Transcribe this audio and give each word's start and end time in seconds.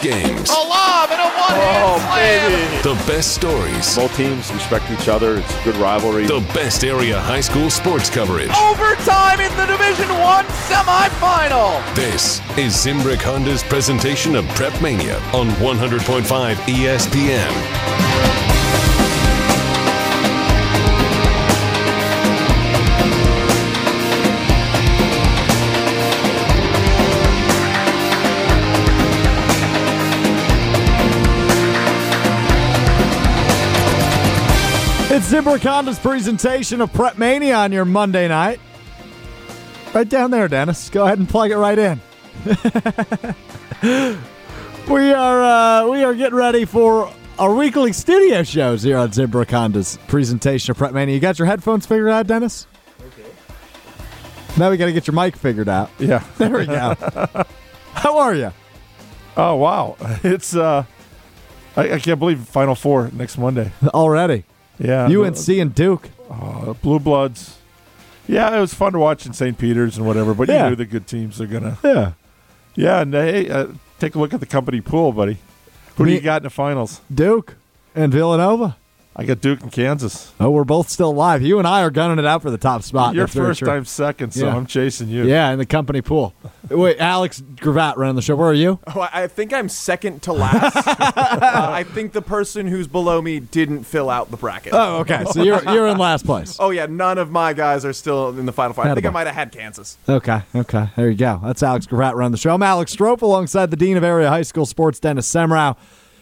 best 0.00 0.02
games, 0.02 0.50
A 0.50 0.52
lob 0.54 1.10
and 1.10 1.20
a 1.20 1.24
one-hand 1.24 1.84
Oh, 1.84 1.98
slam. 1.98 2.50
baby. 2.52 2.82
the 2.82 2.94
best 3.06 3.34
stories, 3.34 3.96
Both 3.96 4.16
teams 4.16 4.52
respect 4.52 4.90
each 4.90 5.08
other. 5.08 5.38
It's 5.38 5.54
a 5.60 5.64
good 5.64 5.76
rivalry. 5.76 6.26
the 6.26 6.40
best 6.54 6.84
area 6.84 7.18
high 7.20 7.40
school 7.40 7.70
sports 7.70 8.10
coverage. 8.10 8.50
Overtime 8.50 9.40
in 9.40 9.56
the 9.56 9.66
Division 9.66 10.08
One 10.20 10.44
semifinal. 10.68 11.82
This 11.94 12.40
is 12.58 12.74
Zimbrick 12.74 13.22
Honda's 13.22 13.62
presentation 13.62 14.36
of 14.36 14.46
Prep 14.48 14.80
Mania 14.80 15.18
on 15.32 15.48
100.5 15.60 16.56
ESPN. 16.66 18.07
Zimbrick 35.28 36.00
presentation 36.00 36.80
of 36.80 36.90
Prep 36.94 37.18
Mania 37.18 37.56
on 37.56 37.70
your 37.70 37.84
Monday 37.84 38.28
night. 38.28 38.58
Right 39.92 40.08
down 40.08 40.30
there, 40.30 40.48
Dennis. 40.48 40.88
Go 40.88 41.04
ahead 41.04 41.18
and 41.18 41.28
plug 41.28 41.50
it 41.50 41.58
right 41.58 41.78
in. 41.78 42.00
we 44.88 45.12
are 45.12 45.42
uh, 45.42 45.86
we 45.86 46.02
are 46.02 46.14
getting 46.14 46.34
ready 46.34 46.64
for 46.64 47.12
our 47.38 47.54
weekly 47.54 47.92
studio 47.92 48.42
shows 48.42 48.82
here 48.82 48.96
on 48.96 49.10
Zimbrick 49.10 49.50
Honda's 49.50 49.98
presentation 50.08 50.70
of 50.70 50.78
Prep 50.78 50.94
Mania. 50.94 51.14
You 51.14 51.20
got 51.20 51.38
your 51.38 51.44
headphones 51.44 51.84
figured 51.84 52.08
out, 52.08 52.26
Dennis? 52.26 52.66
Okay. 52.98 53.28
Now 54.56 54.70
we 54.70 54.78
got 54.78 54.86
to 54.86 54.94
get 54.94 55.06
your 55.06 55.14
mic 55.14 55.36
figured 55.36 55.68
out. 55.68 55.90
yeah. 55.98 56.24
There 56.38 56.56
we 56.56 56.64
go. 56.64 56.94
How 57.92 58.16
are 58.16 58.34
you? 58.34 58.50
Oh 59.36 59.56
wow. 59.56 59.98
It's 60.24 60.56
uh, 60.56 60.84
I, 61.76 61.92
I 61.92 61.98
can't 61.98 62.18
believe 62.18 62.40
Final 62.48 62.74
Four 62.74 63.10
next 63.12 63.36
Monday. 63.36 63.72
Already. 63.88 64.44
Yeah. 64.78 65.06
UNC 65.06 65.48
and 65.48 65.74
Duke. 65.74 66.08
Uh, 66.30 66.72
Blue 66.74 66.98
Bloods. 66.98 67.58
Yeah, 68.26 68.54
it 68.56 68.60
was 68.60 68.74
fun 68.74 68.92
to 68.92 68.98
watch 68.98 69.24
in 69.26 69.32
St. 69.32 69.56
Peter's 69.56 69.96
and 69.96 70.06
whatever, 70.06 70.34
but 70.34 70.48
Yeah. 70.48 70.64
you 70.64 70.70
knew 70.70 70.76
the 70.76 70.84
good 70.84 71.06
teams 71.06 71.40
are 71.40 71.46
gonna. 71.46 71.78
Yeah. 71.82 72.12
Yeah, 72.74 73.00
and 73.00 73.12
hey, 73.14 73.48
uh, 73.48 73.68
take 73.98 74.14
a 74.14 74.18
look 74.18 74.32
at 74.34 74.40
the 74.40 74.46
company 74.46 74.80
pool, 74.80 75.12
buddy. 75.12 75.38
Who 75.96 76.04
do 76.04 76.12
you 76.12 76.20
got 76.20 76.42
in 76.42 76.44
the 76.44 76.50
finals? 76.50 77.00
Duke 77.12 77.56
and 77.94 78.12
Villanova. 78.12 78.76
I 79.20 79.24
got 79.24 79.40
Duke 79.40 79.62
and 79.62 79.72
Kansas. 79.72 80.32
Oh, 80.38 80.50
we're 80.50 80.62
both 80.62 80.88
still 80.88 81.12
live. 81.12 81.42
You 81.42 81.58
and 81.58 81.66
I 81.66 81.82
are 81.82 81.90
gunning 81.90 82.20
it 82.20 82.24
out 82.24 82.40
for 82.40 82.52
the 82.52 82.56
top 82.56 82.84
spot. 82.84 83.16
You're 83.16 83.26
first 83.26 83.58
time 83.58 83.84
second, 83.84 84.32
so 84.32 84.46
Yeah. 84.46 84.54
I'm 84.54 84.64
chasing 84.64 85.08
you. 85.08 85.24
Yeah, 85.24 85.50
in 85.50 85.58
the 85.58 85.66
company 85.66 86.02
pool. 86.02 86.34
Wait, 86.70 87.00
Alex 87.00 87.42
Gravatt 87.56 87.96
running 87.96 88.14
the 88.14 88.22
show. 88.22 88.36
Where 88.36 88.48
are 88.48 88.54
you? 88.54 88.78
Oh, 88.86 89.00
I 89.00 89.24
I 89.24 89.26
think 89.26 89.52
I'm 89.52 89.68
second 89.68 90.22
to 90.22 90.32
last. 90.32 90.76
uh, 90.86 91.68
I 91.72 91.82
think 91.82 92.12
the 92.12 92.22
person 92.22 92.68
who's 92.68 92.86
below 92.86 93.20
me 93.20 93.40
didn't 93.40 93.82
fill 93.82 94.08
out 94.08 94.30
the 94.30 94.36
bracket. 94.36 94.72
Oh, 94.72 94.98
okay. 94.98 95.24
So 95.32 95.42
you're 95.42 95.64
you're 95.64 95.88
in 95.88 95.98
last 95.98 96.24
place. 96.24 96.56
Oh, 96.60 96.70
yeah, 96.70 96.86
none 96.86 97.18
of 97.18 97.28
my 97.32 97.52
guys 97.54 97.84
are 97.84 97.92
still 97.92 98.28
in 98.38 98.46
the 98.46 98.52
final 98.52 98.72
five. 98.72 98.86
I 98.86 98.94
think 98.94 99.04
I 99.04 99.10
might 99.10 99.26
have 99.26 99.34
had 99.34 99.50
Kansas. 99.50 99.98
Okay, 100.08 100.42
okay. 100.54 100.90
There 100.94 101.10
you 101.10 101.16
go. 101.16 101.40
That's 101.42 101.64
Alex 101.64 101.88
Gravatt 101.88 102.14
running 102.14 102.30
the 102.30 102.38
show. 102.38 102.54
I'm 102.54 102.62
Alex 102.62 102.94
Strouf 102.94 103.20
alongside 103.22 103.72
the 103.72 103.76
Dean 103.76 103.96
of 103.96 104.04
Area 104.04 104.28
High 104.28 104.42
School 104.42 104.64
Sports, 104.64 105.00
Dennis 105.00 105.28
Semrau. 105.28 105.76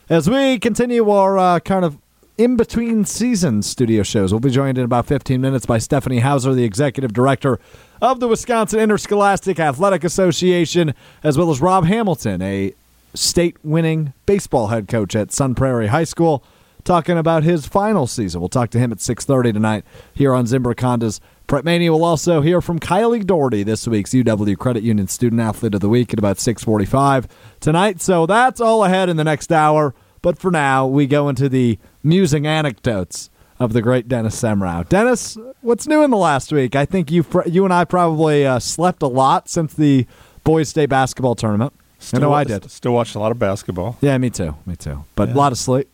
As 0.09 0.31
we 0.31 0.59
continue 0.59 1.11
our 1.11 1.37
uh, 1.37 1.61
kind 1.61 1.85
of 1.85 1.99
in 2.39 2.57
between 2.57 3.05
season 3.05 3.63
studio 3.63 4.03
shows, 4.03 4.33
we'll 4.33 4.41
be 4.41 4.51
joined 4.51 4.79
in 4.79 4.85
about 4.85 5.07
15 5.07 5.41
minutes 5.41 5.65
by 5.65 5.79
Stephanie 5.79 6.21
Hauser, 6.21 6.55
the 6.55 6.65
executive 6.65 7.13
director 7.13 7.59
of 8.03 8.21
the 8.21 8.29
Wisconsin 8.29 8.79
Interscholastic 8.79 9.59
Athletic 9.59 10.05
Association, 10.05 10.95
as 11.23 11.39
well 11.39 11.51
as 11.51 11.61
Rob 11.61 11.87
Hamilton, 11.87 12.43
a 12.43 12.75
state 13.15 13.57
winning 13.63 14.13
baseball 14.27 14.67
head 14.67 14.89
coach 14.89 15.17
at 15.17 15.33
Sun 15.33 15.55
Prairie 15.55 15.87
High 15.87 16.05
School 16.05 16.45
talking 16.85 17.19
about 17.19 17.43
his 17.43 17.67
final 17.67 18.07
season. 18.07 18.41
We'll 18.41 18.49
talk 18.49 18.71
to 18.71 18.79
him 18.79 18.93
at 18.93 18.99
6:30 18.99 19.53
tonight 19.53 19.85
here 20.15 20.35
on 20.35 20.45
Zimbrick 20.45 20.81
Honda's 20.81 21.21
Prep 21.47 21.65
Mania. 21.65 21.93
We'll 21.93 22.05
also 22.05 22.43
hear 22.43 22.61
from 22.61 22.79
Kylie 22.79 23.27
Doherty, 23.27 23.63
this 23.63 23.89
week's 23.89 24.13
UW 24.13 24.57
Credit 24.57 24.83
Union 24.83 25.09
Student 25.09 25.41
Athlete 25.41 25.75
of 25.75 25.81
the 25.81 25.89
Week 25.89 26.13
at 26.13 26.19
about 26.19 26.39
6:45 26.39 27.27
tonight. 27.61 28.01
So 28.01 28.27
that's 28.27 28.61
all 28.61 28.85
ahead 28.85 29.09
in 29.09 29.17
the 29.17 29.25
next 29.25 29.51
hour. 29.51 29.95
But 30.23 30.39
for 30.39 30.51
now, 30.51 30.87
we 30.87 31.07
go 31.07 31.29
into 31.29 31.49
the 31.49 31.79
musing 32.07 32.47
anecdotes 32.47 33.29
of 33.59 33.73
the 33.73 33.83
great 33.83 34.07
Dennis 34.09 34.41
Semrau. 34.41 34.89
Dennis, 34.89 35.37
what's 35.61 35.87
new 35.87 36.03
in 36.03 36.11
the 36.11 36.17
last 36.17 36.53
week? 36.53 36.77
I 36.77 36.85
think 36.85 37.11
you 37.11 37.23
pr- 37.23 37.49
you 37.49 37.65
and 37.65 37.73
I 37.75 37.85
probably 37.85 38.47
uh, 38.47 38.59
slept 38.59 39.03
a 39.03 39.07
lot 39.09 39.49
since 39.49 39.75
the 39.75 40.07
boys' 40.45 40.69
state 40.69 40.89
basketball 40.89 41.35
tournament. 41.35 41.73
I 42.13 42.19
know 42.19 42.33
I 42.33 42.45
did. 42.45 42.71
Still 42.71 42.93
watched 42.93 43.15
a 43.15 43.19
lot 43.19 43.33
of 43.33 43.39
basketball. 43.39 43.97
Yeah, 44.01 44.17
me 44.19 44.31
too. 44.31 44.55
Me 44.67 44.77
too. 44.77 45.05
But 45.15 45.31
a 45.31 45.33
lot 45.35 45.51
of 45.53 45.59
sleep. 45.59 45.89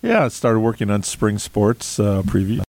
Yeah, 0.00 0.24
I 0.24 0.28
started 0.28 0.60
working 0.60 0.88
on 0.90 1.02
spring 1.02 1.38
sports 1.38 1.98
uh, 2.00 2.22
preview. 2.22 2.62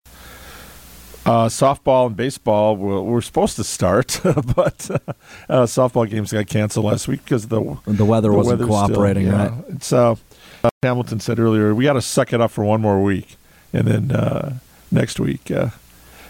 Uh, 1.27 1.47
softball 1.48 2.06
and 2.06 2.16
baseball 2.16 2.75
were, 2.77 3.03
were 3.03 3.21
supposed 3.21 3.56
to 3.56 3.65
start, 3.65 4.19
but 4.25 4.88
uh, 4.91 5.12
uh, 5.50 5.66
softball 5.66 6.09
games 6.09 6.32
got 6.32 6.47
canceled 6.47 6.87
last 6.87 7.06
week 7.06 7.22
because 7.22 7.48
the 7.48 7.60
The 7.84 8.04
weather 8.06 8.31
the 8.31 8.37
wasn't 8.37 8.60
weather's 8.60 8.75
still- 8.75 8.88
cooperating, 8.88 9.27
yeah. 9.27 9.48
right? 9.48 9.65
It's 9.71 9.93
uh, 10.68 10.86
Hamilton 10.86 11.20
said 11.20 11.38
earlier 11.38 11.74
we 11.74 11.84
got 11.84 11.94
to 11.94 12.02
suck 12.02 12.32
it 12.32 12.40
up 12.40 12.50
for 12.50 12.64
one 12.64 12.80
more 12.80 13.02
week, 13.02 13.36
and 13.72 13.86
then 13.86 14.10
uh, 14.12 14.58
next 14.90 15.18
week, 15.20 15.50
uh, 15.50 15.70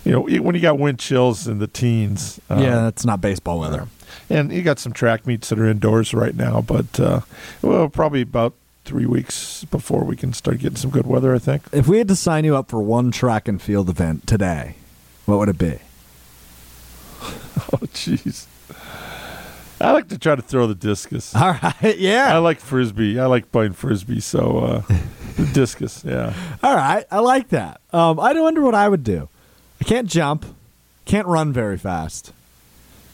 you 0.04 0.12
know, 0.12 0.20
when 0.40 0.54
you 0.54 0.60
got 0.60 0.78
wind 0.78 0.98
chills 0.98 1.46
in 1.46 1.58
the 1.58 1.66
teens, 1.66 2.40
uh, 2.50 2.58
yeah, 2.60 2.82
that's 2.82 3.04
not 3.04 3.20
baseball 3.20 3.60
weather. 3.60 3.88
and 4.30 4.50
you 4.52 4.62
got 4.62 4.78
some 4.78 4.92
track 4.92 5.26
meets 5.26 5.48
that 5.50 5.58
are 5.58 5.68
indoors 5.68 6.14
right 6.14 6.34
now, 6.34 6.60
but 6.60 6.98
uh, 7.00 7.20
well, 7.62 7.88
probably 7.88 8.22
about 8.22 8.54
three 8.84 9.04
weeks 9.06 9.64
before 9.64 10.02
we 10.04 10.16
can 10.16 10.32
start 10.32 10.58
getting 10.60 10.76
some 10.76 10.90
good 10.90 11.06
weather. 11.06 11.34
I 11.34 11.38
think. 11.38 11.62
If 11.72 11.86
we 11.88 11.98
had 11.98 12.08
to 12.08 12.16
sign 12.16 12.44
you 12.44 12.56
up 12.56 12.70
for 12.70 12.80
one 12.80 13.10
track 13.10 13.48
and 13.48 13.60
field 13.60 13.90
event 13.90 14.26
today, 14.26 14.76
what 15.26 15.38
would 15.38 15.48
it 15.48 15.58
be? 15.58 15.78
Oh, 17.72 17.78
jeez. 17.88 18.46
I 19.80 19.92
like 19.92 20.08
to 20.08 20.18
try 20.18 20.34
to 20.34 20.42
throw 20.42 20.66
the 20.66 20.74
discus. 20.74 21.34
All 21.36 21.56
right, 21.62 21.98
yeah. 21.98 22.34
I 22.34 22.38
like 22.38 22.60
frisbee. 22.60 23.18
I 23.18 23.26
like 23.26 23.52
playing 23.52 23.72
frisbee. 23.72 24.20
So 24.20 24.58
uh, 24.58 24.82
the 25.36 25.46
discus, 25.54 26.04
yeah. 26.04 26.32
All 26.62 26.74
right, 26.74 27.04
I 27.10 27.20
like 27.20 27.48
that. 27.50 27.80
Um, 27.92 28.18
I 28.18 28.32
wonder 28.38 28.60
what 28.60 28.74
I 28.74 28.88
would 28.88 29.04
do. 29.04 29.28
I 29.80 29.84
can't 29.84 30.08
jump, 30.08 30.44
can't 31.04 31.26
run 31.26 31.52
very 31.52 31.78
fast. 31.78 32.32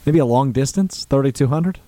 Maybe 0.06 0.18
a 0.18 0.24
long 0.26 0.52
distance, 0.52 1.04
thirty-two 1.04 1.48
hundred. 1.48 1.78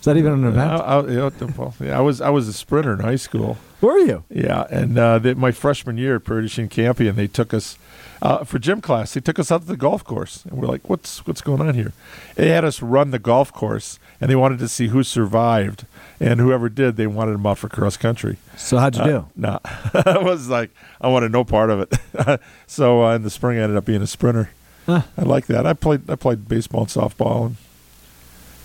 Is 0.00 0.06
that 0.06 0.16
even 0.16 0.32
an 0.32 0.44
I, 0.44 0.48
event? 0.48 0.70
I, 0.72 1.00
you 1.00 1.56
know, 1.56 1.74
yeah, 1.80 1.98
I 1.98 2.00
was 2.00 2.20
I 2.20 2.30
was 2.30 2.48
a 2.48 2.52
sprinter 2.52 2.94
in 2.94 3.00
high 3.00 3.16
school. 3.16 3.58
Were 3.80 3.98
you? 3.98 4.24
Yeah, 4.30 4.66
and 4.70 4.98
uh, 4.98 5.18
they, 5.18 5.34
my 5.34 5.52
freshman 5.52 5.96
year 5.96 6.16
at 6.16 6.24
Purdy 6.24 6.50
and 6.60 6.70
Campion, 6.70 7.14
they 7.14 7.28
took 7.28 7.54
us 7.54 7.78
uh, 8.22 8.44
for 8.44 8.60
gym 8.60 8.80
class. 8.80 9.12
They 9.14 9.20
took 9.20 9.38
us 9.40 9.50
out 9.50 9.62
to 9.62 9.66
the 9.66 9.76
golf 9.76 10.04
course, 10.04 10.44
and 10.44 10.52
we're 10.52 10.68
like, 10.68 10.88
"What's 10.88 11.26
what's 11.26 11.40
going 11.40 11.60
on 11.60 11.74
here?" 11.74 11.92
They 12.36 12.48
had 12.48 12.64
us 12.64 12.80
run 12.80 13.10
the 13.10 13.18
golf 13.18 13.52
course, 13.52 13.98
and 14.20 14.30
they 14.30 14.36
wanted 14.36 14.60
to 14.60 14.68
see 14.68 14.88
who 14.88 15.02
survived, 15.02 15.86
and 16.20 16.38
whoever 16.38 16.68
did, 16.68 16.96
they 16.96 17.08
wanted 17.08 17.32
them 17.32 17.46
out 17.46 17.58
for 17.58 17.68
cross 17.68 17.96
country. 17.96 18.38
So 18.56 18.78
how'd 18.78 18.96
you 18.96 19.04
do? 19.04 19.26
No, 19.34 19.58
I 19.64 20.18
was 20.22 20.48
like, 20.48 20.70
I 21.00 21.08
wanted 21.08 21.32
no 21.32 21.44
part 21.44 21.68
of 21.70 21.80
it. 21.80 22.40
so 22.68 23.04
uh, 23.04 23.16
in 23.16 23.24
the 23.24 23.30
spring, 23.30 23.58
I 23.58 23.62
ended 23.62 23.76
up 23.76 23.84
being 23.84 24.02
a 24.02 24.06
sprinter. 24.06 24.50
Huh. 24.86 25.02
I 25.18 25.22
like 25.22 25.46
that. 25.46 25.66
I 25.66 25.72
played 25.72 26.08
I 26.08 26.14
played 26.14 26.46
baseball 26.48 26.82
and 26.82 26.90
softball, 26.90 27.46
and 27.46 27.56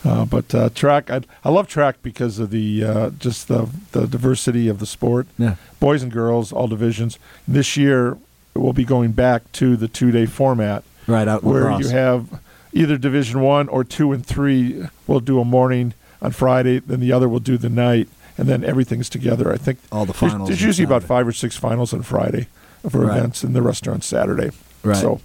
uh, 0.06 0.26
but 0.26 0.54
uh, 0.54 0.70
track. 0.70 1.10
I 1.10 1.22
I 1.44 1.50
love 1.50 1.68
track 1.68 2.04
because 2.04 2.38
of 2.38 2.52
the 2.52 2.84
uh, 2.84 3.10
just 3.10 3.48
the 3.48 3.68
the 3.94 4.06
diversity 4.06 4.68
of 4.68 4.78
the 4.78 4.86
sport. 4.86 5.26
Yeah. 5.40 5.56
Boys 5.80 6.04
and 6.04 6.12
girls, 6.12 6.54
all 6.54 6.68
divisions. 6.68 7.18
This 7.48 7.76
year, 7.76 8.18
we'll 8.60 8.74
be 8.74 8.86
going 8.86 9.12
back 9.12 9.52
to 9.54 9.76
the 9.76 9.88
two 9.88 10.12
day 10.12 10.26
format 10.26 10.84
Right 11.08 11.28
out 11.28 11.44
where 11.44 11.64
La 11.64 11.78
Crosse. 11.78 11.84
you 11.86 11.90
have 11.98 12.40
either 12.74 12.98
Division 12.98 13.42
One 13.42 13.70
or 13.70 13.84
two 13.84 14.12
and 14.12 14.26
three 14.26 14.86
will 15.08 15.20
do 15.22 15.40
a 15.40 15.46
morning 15.46 15.94
on 16.22 16.32
Friday, 16.32 16.80
then 16.80 17.00
the 17.00 17.12
other 17.12 17.30
will 17.30 17.40
do 17.40 17.58
the 17.58 17.70
night, 17.70 18.08
and 18.38 18.48
then 18.48 18.64
everything's 18.64 19.08
together. 19.10 19.52
I 19.54 19.58
think 19.58 19.80
All 19.92 20.06
the 20.06 20.14
finals 20.14 20.50
There's 20.50 20.62
on 20.62 20.68
usually 20.68 20.86
about 20.86 21.04
five 21.04 21.28
or 21.28 21.32
six 21.32 21.56
finals 21.56 21.94
on 21.94 22.02
Friday 22.02 22.48
for 22.90 23.06
Right. 23.06 23.18
events, 23.18 23.44
and 23.44 23.56
the 23.56 23.62
rest 23.62 23.88
are 23.88 23.94
on 23.94 24.02
Saturday. 24.02 24.52
Right. 24.84 24.98
So 24.98 25.22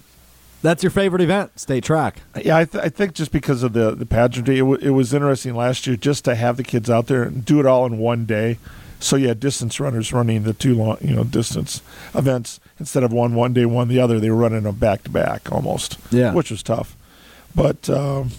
That's 0.62 0.82
your 0.84 0.90
favorite 0.90 1.20
event, 1.22 1.58
state 1.58 1.82
track. 1.82 2.18
yeah, 2.40 2.56
I, 2.58 2.64
th- 2.64 2.84
I 2.84 2.88
think 2.88 3.14
just 3.14 3.32
because 3.32 3.62
of 3.64 3.72
the 3.72 3.96
the 3.96 4.06
pageantry, 4.06 4.56
it, 4.58 4.60
w- 4.60 4.78
it 4.80 4.90
was 4.90 5.12
interesting 5.12 5.56
last 5.56 5.86
year 5.88 5.96
just 5.96 6.24
to 6.26 6.36
have 6.36 6.56
the 6.56 6.62
kids 6.62 6.88
out 6.88 7.08
there 7.08 7.24
and 7.24 7.44
do 7.44 7.58
it 7.58 7.66
all 7.66 7.84
in 7.86 7.98
one 7.98 8.24
day. 8.26 8.58
So 9.00 9.16
you 9.16 9.26
had 9.26 9.40
distance 9.40 9.80
runners 9.80 10.12
running 10.12 10.44
the 10.44 10.52
two 10.52 10.76
long, 10.76 10.98
you 11.00 11.16
know, 11.16 11.24
distance 11.24 11.82
events 12.14 12.60
instead 12.82 13.02
of 13.04 13.12
one 13.12 13.34
one 13.34 13.52
day, 13.52 13.64
one 13.64 13.88
the 13.88 13.98
other. 14.00 14.18
They 14.20 14.30
were 14.30 14.36
running 14.36 14.62
them 14.64 14.74
back 14.76 15.04
to 15.04 15.10
back 15.10 15.50
almost, 15.52 15.98
Yeah. 16.10 16.32
which 16.34 16.50
was 16.50 16.62
tough. 16.62 16.96
But 17.54 17.88
um, 17.90 18.30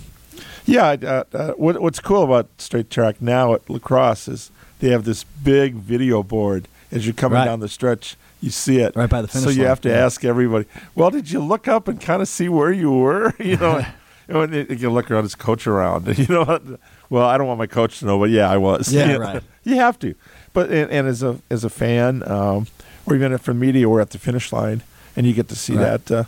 yeah, 0.66 0.95
uh, 1.01 1.24
uh, 1.34 1.51
what, 1.54 1.81
what's 1.81 2.00
cool 2.00 2.24
about 2.24 2.48
straight 2.57 2.90
track 2.90 3.22
now 3.22 3.54
at 3.54 3.69
La 3.69 3.80
Crosse 3.80 4.28
is 4.28 4.51
they 4.80 4.90
have 4.90 5.06
this 5.06 5.24
big 5.24 5.75
video 5.75 6.24
board 6.24 6.68
as 6.92 7.06
you're 7.06 7.13
coming 7.13 7.38
Right. 7.38 7.45
down 7.45 7.60
the 7.60 7.68
stretch. 7.69 8.16
You 8.42 8.50
see 8.50 8.80
it 8.80 8.94
Right 8.95 9.10
by 9.10 9.22
the 9.22 9.28
So 9.30 9.50
you 9.50 9.60
line, 9.62 9.68
have 9.69 9.81
to 9.81 9.90
yeah. 9.90 10.06
ask 10.06 10.25
everybody. 10.25 10.66
Well, 10.95 11.10
did 11.10 11.31
you 11.31 11.40
look 11.40 11.68
up 11.69 11.88
and 11.88 12.00
kind 12.01 12.22
of 12.22 12.28
see 12.28 12.50
where 12.50 12.72
you 12.72 12.92
were? 12.92 13.34
You 13.40 13.56
know, 13.57 13.86
and 14.28 14.54
you 14.54 14.66
can 14.66 14.90
look 14.90 15.10
around 15.12 15.24
his 15.24 15.36
coach 15.36 15.66
around. 15.68 16.07
You 16.18 16.28
know, 16.28 16.78
Well, 17.10 17.25
I 17.25 17.38
don't 17.38 17.48
want 17.48 17.60
my 17.60 17.68
coach 17.68 18.00
to 18.00 18.06
know, 18.06 18.19
but 18.19 18.30
yeah, 18.31 18.50
I 18.50 18.57
was. 18.57 18.92
Yeah, 18.92 19.06
You 19.07 19.13
know, 19.13 19.19
right. 19.19 19.44
You 19.63 19.75
have 19.75 19.98
to, 20.00 20.13
but 20.54 20.69
and, 20.72 20.92
and 20.92 21.07
as 21.07 21.24
a 21.24 21.40
as 21.50 21.63
a 21.63 21.69
fan, 21.69 22.22
um, 22.30 22.68
or 23.06 23.16
even 23.16 23.32
if 23.34 23.42
for 23.42 23.54
media, 23.54 23.88
we're 23.90 24.02
at 24.02 24.12
the 24.12 24.18
finish 24.18 24.52
line, 24.52 24.82
and 25.16 25.26
you 25.28 25.34
get 25.34 25.48
to 25.50 25.56
see 25.56 25.76
Right. 25.76 26.04
that. 26.06 26.12
Uh, 26.12 26.24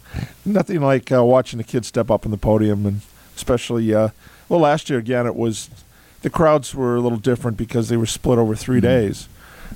nothing 0.45 0.81
like 0.81 1.12
uh, 1.12 1.24
watching 1.24 1.57
the 1.57 1.63
kids 1.63 1.88
step 1.88 2.10
up 2.12 2.25
on 2.25 2.31
the 2.31 2.38
podium, 2.38 2.86
and 2.86 3.01
especially 3.36 3.94
uh, 3.94 4.10
well, 4.50 4.60
last 4.60 4.89
year 4.89 5.00
again, 5.00 5.25
it 5.25 5.36
was 5.36 5.69
the 6.22 6.30
crowds 6.30 6.74
were 6.75 6.95
a 6.95 7.01
little 7.01 7.18
different 7.19 7.57
because 7.57 7.89
they 7.89 7.98
were 7.98 8.06
split 8.06 8.38
over 8.39 8.56
3 8.56 8.77
Mm-hmm. 8.77 8.86
days. 8.86 9.27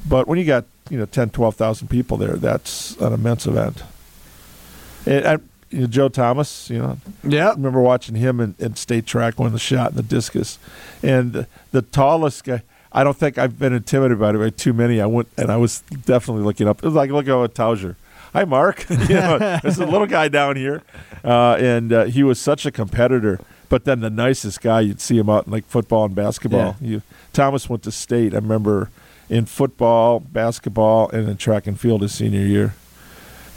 But 0.08 0.28
when 0.28 0.38
you 0.40 0.46
got 0.46 0.66
you 0.90 0.98
know 0.98 1.06
10, 1.06 1.30
12,000 1.32 1.88
people 1.88 2.18
there, 2.18 2.36
that's 2.36 2.96
an 2.98 3.14
immense 3.14 3.46
event. 3.46 3.84
And 5.06 5.26
I, 5.28 5.38
you 5.72 5.82
know, 5.82 5.88
Joe 5.88 6.10
Thomas, 6.10 6.70
you 6.70 6.80
know, 6.80 6.98
Yeah. 7.24 7.50
I 7.50 7.54
remember 7.54 7.82
watching 7.82 8.16
him 8.16 8.40
in, 8.40 8.56
in 8.60 8.76
state 8.76 9.06
track 9.06 9.40
win 9.40 9.52
the 9.54 9.60
shot 9.60 9.92
in 9.92 9.98
the 9.98 10.04
discus, 10.04 10.58
and 11.04 11.34
the, 11.34 11.48
the 11.72 11.82
tallest 11.82 12.44
guy. 12.44 12.62
I 12.92 13.04
don't 13.04 13.18
think 13.18 13.38
I've 13.38 13.60
been 13.60 13.74
intimidated 13.74 14.20
by 14.20 14.32
it 14.32 14.38
by 14.38 14.50
too 14.50 14.74
many. 14.74 15.00
I 15.00 15.06
went 15.06 15.28
and 15.38 15.52
I 15.52 15.58
was 15.58 15.82
definitely 16.06 16.44
looking 16.44 16.68
up. 16.68 16.80
It 16.80 16.86
was 16.86 16.96
like 16.96 17.12
looking 17.12 17.32
at 17.32 17.54
Tauscher. 17.54 17.96
Hi, 18.34 18.46
Mark. 18.46 18.88
you 18.90 19.16
know, 19.16 19.38
there's 19.62 19.80
a 19.80 19.86
little 19.86 20.06
guy 20.08 20.28
down 20.28 20.56
here, 20.56 20.84
uh, 21.24 21.58
and 21.60 21.92
uh, 21.92 22.04
he 22.06 22.22
was 22.24 22.40
such 22.40 22.66
a 22.66 22.72
competitor. 22.72 23.40
But 23.70 23.86
then 23.86 24.00
the 24.02 24.10
nicest 24.10 24.62
guy, 24.62 24.82
you'd 24.82 25.02
see 25.02 25.18
him 25.18 25.30
out 25.30 25.46
in 25.46 25.52
like 25.52 25.66
football 25.66 26.06
and 26.06 26.16
basketball. 26.16 26.76
You, 26.82 27.02
Thomas 27.34 27.70
went 27.70 27.84
to 27.84 27.92
state. 27.92 28.34
I 28.34 28.38
remember 28.38 28.90
in 29.30 29.46
football, 29.46 30.20
basketball, 30.20 31.10
and 31.10 31.30
in 31.30 31.38
track 31.38 31.68
and 31.68 31.80
field 31.80 32.02
his 32.02 32.14
senior 32.14 32.42
year. 32.42 32.74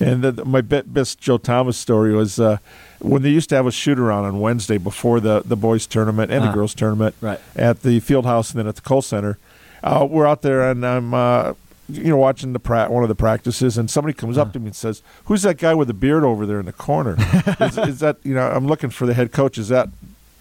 And 0.02 0.22
the, 0.22 0.44
my 0.44 0.60
be- 0.60 0.82
best 0.82 1.20
Joe 1.20 1.38
Thomas 1.38 1.76
story 1.76 2.14
was 2.14 2.38
uh, 2.40 2.58
when 3.00 3.22
they 3.22 3.30
used 3.30 3.48
to 3.50 3.54
have 3.56 3.66
a 3.66 3.70
shoot 3.72 3.98
around 3.98 4.24
on 4.24 4.40
Wednesday 4.40 4.78
before 4.78 5.20
the, 5.20 5.42
the 5.44 5.56
boys 5.56 5.86
tournament 5.86 6.30
and 6.32 6.42
Ah. 6.44 6.48
the 6.48 6.52
girls 6.52 6.74
tournament 6.74 7.14
Right. 7.20 7.40
at 7.56 7.82
the 7.82 8.00
field 8.00 8.26
house 8.26 8.50
and 8.50 8.58
then 8.58 8.66
at 8.66 8.74
the 8.76 8.80
Kohl 8.82 9.02
Center. 9.02 9.38
Uh, 9.82 10.06
we're 10.08 10.26
out 10.26 10.42
there 10.42 10.70
and 10.70 10.84
I'm 10.86 11.12
uh, 11.14 11.54
you 11.88 12.04
know 12.10 12.16
watching 12.16 12.52
the 12.52 12.60
pra- 12.60 12.88
one 12.88 13.02
of 13.02 13.08
the 13.08 13.14
practices 13.14 13.76
and 13.76 13.90
somebody 13.90 14.14
comes 14.14 14.38
up 14.38 14.52
to 14.52 14.60
me 14.60 14.66
and 14.66 14.76
says, 14.76 15.02
"Who's 15.24 15.42
that 15.42 15.58
guy 15.58 15.74
with 15.74 15.88
the 15.88 15.94
beard 15.94 16.22
over 16.24 16.46
there 16.46 16.60
in 16.60 16.66
the 16.66 16.72
corner? 16.72 17.16
is, 17.60 17.76
is 17.78 18.00
that 18.00 18.16
you 18.22 18.34
know 18.34 18.48
I'm 18.48 18.66
looking 18.66 18.90
for 18.90 19.06
the 19.06 19.14
head 19.14 19.32
coach? 19.32 19.58
Is 19.58 19.68
that 19.68 19.88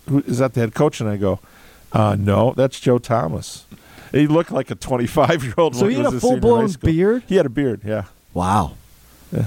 who 0.08 0.20
is 0.28 0.38
that 0.38 0.54
the 0.54 0.60
head 0.60 0.76
coach?" 0.76 1.02
And 1.02 1.10
I 1.10 1.18
go, 1.18 1.40
uh, 1.92 2.16
"No, 2.20 2.54
that's 2.56 2.80
Joe 2.80 3.00
Thomas." 3.00 3.66
He 4.12 4.28
looked 4.28 4.52
like 4.52 4.70
a 4.70 4.76
25 4.76 5.44
year 5.44 5.54
old. 5.58 5.76
So 5.76 5.88
he 5.88 5.96
had 5.96 6.06
a 6.06 6.20
full 6.20 6.38
blown 6.40 6.70
beard. 6.82 7.24
He 7.28 7.38
had 7.38 7.46
a 7.48 7.50
beard. 7.50 7.82
Yeah. 7.84 8.04
Wow. 8.36 8.74
Yeah. 9.32 9.46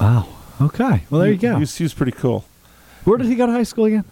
Wow. 0.00 0.28
Okay. 0.60 1.02
Well, 1.10 1.20
there 1.20 1.30
you 1.30 1.38
go. 1.38 1.54
He 1.54 1.60
was, 1.60 1.76
he 1.76 1.84
was 1.84 1.94
pretty 1.94 2.12
cool. 2.12 2.44
Where 3.04 3.18
did 3.18 3.26
he 3.26 3.34
go 3.34 3.46
to 3.46 3.52
high 3.52 3.62
school 3.64 3.84
again? 3.86 4.04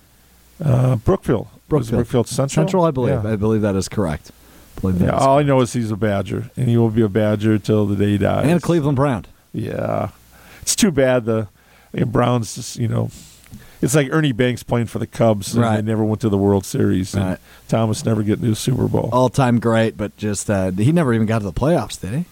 Uh, 0.63 0.97
Brookfield. 0.97 1.49
Brookfield. 1.69 1.99
Brookfield 1.99 2.29
Central. 2.29 2.65
Central, 2.65 2.85
I 2.85 2.91
believe. 2.91 3.23
Yeah. 3.25 3.33
I 3.33 3.37
believe 3.37 3.63
that 3.63 3.77
is 3.77 3.89
correct. 3.89 4.31
I 4.77 4.81
believe 4.81 4.99
that 4.99 5.05
Yeah, 5.07 5.17
all 5.19 5.39
I 5.39 5.43
know 5.43 5.61
is 5.61 5.73
he's 5.73 5.91
a 5.91 5.97
Badger, 5.97 6.51
and 6.57 6.69
he 6.69 6.77
will 6.77 6.91
be 6.91 7.03
a 7.03 7.09
Badger 7.09 7.59
till 7.59 7.87
the 7.87 7.97
day 7.97 8.11
he 8.13 8.19
dies. 8.19 8.45
and 8.47 8.59
a 8.59 8.61
Cleveland 8.61 8.97
Brown. 8.97 9.27
Yeah, 9.53 10.11
it's 10.63 10.75
too 10.77 10.91
bad 10.91 11.25
the 11.25 11.49
Browns. 12.07 12.55
Just, 12.57 12.77
you 12.77 12.89
know, 12.89 13.11
it's 13.83 13.95
like 13.95 14.09
Ernie 14.11 14.33
Banks 14.33 14.63
playing 14.63 14.87
for 14.87 14.99
the 14.99 15.07
Cubs, 15.07 15.55
and 15.55 15.63
Right. 15.63 15.77
they 15.77 15.83
never 15.83 16.05
went 16.05 16.21
to 16.23 16.29
the 16.29 16.39
World 16.39 16.65
Series. 16.67 17.15
And 17.15 17.25
Right. 17.25 17.39
Thomas 17.69 18.05
never 18.05 18.23
get 18.23 18.41
to 18.43 18.51
a 18.51 18.55
Super 18.55 18.87
Bowl. 18.89 19.09
All 19.13 19.29
time 19.29 19.59
great, 19.61 19.97
but 19.97 20.17
just 20.17 20.51
uh, 20.51 20.71
he 20.73 20.93
never 20.93 21.13
even 21.15 21.27
got 21.27 21.39
to 21.41 21.45
the 21.45 21.53
playoffs, 21.53 22.01
did 22.01 22.13
he? 22.15 22.25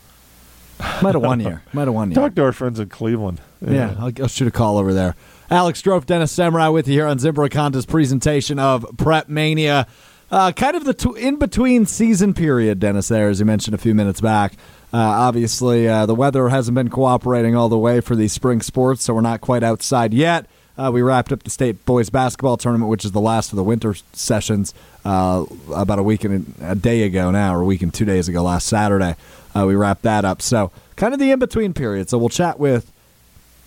Might 1.02 1.14
have 1.14 1.22
one 1.22 1.40
year. 1.40 1.62
Might 1.72 1.86
have 1.86 1.94
one 1.94 2.10
year. 2.10 2.14
Talk 2.14 2.34
to 2.36 2.42
our 2.44 2.52
friends 2.52 2.78
in 2.78 2.88
Cleveland. 2.88 3.40
Yeah, 3.60 3.94
I'll, 3.98 4.12
I'll 4.20 4.28
shoot 4.28 4.48
a 4.48 4.52
call 4.52 4.78
over 4.78 4.94
there. 4.94 5.16
Alex 5.50 5.80
Strouf, 5.82 6.06
Dennis 6.06 6.34
Semrau 6.36 6.72
with 6.72 6.86
you 6.86 6.94
here 6.94 7.06
on 7.06 7.18
Zimbrick 7.18 7.54
Honda's 7.54 7.86
presentation 7.86 8.58
of 8.58 8.86
Prep 8.96 9.28
Mania. 9.28 9.86
Uh, 10.30 10.52
kind 10.52 10.76
of 10.76 10.84
the 10.84 10.92
t- 10.92 11.18
in 11.18 11.36
between 11.36 11.86
season 11.86 12.34
period, 12.34 12.78
Dennis, 12.78 13.08
there, 13.08 13.28
as 13.30 13.40
you 13.40 13.46
mentioned 13.46 13.74
a 13.74 13.78
few 13.78 13.94
minutes 13.94 14.20
back. 14.20 14.52
Uh, 14.92 14.98
obviously, 14.98 15.88
uh, 15.88 16.04
the 16.06 16.14
weather 16.14 16.48
hasn't 16.50 16.74
been 16.74 16.90
cooperating 16.90 17.56
all 17.56 17.68
the 17.70 17.78
way 17.78 18.00
for 18.00 18.14
these 18.14 18.32
spring 18.32 18.60
sports, 18.60 19.04
so 19.04 19.14
we're 19.14 19.20
not 19.22 19.40
quite 19.40 19.62
outside 19.62 20.12
yet. 20.12 20.46
Uh, 20.78 20.92
we 20.92 21.02
wrapped 21.02 21.32
up 21.32 21.42
the 21.42 21.50
state 21.50 21.84
boys 21.84 22.08
basketball 22.08 22.56
tournament, 22.56 22.88
which 22.88 23.04
is 23.04 23.10
the 23.10 23.20
last 23.20 23.50
of 23.50 23.56
the 23.56 23.64
winter 23.64 23.96
sessions, 24.12 24.72
uh, 25.04 25.44
about 25.74 25.98
a 25.98 26.02
week 26.02 26.22
and 26.22 26.54
a 26.62 26.76
day 26.76 27.02
ago 27.02 27.32
now, 27.32 27.54
or 27.54 27.62
a 27.62 27.64
week 27.64 27.82
and 27.82 27.92
two 27.92 28.04
days 28.04 28.28
ago, 28.28 28.44
last 28.44 28.68
Saturday. 28.68 29.16
Uh, 29.56 29.66
we 29.66 29.74
wrapped 29.74 30.02
that 30.02 30.24
up. 30.24 30.40
So, 30.40 30.70
kind 30.94 31.12
of 31.12 31.18
the 31.18 31.32
in 31.32 31.40
between 31.40 31.74
period. 31.74 32.08
So, 32.08 32.16
we'll 32.16 32.28
chat 32.28 32.60
with 32.60 32.92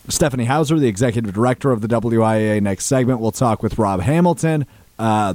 Stephanie 0.07 0.45
Hauser, 0.45 0.79
the 0.79 0.87
executive 0.87 1.33
director 1.33 1.71
of 1.71 1.81
the 1.81 1.87
WIAA. 1.89 2.61
Next 2.61 2.85
segment, 2.85 3.19
we'll 3.19 3.31
talk 3.31 3.61
with 3.61 3.77
Rob 3.77 3.99
Hamilton, 3.99 4.65
uh, 4.97 5.33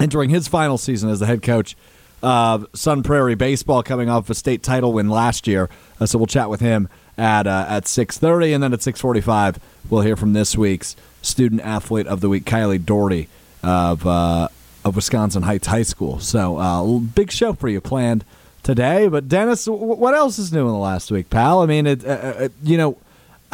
entering 0.00 0.30
his 0.30 0.48
final 0.48 0.78
season 0.78 1.10
as 1.10 1.20
the 1.20 1.26
head 1.26 1.42
coach 1.42 1.76
of 2.22 2.66
Sun 2.72 3.02
Prairie 3.02 3.34
Baseball, 3.34 3.82
coming 3.82 4.08
off 4.08 4.30
a 4.30 4.34
state 4.34 4.62
title 4.62 4.94
win 4.94 5.10
last 5.10 5.46
year. 5.46 5.68
Uh, 6.00 6.06
so 6.06 6.16
we'll 6.16 6.26
chat 6.26 6.48
with 6.48 6.60
him 6.60 6.88
at 7.16 7.46
uh, 7.46 7.66
at 7.68 7.86
six 7.86 8.18
thirty, 8.18 8.52
and 8.52 8.62
then 8.62 8.72
at 8.72 8.82
six 8.82 9.00
forty 9.00 9.20
five, 9.20 9.58
we'll 9.88 10.02
hear 10.02 10.16
from 10.16 10.32
this 10.32 10.56
week's 10.56 10.96
student 11.22 11.60
athlete 11.62 12.06
of 12.06 12.20
the 12.20 12.28
week, 12.28 12.44
Kylie 12.44 12.84
Doherty 12.84 13.28
of 13.62 14.06
uh, 14.06 14.48
of 14.84 14.96
Wisconsin 14.96 15.44
Heights 15.44 15.66
High 15.66 15.82
School. 15.82 16.20
So, 16.20 16.58
uh, 16.58 16.98
big 16.98 17.30
show 17.30 17.52
for 17.54 17.68
you 17.68 17.80
planned 17.80 18.24
today. 18.62 19.08
But 19.08 19.28
Dennis, 19.28 19.66
what 19.66 20.14
else 20.14 20.38
is 20.38 20.52
new 20.52 20.62
in 20.62 20.72
the 20.72 20.78
last 20.78 21.10
week, 21.10 21.30
pal? 21.30 21.60
I 21.60 21.66
mean, 21.66 21.86
it, 21.86 22.04
uh, 22.04 22.08
uh, 22.08 22.48
you 22.62 22.76
know, 22.76 22.98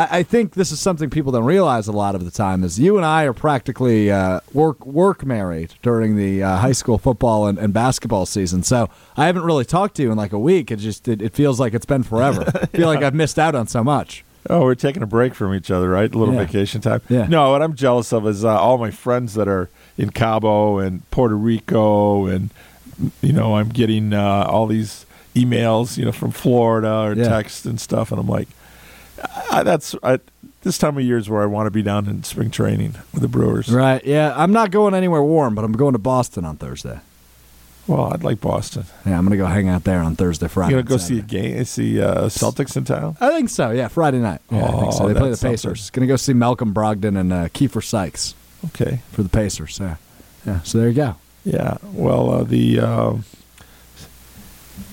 I, 0.01 0.19
I 0.19 0.23
think 0.23 0.55
this 0.55 0.73
is 0.73 0.81
something 0.81 1.11
people 1.11 1.33
don't 1.33 1.45
realize 1.45 1.87
a 1.89 1.93
lot 1.93 2.15
of 2.15 2.25
the 2.25 2.31
time. 2.31 2.65
Is 2.65 2.79
you 2.79 2.97
and 2.97 3.05
I 3.07 3.25
are 3.25 3.33
practically 3.33 4.11
uh, 4.11 4.41
work 4.53 4.85
work 4.87 5.25
married 5.25 5.75
during 5.83 6.17
the 6.17 6.43
uh, 6.43 6.57
high 6.59 6.73
school 6.73 6.99
football 6.99 7.47
and, 7.47 7.59
and 7.59 7.73
basketball 7.73 8.27
season. 8.27 8.63
So 8.63 8.89
I 9.17 9.27
haven't 9.27 9.43
really 9.43 9.65
talked 9.65 9.97
to 9.97 10.03
you 10.03 10.11
in 10.13 10.17
like 10.19 10.33
a 10.33 10.39
week. 10.39 10.71
It 10.71 10.77
just 10.77 11.07
it, 11.09 11.21
it 11.23 11.35
feels 11.35 11.61
like 11.61 11.75
it's 11.75 11.87
been 11.87 12.03
forever. 12.03 12.45
I 12.63 12.67
feel 12.67 12.87
like 12.89 13.03
I've 13.03 13.15
missed 13.15 13.39
out 13.39 13.55
on 13.55 13.67
so 13.67 13.85
much. 13.85 14.25
Oh, 14.49 14.63
we're 14.63 14.75
taking 14.75 15.03
a 15.03 15.07
break 15.07 15.35
from 15.35 15.53
each 15.55 15.71
other, 15.71 15.91
right? 15.91 16.13
A 16.15 16.19
little 16.19 16.33
Yeah. 16.35 16.47
vacation 16.47 16.81
time. 16.81 17.03
Yeah. 17.11 17.27
No, 17.27 17.51
what 17.51 17.61
I'm 17.61 17.75
jealous 17.75 18.11
of 18.13 18.27
is 18.27 18.43
uh, 18.43 18.59
all 18.59 18.79
my 18.79 18.91
friends 18.91 19.35
that 19.35 19.49
are 19.49 19.69
in 19.99 20.11
Cabo 20.11 20.79
and 20.79 21.09
Puerto 21.11 21.37
Rico, 21.37 22.25
and 22.27 22.49
you 23.21 23.35
know, 23.35 23.57
I'm 23.57 23.69
getting 23.69 24.15
uh, 24.15 24.47
all 24.49 24.67
these 24.67 25.05
emails, 25.35 25.99
you 25.99 26.07
know, 26.07 26.13
from 26.13 26.31
Florida 26.31 26.91
or 26.91 27.13
Yeah. 27.15 27.29
text 27.29 27.67
and 27.67 27.79
stuff, 27.79 28.11
and 28.13 28.19
I'm 28.21 28.27
like, 28.29 28.49
I, 29.51 29.63
that's 29.63 29.95
I, 30.03 30.19
this 30.63 30.79
time 30.79 30.97
of 30.99 31.05
year 31.05 31.19
is 31.19 31.29
where 31.29 31.43
I 31.43 31.47
want 31.47 31.67
to 31.67 31.71
be 31.71 31.83
down 31.83 32.07
in 32.09 32.23
spring 32.23 32.51
training 32.51 32.95
with 33.13 33.23
the 33.23 33.29
Brewers. 33.29 33.71
Right? 33.71 34.05
Yeah. 34.05 34.33
I'm 34.37 34.53
not 34.53 34.71
going 34.71 34.95
anywhere 34.95 35.23
warm, 35.23 35.55
but 35.55 35.65
I'm 35.65 35.73
going 35.73 35.93
to 35.93 35.99
Boston 35.99 36.45
on 36.45 36.57
Thursday. 36.57 37.01
Well, 37.87 38.13
I'd 38.13 38.23
like 38.23 38.41
Boston. 38.41 38.85
Yeah, 39.05 39.19
I'm 39.19 39.25
going 39.27 39.37
to 39.37 39.43
go 39.43 39.47
hang 39.47 39.69
out 39.69 39.83
there 39.85 39.99
on 40.01 40.15
Thursday, 40.15 40.47
Friday. 40.47 40.75
You 40.77 40.83
gonna 40.83 40.89
go 40.89 40.97
see 40.97 41.19
a 41.19 41.23
game? 41.23 41.65
See 41.65 42.01
uh, 42.01 42.27
Celtics 42.27 42.77
in 42.77 42.85
town? 42.85 43.17
I 43.21 43.31
think 43.31 43.49
so. 43.49 43.71
Yeah, 43.71 43.89
Friday 43.89 44.19
night. 44.19 44.41
Yeah, 44.51 44.67
I 44.67 44.81
think 44.81 44.93
so. 44.93 45.05
Oh, 45.05 45.09
They 45.09 45.15
play 45.19 45.31
the 45.31 45.37
something. 45.37 45.55
Pacers. 45.55 45.91
Going 45.91 46.07
to 46.07 46.13
go 46.13 46.17
see 46.17 46.33
Malcolm 46.35 46.73
Brogdon 46.73 47.19
and 47.19 47.33
uh, 47.33 47.49
Kiefer 47.49 47.83
Sykes 47.83 48.35
Okay. 48.67 49.01
for 49.11 49.23
the 49.25 49.29
Pacers. 49.29 49.79
Yeah. 49.81 49.97
Yeah. 50.47 50.61
So 50.61 50.79
there 50.79 50.89
you 50.89 50.95
go. 50.95 51.17
Yeah. 51.45 51.79
Well, 51.83 52.31
uh, 52.31 52.45
the 52.45 52.79
uh, 52.81 53.15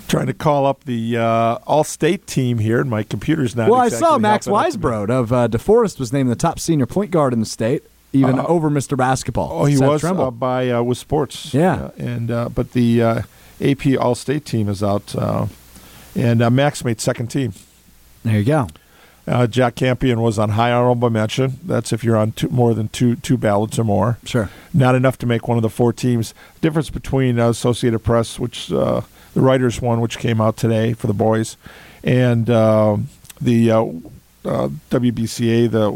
trying 0.08 0.28
to 0.28 0.34
call 0.34 0.66
up 0.66 0.84
the 0.86 1.18
uh, 1.18 1.56
all-state 1.68 2.26
team 2.28 2.60
here, 2.60 2.80
and 2.82 2.90
my 2.90 3.04
computer's 3.04 3.56
not. 3.56 3.70
Well, 3.70 3.80
I 3.80 3.90
saw 3.90 4.18
Max 4.18 4.46
helping 4.46 4.62
out 4.66 4.72
to 4.72 4.78
me. 4.80 4.84
Weisbrod 4.86 5.10
of 5.10 5.34
uh, 5.34 5.48
DeForest 5.48 6.00
was 6.00 6.12
named 6.14 6.30
the 6.32 6.36
top 6.36 6.60
senior 6.60 6.86
point 6.86 7.12
guard 7.12 7.34
in 7.34 7.40
the 7.40 7.46
state, 7.46 7.84
even 8.14 8.40
Uh, 8.40 8.46
over 8.46 8.70
Mr. 8.70 8.98
Basketball. 8.98 9.50
Oh, 9.52 9.66
he 9.66 9.76
Seth 9.76 9.88
was 9.88 10.04
uh, 10.04 10.32
by 10.32 10.70
uh, 10.70 10.82
with 10.84 10.98
sports. 10.98 11.54
Yeah. 11.54 11.92
and 11.98 12.32
uh, 12.32 12.50
but 12.50 12.72
the 12.74 13.02
uh, 13.02 13.22
AP 13.62 13.98
All-State 14.00 14.46
team 14.46 14.70
is 14.70 14.82
out, 14.84 15.16
uh, 15.16 15.48
and 16.16 16.42
uh, 16.42 16.50
Max 16.50 16.84
made 16.86 17.00
second 17.02 17.28
team. 17.28 17.54
there 18.24 18.38
you 18.40 18.44
go. 18.46 18.68
Uh, 19.28 19.46
Jack 19.46 19.76
Campion 19.76 20.22
was 20.22 20.40
on 20.40 20.52
high 20.52 20.72
honorable 20.72 21.10
mention. 21.10 21.60
That's 21.66 21.92
if 21.92 22.02
you're 22.02 22.16
on 22.16 22.32
two, 22.32 22.48
more 22.48 22.74
than 22.74 22.88
two 22.88 23.18
two 23.18 23.36
ballots 23.36 23.78
or 23.78 23.84
more. 23.84 24.18
Sure. 24.24 24.50
Not 24.74 24.96
enough 24.96 25.18
to 25.18 25.26
make 25.26 25.50
one 25.50 25.58
of 25.58 25.64
the 25.64 25.70
four 25.70 25.92
teams. 25.92 26.34
Difference 26.62 26.90
between 26.90 27.38
uh, 27.38 27.50
Associated 27.50 28.00
Press, 28.00 28.40
which 28.40 28.72
uh, 28.72 29.02
the 29.34 29.42
writers 29.42 29.82
one, 29.82 30.02
which 30.02 30.18
came 30.18 30.42
out 30.42 30.58
today 30.58 30.94
for 30.94 31.08
the 31.08 31.14
boys, 31.14 31.58
and 32.04 32.50
um 32.50 33.10
the 33.42 33.72
uh, 33.72 33.84
uh, 34.46 34.70
WBCA, 34.90 35.70
the 35.70 35.92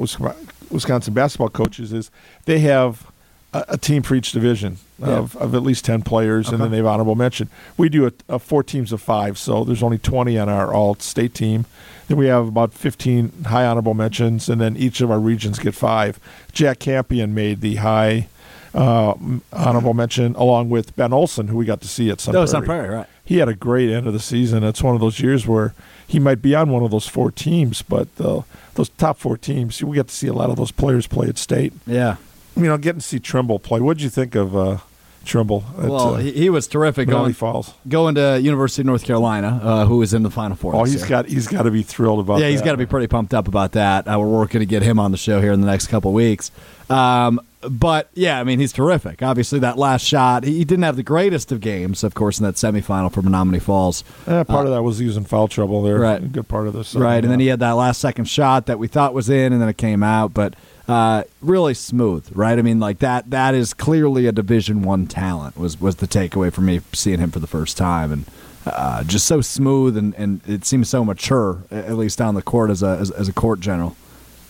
Wisconsin 0.70 1.14
basketball 1.14 1.50
coaches, 1.50 1.94
is 1.94 2.12
they 2.46 2.60
have 2.60 3.10
a, 3.54 3.66
a 3.70 3.78
team 3.78 4.04
for 4.04 4.16
each 4.16 4.32
division 4.32 4.78
of, 5.02 5.36
of 5.38 5.56
at 5.56 5.64
least 5.64 5.86
ten 5.86 6.02
players, 6.02 6.50
and 6.50 6.62
then 6.62 6.72
they 6.72 6.78
have 6.78 6.86
honorable 6.86 7.16
mention. 7.16 7.50
We 7.78 7.90
do 7.90 8.08
a, 8.08 8.12
a 8.30 8.40
four 8.40 8.64
teams 8.64 8.92
of 8.92 9.02
five, 9.02 9.38
so 9.38 9.64
there's 9.64 9.84
only 9.84 9.98
twenty 9.98 10.38
on 10.38 10.50
our 10.50 10.74
all-state 10.74 11.34
team. 11.34 11.66
Then 12.08 12.18
we 12.18 12.28
have 12.28 12.48
about 12.48 12.74
15 12.74 13.46
high 13.46 13.66
honorable 13.66 13.94
mentions, 13.94 14.50
and 14.50 14.60
then 14.60 14.76
each 14.76 15.00
of 15.00 15.10
our 15.10 15.20
regions 15.20 15.60
get 15.60 15.74
five. 15.74 16.20
Jack 16.52 16.80
Campion 16.80 17.34
made 17.34 17.62
the 17.62 17.76
high 17.76 18.28
uh, 18.74 19.14
honorable 19.52 19.94
mention, 19.94 20.36
along 20.36 20.70
with 20.70 20.96
Ben 20.96 21.14
Olson, 21.14 21.48
who 21.48 21.58
we 21.58 21.66
got 21.66 21.82
to 21.82 21.88
see 21.88 22.10
at 22.10 22.22
Sun 22.22 22.36
on 22.36 22.48
Prairie. 22.48 22.66
Prairie, 22.66 22.90
right? 22.96 23.08
He 23.24 23.38
had 23.38 23.50
a 23.50 23.56
great 23.56 23.90
end 23.90 24.08
of 24.08 24.14
the 24.14 24.20
season. 24.20 24.64
It's 24.64 24.82
one 24.84 24.96
of 24.96 25.02
those 25.02 25.20
years 25.20 25.48
where 25.48 25.74
he 26.06 26.20
might 26.20 26.42
be 26.42 26.56
on 26.56 26.70
one 26.70 26.84
of 26.84 26.92
those 26.92 27.08
four 27.08 27.32
teams, 27.32 27.82
but 27.82 28.08
uh, 28.20 28.42
those 28.76 28.90
top 28.90 29.18
four 29.18 29.38
teams, 29.38 29.82
we 29.84 29.96
get 29.96 30.08
to 30.08 30.14
see 30.14 30.28
a 30.28 30.34
lot 30.34 30.50
of 30.50 30.58
those 30.58 30.72
players 30.72 31.08
play 31.08 31.28
at 31.28 31.38
state. 31.38 31.74
Yeah. 31.86 32.18
You 32.56 32.64
know, 32.64 32.78
getting 32.78 33.00
to 33.00 33.08
see 33.08 33.20
Trimble 33.20 33.60
play. 33.60 33.80
What 33.80 33.98
did 33.98 34.04
you 34.04 34.10
think 34.10 34.36
of 34.36 34.56
uh, 34.56 34.78
Trimble. 35.26 35.64
At, 35.78 35.90
Well, 35.90 36.16
uh, 36.16 36.18
he, 36.18 36.50
was 36.50 36.68
terrific 36.68 37.08
Menomonee 37.08 37.12
going, 37.12 37.34
Falls. 37.34 37.74
going 37.88 38.16
to 38.16 38.40
University 38.42 38.82
of 38.82 38.88
North 38.88 39.04
Carolina, 39.04 39.60
uh, 39.64 39.86
who 39.86 39.98
was 39.98 40.14
in 40.14 40.24
the 40.24 40.32
Final 40.32 40.58
Four. 40.58 40.76
Oh, 40.76 40.84
he's 40.84 41.02
year. 41.02 41.10
got 41.10 41.26
he's 41.28 41.48
got 41.48 41.64
to 41.64 41.72
be 41.72 41.84
thrilled 41.84 42.20
about. 42.20 42.40
Yeah, 42.40 42.50
he's 42.50 42.62
got 42.62 42.72
to 42.72 42.78
be 42.78 42.86
pretty 42.86 43.08
pumped 43.08 43.34
up 43.34 43.48
about 43.48 43.74
that. 43.74 44.08
Uh, 44.08 44.18
we're 44.20 44.28
working 44.28 44.60
to 44.60 44.66
get 44.66 44.82
him 44.82 45.00
on 45.00 45.12
the 45.12 45.18
show 45.18 45.40
here 45.40 45.52
in 45.52 45.62
the 45.62 45.68
next 45.68 45.88
couple 45.88 46.12
weeks. 46.14 46.52
Um, 46.90 47.40
but 47.62 48.10
yeah, 48.16 48.40
I 48.40 48.44
mean, 48.44 48.60
he's 48.60 48.74
terrific. 48.74 49.22
Obviously, 49.22 49.60
that 49.60 49.78
last 49.78 50.04
shot, 50.04 50.44
he 50.44 50.66
didn't 50.66 50.84
have 50.84 50.96
the 50.96 51.04
greatest 51.04 51.52
of 51.52 51.62
games, 51.62 52.04
of 52.04 52.16
course, 52.16 52.40
in 52.40 52.46
that 52.46 52.56
semifinal 52.56 53.12
for 53.14 53.22
Menomonee 53.22 53.62
Falls. 53.62 54.04
Eh, 54.28 54.44
part 54.44 54.66
of 54.66 54.74
that 54.74 54.82
was 54.82 55.00
using 55.00 55.24
foul 55.24 55.48
trouble 55.48 55.84
there. 55.84 56.00
Right. 56.00 56.24
A 56.24 56.26
good 56.26 56.48
part 56.48 56.68
of 56.68 56.74
this. 56.74 56.96
right, 56.96 57.24
and 57.24 57.32
then 57.32 57.40
he 57.40 57.48
had 57.48 57.60
that 57.60 57.74
last 57.74 58.02
second 58.02 58.26
shot 58.26 58.66
that 58.66 58.80
we 58.80 58.88
thought 58.88 59.14
was 59.14 59.30
in, 59.30 59.54
and 59.54 59.62
then 59.62 59.70
it 59.70 59.78
came 59.78 60.02
out, 60.02 60.34
but 60.34 60.56
uh, 60.88 61.24
really 61.42 61.74
smooth, 61.74 62.28
right? 62.36 62.58
I 62.58 62.62
mean, 62.62 62.80
like 62.80 63.00
that. 63.00 63.30
That 63.30 63.54
is 63.56 63.74
clearly 63.74 64.26
a 64.26 64.32
Division 64.32 64.82
One 64.82 65.08
talent. 65.08 65.58
Was 65.58 65.80
was 65.80 65.98
the 65.98 66.08
takeaway 66.08 66.52
for 66.52 66.62
me 66.62 66.82
seeing 66.94 67.20
him 67.20 67.32
for 67.32 67.40
the 67.40 67.48
first 67.48 67.78
time, 67.78 68.12
and 68.12 68.26
uh, 68.66 69.04
just 69.04 69.26
so 69.26 69.42
smooth, 69.42 69.98
and, 69.98 70.14
and 70.16 70.42
it 70.48 70.66
seems 70.66 70.90
so 70.90 71.04
mature, 71.06 71.64
at 71.72 71.96
least 71.98 72.18
down 72.18 72.36
the 72.36 72.42
court 72.42 72.70
as 72.70 72.84
a 72.84 72.98
as, 73.00 73.12
as 73.12 73.28
a 73.28 73.34
court 73.34 73.60
general. 73.60 73.96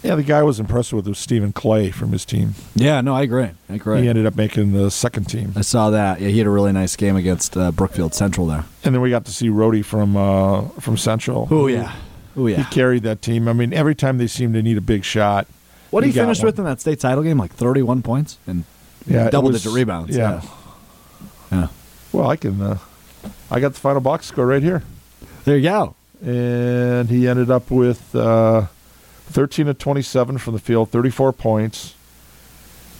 Yeah, 0.04 0.16
the 0.16 0.24
guy 0.24 0.40
I 0.40 0.44
was 0.44 0.60
impressed 0.60 0.94
with 0.94 1.08
was 1.08 1.20
Stephen 1.20 1.54
Clay 1.54 1.92
from 1.92 2.12
his 2.12 2.26
team. 2.26 2.56
Yeah, 2.74 3.02
no, 3.02 3.14
I 3.16 3.22
agree. 3.22 3.52
I 3.70 3.76
agree. 3.76 4.02
He 4.02 4.10
ended 4.10 4.26
up 4.26 4.36
making 4.36 4.74
the 4.74 4.90
second 4.90 5.26
team. 5.26 5.54
I 5.56 5.62
saw 5.62 5.92
that. 5.92 6.20
Yeah, 6.20 6.30
he 6.30 6.40
had 6.40 6.48
a 6.48 6.50
really 6.50 6.72
nice 6.72 6.96
game 6.96 7.16
against 7.16 7.56
uh, 7.56 7.72
Brookfield 7.72 8.16
Central 8.16 8.48
there. 8.48 8.66
And 8.84 8.96
then 8.96 9.02
we 9.02 9.12
got 9.12 9.26
to 9.26 9.32
see 9.32 9.50
Rhodey 9.50 9.86
from 9.86 10.18
uh, 10.18 10.70
from 10.80 10.98
Central. 10.98 11.48
Oh 11.52 11.68
yeah, 11.68 11.96
oh 12.36 12.48
yeah. 12.48 12.58
He 12.58 12.64
carried 12.74 13.04
that 13.04 13.22
team. 13.22 13.48
I 13.48 13.54
mean, 13.54 13.74
every 13.74 13.94
time 13.94 14.18
they 14.18 14.28
seemed 14.28 14.56
to 14.56 14.64
need 14.64 14.78
a 14.78 14.82
big 14.82 15.04
shot. 15.04 15.48
What 15.92 16.04
he 16.04 16.12
finished 16.12 16.42
one. 16.42 16.48
with 16.48 16.60
in 16.60 16.66
that 16.66 16.82
state 16.82 17.00
title 17.00 17.24
game, 17.24 17.38
like 17.38 17.54
thirty-one 17.54 18.02
points 18.02 18.38
and 18.48 18.64
Yeah, 19.06 19.30
double 19.30 19.50
was- 19.50 19.62
digit 19.62 19.76
rebounds. 19.76 20.16
Yeah. 20.18 20.42
yeah. 21.52 21.68
Well, 22.12 22.30
I 22.30 22.36
can. 22.36 22.62
Uh, 22.62 22.78
I 23.52 23.60
got 23.60 23.74
the 23.74 23.80
final 23.80 24.02
box 24.02 24.26
score 24.26 24.46
right 24.48 24.64
here, 24.64 24.84
There 25.46 25.58
you 25.58 25.64
go. 25.70 25.96
and 26.26 27.10
he 27.10 27.28
ended 27.28 27.52
up 27.52 27.70
with 27.70 28.16
uh, 28.16 28.66
thirteen 29.28 29.68
of 29.68 29.78
twenty-seven 29.78 30.38
from 30.40 30.54
the 30.54 30.60
field, 30.60 30.90
thirty-four 30.90 31.34
points, 31.34 31.94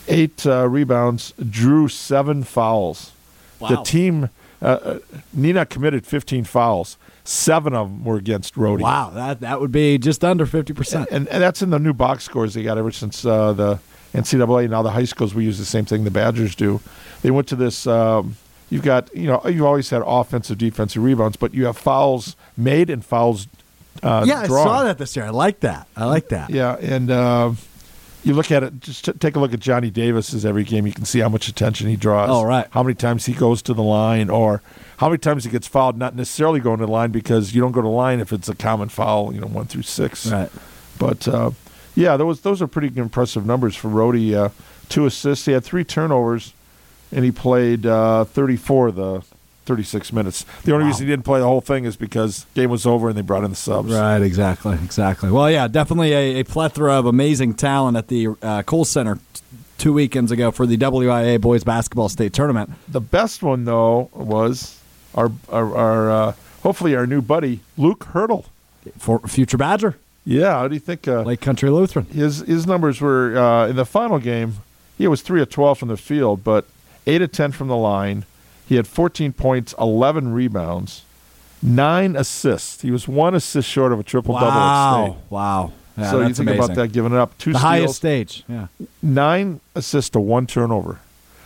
eight 0.08 0.46
uh, 0.46 0.68
rebounds, 0.68 1.32
drew 1.50 1.88
seven 1.88 2.42
fouls. 2.44 3.12
The 3.60 3.76
team, 3.84 4.28
uh, 4.60 4.64
uh, 4.66 4.98
Neenah 5.36 5.68
committed 5.68 6.06
fifteen 6.06 6.44
fouls. 6.44 6.96
Seven 7.24 7.72
of 7.74 7.88
them 7.88 8.04
were 8.04 8.16
against 8.16 8.54
Rhodey. 8.56 8.80
Wow, 8.80 9.10
that 9.10 9.40
that 9.40 9.60
would 9.60 9.70
be 9.72 9.96
just 9.98 10.24
under 10.24 10.44
fifty 10.46 10.72
percent. 10.72 11.08
and, 11.10 11.28
and 11.28 11.42
that's 11.42 11.62
in 11.62 11.70
the 11.70 11.78
new 11.78 11.92
box 11.92 12.24
scores 12.24 12.54
they 12.54 12.62
got 12.64 12.78
ever 12.78 12.90
since 12.90 13.24
uh, 13.24 13.52
the 13.52 13.78
NCAA. 14.12 14.62
And 14.62 14.70
now 14.72 14.82
the 14.82 14.90
high 14.90 15.04
schools 15.04 15.32
we 15.34 15.44
use 15.44 15.58
the 15.58 15.64
same 15.64 15.84
thing 15.84 16.02
the 16.04 16.10
Badgers 16.10 16.54
do. 16.56 16.80
They 17.22 17.30
went 17.30 17.46
to 17.48 17.56
this. 17.56 17.86
Um, 17.86 18.36
you've 18.70 18.82
got 18.82 19.14
you 19.16 19.28
know 19.28 19.40
you've 19.46 19.64
always 19.64 19.88
had 19.90 20.02
offensive, 20.04 20.58
defensive 20.58 21.02
rebounds, 21.02 21.36
but 21.36 21.54
you 21.54 21.66
have 21.66 21.78
fouls 21.78 22.34
made 22.56 22.90
and 22.90 23.04
fouls. 23.04 23.46
Uh, 24.02 24.24
Yeah, 24.26 24.40
I 24.40 24.46
saw 24.48 24.82
that 24.84 24.98
this 24.98 25.14
year. 25.14 25.26
I 25.26 25.30
like 25.30 25.60
that. 25.60 25.86
I 25.96 26.06
like 26.06 26.28
that. 26.30 26.50
Yeah, 26.50 26.76
and 26.80 27.08
uh, 27.10 27.52
you 28.24 28.34
look 28.34 28.50
at 28.50 28.62
it. 28.62 28.80
Just 28.80 29.04
t- 29.04 29.12
take 29.12 29.36
a 29.36 29.40
look 29.40 29.52
at 29.52 29.60
Johnny 29.60 29.90
Davis's 29.90 30.44
every 30.44 30.64
game. 30.64 30.86
You 30.86 30.92
can 30.92 31.04
see 31.04 31.20
how 31.20 31.28
much 31.28 31.48
attention 31.48 31.88
he 31.88 31.96
draws. 31.96 32.30
All 32.30 32.46
right. 32.46 32.66
How 32.70 32.82
many 32.82 32.94
times 32.94 33.26
he 33.26 33.32
goes 33.32 33.62
to 33.62 33.74
the 33.74 33.82
line, 33.82 34.30
or 34.30 34.62
how 34.98 35.08
many 35.08 35.18
times 35.18 35.44
he 35.44 35.50
gets 35.50 35.66
fouled. 35.66 35.98
Not 35.98 36.14
necessarily 36.14 36.60
going 36.60 36.78
to 36.78 36.86
the 36.86 36.92
line 36.92 37.10
because 37.10 37.54
you 37.54 37.60
don't 37.60 37.72
go 37.72 37.80
to 37.80 37.86
the 37.86 37.92
line 37.92 38.20
if 38.20 38.32
it's 38.32 38.48
a 38.48 38.54
common 38.54 38.88
foul. 38.88 39.34
You 39.34 39.40
know, 39.40 39.48
one 39.48 39.66
through 39.66 39.82
six. 39.82 40.30
Right. 40.30 40.50
But 40.98 41.26
uh, 41.26 41.50
yeah, 41.94 42.16
those 42.16 42.40
those 42.40 42.62
are 42.62 42.66
pretty 42.66 42.98
impressive 42.98 43.44
numbers 43.44 43.76
for 43.76 43.88
Rhodey. 43.88 44.34
Uh, 44.34 44.48
two 44.88 45.06
assists. 45.06 45.46
He 45.46 45.52
had 45.52 45.64
three 45.64 45.84
turnovers, 45.84 46.52
and 47.10 47.24
he 47.24 47.32
played 47.32 47.86
uh, 47.86 48.24
34 48.24 48.88
of 48.88 48.94
the 48.94 49.22
36 49.64 50.12
minutes. 50.12 50.44
The 50.64 50.72
only 50.72 50.84
Wow. 50.84 50.88
reason 50.90 51.06
he 51.06 51.12
didn't 51.12 51.24
play 51.24 51.40
the 51.40 51.46
whole 51.46 51.60
thing 51.60 51.84
is 51.84 51.96
because 51.96 52.46
game 52.54 52.70
was 52.70 52.84
over 52.86 53.08
and 53.08 53.16
they 53.16 53.22
brought 53.22 53.44
in 53.44 53.50
the 53.50 53.56
subs. 53.56 53.92
Right, 53.92 54.20
exactly, 54.22 54.74
exactly. 54.82 55.30
Well, 55.30 55.50
yeah, 55.50 55.68
definitely 55.68 56.12
a, 56.12 56.40
a 56.40 56.44
plethora 56.44 56.94
of 56.94 57.06
amazing 57.06 57.54
talent 57.54 57.96
at 57.96 58.08
the 58.08 58.28
uh, 58.42 58.62
Kohl 58.62 58.84
Center 58.84 59.16
t- 59.34 59.40
two 59.78 59.92
weekends 59.92 60.30
ago 60.30 60.50
for 60.50 60.66
the 60.66 60.76
WIA 60.76 61.40
boys 61.40 61.64
basketball 61.64 62.08
state 62.08 62.32
tournament. 62.32 62.70
The 62.88 63.00
best 63.00 63.42
one 63.42 63.64
though 63.64 64.10
was 64.12 64.78
our 65.14 65.30
our, 65.48 65.76
our 65.76 66.10
uh, 66.10 66.32
hopefully 66.62 66.94
our 66.96 67.06
new 67.06 67.20
buddy 67.22 67.60
Luke 67.76 68.06
Haertle. 68.12 68.44
For 68.98 69.20
future 69.20 69.56
Badger, 69.56 69.96
Yeah, 70.24 70.54
how 70.54 70.66
do 70.68 70.74
you 70.74 70.80
think? 70.80 71.06
Uh, 71.06 71.22
Lake 71.22 71.40
Country 71.40 71.70
Lutheran. 71.70 72.06
his 72.06 72.38
his 72.40 72.66
numbers 72.66 73.00
were 73.00 73.36
uh, 73.38 73.68
in 73.68 73.76
the 73.76 73.84
final 73.86 74.18
game. 74.18 74.54
He 74.98 75.06
was 75.06 75.22
three 75.22 75.40
of 75.40 75.50
twelve 75.50 75.78
from 75.78 75.88
the 75.88 75.96
field, 75.96 76.42
but 76.42 76.64
eight 77.06 77.22
of 77.22 77.30
ten 77.30 77.52
from 77.52 77.68
the 77.68 77.76
line. 77.76 78.24
He 78.72 78.76
had 78.76 78.86
fourteen 78.86 79.34
points, 79.34 79.74
eleven 79.78 80.32
rebounds, 80.32 81.02
nine 81.62 82.16
assists. 82.16 82.80
He 82.80 82.90
was 82.90 83.06
one 83.06 83.34
assist 83.34 83.68
short 83.68 83.92
of 83.92 84.00
a 84.00 84.02
triple 84.02 84.32
double 84.32 84.46
Wow, 84.46 85.16
wow. 85.28 85.72
Yeah, 85.98 86.10
so 86.10 86.20
you 86.20 86.28
think 86.28 86.38
amazing. 86.38 86.64
about 86.64 86.74
that, 86.76 86.92
giving 86.92 87.12
it 87.12 87.18
up 87.18 87.36
two 87.36 87.52
The 87.52 87.58
steals, 87.58 87.70
highest 87.70 87.96
stage. 87.96 88.44
Yeah, 88.48 88.68
nine 89.02 89.60
assists 89.74 90.08
to 90.12 90.20
one 90.20 90.46
turnover. 90.46 91.00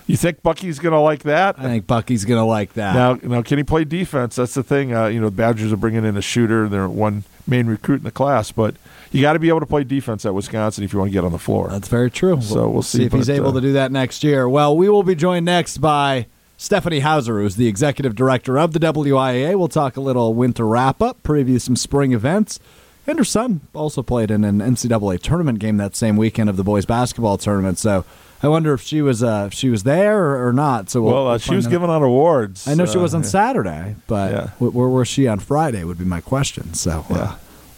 You 0.06 0.16
think 0.16 0.40
Bucky's 0.40 0.78
going 0.78 0.92
to 0.92 1.00
like 1.00 1.24
that? 1.24 1.58
I 1.58 1.62
think 1.64 1.88
Bucky's 1.88 2.24
gonna 2.24 2.46
like 2.46 2.74
that. 2.74 2.94
Now, 2.94 3.14
now, 3.28 3.42
can 3.42 3.58
he 3.58 3.64
play 3.64 3.82
defense? 3.82 4.36
That's 4.36 4.54
the 4.54 4.62
thing. 4.62 4.94
Uh, 4.94 5.06
you 5.06 5.18
know, 5.18 5.30
the 5.30 5.36
Badgers 5.36 5.72
are 5.72 5.76
bringing 5.76 6.04
in 6.04 6.16
a 6.16 6.22
shooter. 6.22 6.68
They're 6.68 6.88
one 6.88 7.24
main 7.44 7.66
recruit 7.66 7.96
in 7.96 8.04
the 8.04 8.12
class, 8.12 8.52
but 8.52 8.76
you 9.10 9.20
got 9.20 9.32
to 9.32 9.40
be 9.40 9.48
able 9.48 9.58
to 9.58 9.66
play 9.66 9.82
defense 9.82 10.24
at 10.24 10.32
Wisconsin 10.32 10.84
if 10.84 10.92
you 10.92 11.00
want 11.00 11.10
to 11.10 11.12
get 11.12 11.24
on 11.24 11.32
the 11.32 11.40
floor. 11.40 11.70
That's 11.70 11.88
very 11.88 12.08
true. 12.08 12.40
So 12.40 12.68
we'll 12.68 12.82
see, 12.82 13.04
if 13.06 13.12
he's 13.12 13.28
able 13.28 13.48
uh, 13.48 13.54
to 13.54 13.60
do 13.60 13.72
that 13.72 13.90
next 13.90 14.22
year. 14.22 14.48
Well, 14.48 14.76
we 14.76 14.88
will 14.88 15.02
be 15.02 15.16
joined 15.16 15.44
next 15.44 15.78
by 15.78 16.26
Stephanie 16.56 17.00
Hauser, 17.00 17.40
who's 17.40 17.56
the 17.56 17.66
executive 17.68 18.14
director 18.14 18.58
of 18.58 18.72
the 18.72 18.78
WIAA. 18.80 19.56
We'll 19.58 19.68
talk 19.68 19.96
a 19.96 20.00
little 20.00 20.32
winter 20.34 20.66
wrap 20.66 21.02
up, 21.02 21.22
preview 21.22 21.60
some 21.60 21.76
spring 21.76 22.12
events. 22.12 22.58
And 23.06 23.18
her 23.18 23.24
son 23.24 23.60
also 23.74 24.02
played 24.02 24.30
in 24.30 24.42
an 24.42 24.58
NCAA 24.58 25.20
tournament 25.20 25.58
game 25.60 25.76
that 25.76 25.94
same 25.94 26.16
weekend 26.16 26.50
of 26.50 26.56
the 26.56 26.64
boys 26.64 26.86
basketball 26.86 27.38
tournament. 27.38 27.78
So 27.78 28.04
I 28.42 28.48
wonder 28.48 28.72
if 28.74 28.80
she 28.82 29.00
was 29.00 29.22
uh, 29.22 29.44
if 29.46 29.54
she 29.54 29.68
was 29.68 29.84
there 29.84 30.18
or, 30.24 30.48
or 30.48 30.52
not. 30.52 30.90
So 30.90 31.02
we'll, 31.02 31.12
well, 31.12 31.26
uh, 31.26 31.30
we'll 31.32 31.38
she 31.38 31.54
was 31.54 31.66
out. 31.66 31.70
giving 31.70 31.90
out 31.90 32.02
awards. 32.02 32.66
I 32.66 32.74
know 32.74 32.84
she 32.84 32.98
uh, 32.98 33.02
was 33.02 33.14
on 33.14 33.20
yeah. 33.22 33.28
Saturday, 33.28 33.96
but 34.08 34.32
Yeah. 34.32 34.46
where 34.58 34.88
was 34.88 35.06
she 35.06 35.28
on 35.28 35.38
Friday? 35.38 35.84
Would 35.84 35.98
be 35.98 36.04
my 36.04 36.20
question. 36.20 36.74
So 36.74 37.04
uh, 37.10 37.14
Yeah. 37.14 37.34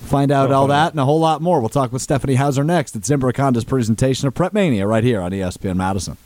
find 0.06 0.30
out 0.32 0.50
all 0.50 0.68
that 0.68 0.92
and 0.92 1.00
a 1.00 1.04
whole 1.04 1.20
lot 1.20 1.42
more. 1.42 1.60
We'll 1.60 1.68
talk 1.68 1.92
with 1.92 2.00
Stephanie 2.00 2.36
Hauser 2.36 2.64
next. 2.64 2.96
It's 2.96 3.10
Zimbrick 3.10 3.36
Honda's 3.36 3.64
presentation 3.64 4.28
of 4.28 4.34
Prep 4.34 4.54
Mania 4.54 4.86
right 4.86 5.04
here 5.04 5.20
on 5.20 5.32
ESPN 5.32 5.76
Madison. 5.76 6.16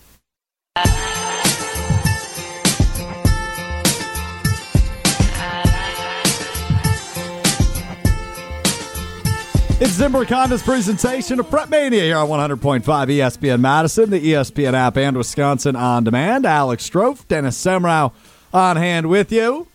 It's 9.85 9.99
Zimbrick 9.99 10.29
Honda's 10.29 10.63
presentation 10.63 11.41
of 11.41 11.51
Prep 11.51 11.69
Mania 11.69 12.03
here 12.03 12.17
on 12.17 12.29
100.5 12.29 12.85
ESPN 12.85 13.59
Madison, 13.59 14.11
the 14.11 14.21
ESPN 14.21 14.75
app, 14.75 14.97
and 14.97 15.17
Wisconsin 15.17 15.75
on 15.75 16.05
demand. 16.05 16.47
Alex 16.47 16.89
Strouf, 16.89 17.27
Dennis 17.27 17.61
Semrau 17.61 18.13
on 18.55 18.77
hand 18.77 19.09
with 19.09 19.33
you. 19.33 19.67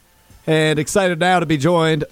And 0.47 0.79
excited 0.79 1.19
now 1.19 1.41
to 1.41 1.45
be 1.45 1.57
joined 1.57 2.05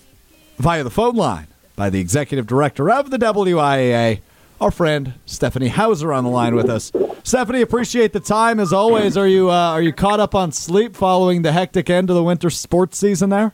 via 0.58 0.84
the 0.84 0.90
phone 0.90 1.16
line 1.16 1.48
by 1.78 1.90
the 1.90 2.02
executive 2.02 2.46
director 2.48 2.92
of 2.92 3.12
the 3.12 3.18
WIAA, 3.18 4.20
our 4.60 4.72
friend 4.72 5.14
Stephanie 5.26 5.70
Hauser 5.70 6.12
on 6.12 6.26
the 6.26 6.30
line 6.30 6.54
with 6.54 6.70
us. 6.70 6.92
Stephanie, 7.24 7.62
appreciate 7.62 8.12
the 8.12 8.20
time 8.20 8.60
as 8.60 8.74
always. 8.74 9.16
Are 9.16 9.26
you 9.26 9.50
uh, 9.50 9.70
are 9.72 9.82
you 9.82 9.94
caught 9.94 10.20
up 10.20 10.36
on 10.36 10.52
sleep 10.52 10.98
following 10.98 11.44
the 11.44 11.54
hectic 11.54 11.90
end 11.90 12.10
of 12.10 12.18
the 12.18 12.24
winter 12.24 12.50
sports 12.50 12.98
season 12.98 13.30
there? 13.30 13.54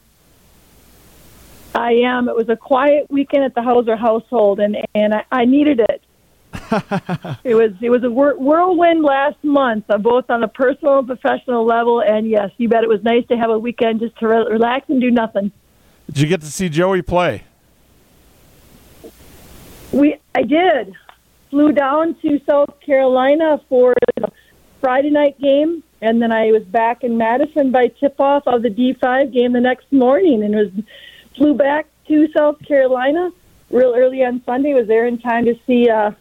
I 1.75 1.93
am. 1.93 2.27
It 2.27 2.35
was 2.35 2.49
a 2.49 2.55
quiet 2.55 3.09
weekend 3.09 3.43
at 3.43 3.55
the 3.55 3.61
Hauser 3.61 3.95
household, 3.95 4.59
and 4.59 4.77
and 4.93 5.13
I, 5.13 5.25
I 5.31 5.45
needed 5.45 5.79
it. 5.79 6.01
it 7.43 7.55
was 7.55 7.71
it 7.81 7.89
was 7.89 8.03
a 8.03 8.11
whir- 8.11 8.35
whirlwind 8.35 9.03
last 9.03 9.41
month, 9.43 9.85
uh, 9.89 9.97
both 9.97 10.29
on 10.29 10.43
a 10.43 10.47
personal 10.47 10.99
and 10.99 11.07
professional 11.07 11.65
level. 11.65 12.01
And 12.01 12.29
yes, 12.29 12.51
you 12.57 12.67
bet 12.67 12.83
it 12.83 12.89
was 12.89 13.03
nice 13.03 13.25
to 13.27 13.37
have 13.37 13.49
a 13.49 13.57
weekend 13.57 14.01
just 14.01 14.17
to 14.19 14.27
re- 14.27 14.47
relax 14.49 14.89
and 14.89 14.99
do 14.99 15.11
nothing. 15.11 15.51
Did 16.07 16.19
you 16.19 16.27
get 16.27 16.41
to 16.41 16.47
see 16.47 16.67
Joey 16.67 17.01
play? 17.01 17.43
We 19.93 20.17
I 20.35 20.43
did 20.43 20.93
flew 21.49 21.71
down 21.71 22.15
to 22.21 22.41
South 22.49 22.79
Carolina 22.81 23.61
for 23.69 23.93
the 24.15 24.29
Friday 24.81 25.09
night 25.09 25.39
game, 25.39 25.83
and 26.01 26.21
then 26.21 26.31
I 26.31 26.51
was 26.51 26.63
back 26.63 27.03
in 27.03 27.17
Madison 27.17 27.71
by 27.71 27.87
tip 27.87 28.19
off 28.19 28.43
of 28.45 28.61
the 28.61 28.69
D 28.69 28.93
five 28.93 29.31
game 29.31 29.53
the 29.53 29.61
next 29.61 29.91
morning, 29.91 30.43
and 30.43 30.53
it 30.53 30.57
was 30.57 30.83
flew 31.35 31.53
back 31.53 31.87
to 32.07 32.27
South 32.35 32.57
Carolina 32.67 33.31
real 33.69 33.93
early 33.95 34.23
on 34.23 34.41
Sunday. 34.45 34.73
Was 34.73 34.87
there 34.87 35.07
in 35.07 35.17
time 35.19 35.45
to 35.45 35.55
see 35.65 35.89
uh, 35.89 36.11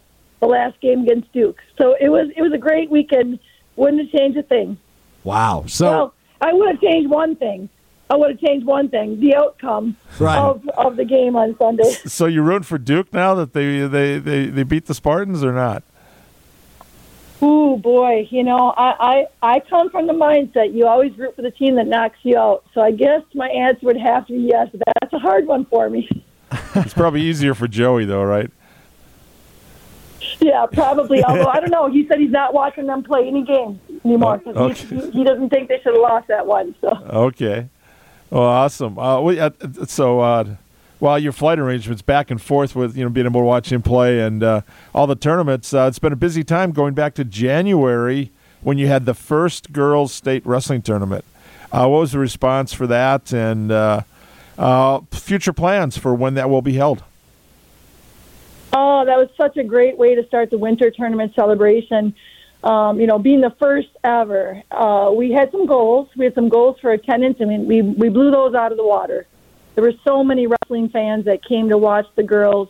the 0.40 0.46
last 0.46 0.80
game 0.80 1.02
against 1.02 1.32
Duke. 1.32 1.60
So 1.78 1.94
it 2.00 2.08
was 2.08 2.28
it 2.36 2.42
was 2.42 2.52
a 2.52 2.58
great 2.58 2.90
weekend. 2.90 3.38
Wouldn't 3.76 4.02
have 4.02 4.10
changed 4.20 4.36
a 4.38 4.42
thing. 4.42 4.78
Wow. 5.22 5.64
So 5.66 5.86
well, 5.86 6.14
I 6.40 6.52
would 6.52 6.68
have 6.70 6.80
changed 6.80 7.10
one 7.10 7.36
thing. 7.36 7.68
I 8.08 8.16
would 8.16 8.30
have 8.30 8.40
changed 8.40 8.66
one 8.66 8.88
thing: 8.88 9.20
the 9.20 9.36
outcome 9.36 9.96
Right. 10.18 10.38
of 10.38 10.66
of 10.76 10.96
the 10.96 11.04
game 11.04 11.36
on 11.36 11.56
Sunday. 11.58 11.90
So 12.06 12.26
you 12.26 12.42
rooting 12.42 12.64
for 12.64 12.78
Duke 12.78 13.12
now 13.12 13.34
that 13.36 13.52
they 13.52 13.86
they, 13.86 14.18
they, 14.18 14.46
they 14.46 14.62
beat 14.64 14.86
the 14.86 14.94
Spartans 14.94 15.44
or 15.44 15.52
not? 15.52 15.84
Ooh, 17.42 17.76
boy, 17.78 18.28
you 18.30 18.44
know, 18.44 18.74
I, 18.76 19.26
I, 19.42 19.54
I 19.56 19.60
come 19.60 19.88
from 19.90 20.06
the 20.06 20.12
mindset 20.12 20.74
you 20.74 20.86
always 20.86 21.16
root 21.16 21.34
for 21.36 21.42
the 21.42 21.50
team 21.50 21.76
that 21.76 21.86
knocks 21.86 22.18
you 22.22 22.36
out. 22.36 22.64
So 22.74 22.82
I 22.82 22.90
guess 22.90 23.22
my 23.34 23.48
answer 23.48 23.86
would 23.86 23.96
have 23.96 24.26
to 24.26 24.32
be 24.34 24.40
yes. 24.40 24.68
That's 25.00 25.12
a 25.14 25.18
hard 25.18 25.46
one 25.46 25.64
for 25.66 25.88
me. 25.88 26.08
It's 26.74 26.94
probably 26.94 27.22
easier 27.22 27.54
for 27.54 27.66
Joey, 27.68 28.04
though, 28.04 28.24
right? 28.24 28.50
Yeah, 30.40 30.66
probably. 30.72 31.22
Although 31.28 31.46
I 31.48 31.60
don't 31.60 31.70
know, 31.70 31.88
he 31.90 32.06
said 32.06 32.18
he's 32.18 32.30
not 32.30 32.52
watching 32.54 32.86
them 32.86 33.02
play 33.02 33.26
any 33.26 33.42
games 33.44 33.78
anymore 34.04 34.40
Oh, 34.46 34.64
okay. 34.70 34.84
he, 34.86 35.10
he 35.10 35.24
doesn't 35.24 35.50
think 35.50 35.68
they 35.68 35.76
should 35.82 35.94
have 35.94 36.02
lost 36.02 36.28
that 36.28 36.46
one. 36.46 36.74
So 36.80 36.88
Okay. 37.10 37.68
Well, 38.30 38.42
awesome. 38.42 38.98
Uh, 38.98 39.20
we, 39.20 39.40
uh, 39.40 39.50
so, 39.86 40.20
uh, 40.20 40.44
while 41.00 41.18
your 41.18 41.32
flight 41.32 41.58
arrangements 41.58 42.02
back 42.02 42.30
and 42.30 42.40
forth 42.40 42.76
with 42.76 42.96
you 42.96 43.02
know 43.02 43.10
being 43.10 43.26
able 43.26 43.40
to 43.40 43.44
watch 43.46 43.72
him 43.72 43.82
play 43.82 44.20
and 44.20 44.42
uh, 44.42 44.60
all 44.94 45.06
the 45.06 45.16
tournaments, 45.16 45.74
uh, 45.74 45.86
it's 45.88 45.98
been 45.98 46.12
a 46.12 46.16
busy 46.16 46.44
time 46.44 46.70
going 46.70 46.94
back 46.94 47.14
to 47.14 47.24
January 47.24 48.30
when 48.60 48.78
you 48.78 48.86
had 48.86 49.06
the 49.06 49.14
first 49.14 49.72
girls 49.72 50.12
state 50.12 50.44
wrestling 50.46 50.82
tournament. 50.82 51.24
Uh, 51.72 51.86
what 51.88 52.00
was 52.00 52.12
the 52.12 52.18
response 52.18 52.72
for 52.72 52.86
that, 52.86 53.32
and 53.32 53.72
uh, 53.72 54.02
uh, 54.58 55.00
future 55.10 55.52
plans 55.52 55.96
for 55.96 56.14
when 56.14 56.34
that 56.34 56.50
will 56.50 56.62
be 56.62 56.74
held? 56.74 57.02
Oh, 58.72 59.04
that 59.04 59.16
was 59.16 59.28
such 59.36 59.56
a 59.56 59.64
great 59.64 59.96
way 59.96 60.14
to 60.14 60.26
start 60.26 60.50
the 60.50 60.58
winter 60.58 60.90
tournament 60.90 61.34
celebration. 61.34 62.14
Um, 62.62 63.00
you 63.00 63.06
know, 63.06 63.18
being 63.18 63.40
the 63.40 63.54
first 63.58 63.88
ever, 64.04 64.62
uh, 64.70 65.10
we 65.14 65.32
had 65.32 65.50
some 65.50 65.66
goals. 65.66 66.08
We 66.14 66.26
had 66.26 66.34
some 66.34 66.50
goals 66.50 66.76
for 66.80 66.92
attendance, 66.92 67.38
and 67.40 67.66
we 67.66 67.80
we 67.80 68.10
blew 68.10 68.30
those 68.30 68.54
out 68.54 68.70
of 68.70 68.76
the 68.76 68.86
water. 68.86 69.26
There 69.74 69.84
were 69.84 69.94
so 70.04 70.22
many 70.24 70.46
wrestling 70.46 70.88
fans 70.88 71.24
that 71.26 71.44
came 71.44 71.68
to 71.68 71.78
watch 71.78 72.06
the 72.16 72.22
girls. 72.22 72.68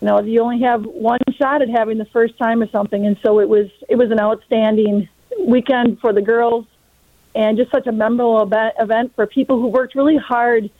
You 0.00 0.06
know, 0.06 0.20
you 0.20 0.40
only 0.40 0.60
have 0.62 0.84
one 0.84 1.18
shot 1.36 1.62
at 1.62 1.68
having 1.68 1.98
the 1.98 2.06
first 2.06 2.38
time 2.38 2.62
or 2.62 2.68
something, 2.70 3.06
and 3.06 3.16
so 3.22 3.40
it 3.40 3.48
was 3.48 3.66
it 3.88 3.96
was 3.96 4.10
an 4.10 4.20
outstanding 4.20 5.08
weekend 5.46 5.98
for 6.00 6.12
the 6.12 6.22
girls, 6.22 6.66
and 7.34 7.58
just 7.58 7.70
such 7.70 7.86
a 7.86 7.92
memorable 7.92 8.48
event, 8.78 9.12
for 9.16 9.26
people 9.26 9.60
who 9.60 9.68
worked 9.68 9.94
really 9.94 10.16
hard 10.16 10.70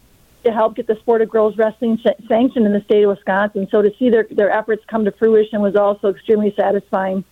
to 0.45 0.53
help 0.53 0.77
get 0.77 0.87
the 0.87 0.97
sport 1.01 1.21
of 1.21 1.29
girls 1.29 1.57
wrestling 1.57 1.99
sa- 2.03 2.11
sanctioned 2.29 2.65
in 2.65 2.73
the 2.73 2.83
state 2.83 3.03
of 3.03 3.11
Wisconsin. 3.11 3.67
So 3.71 3.83
to 3.83 3.93
see 3.99 4.09
their 4.09 4.27
their 4.31 4.51
efforts 4.51 4.85
come 4.87 5.05
to 5.05 5.13
fruition 5.13 5.61
was 5.61 5.75
also 5.75 6.09
extremely 6.09 6.55
satisfying. 6.57 7.25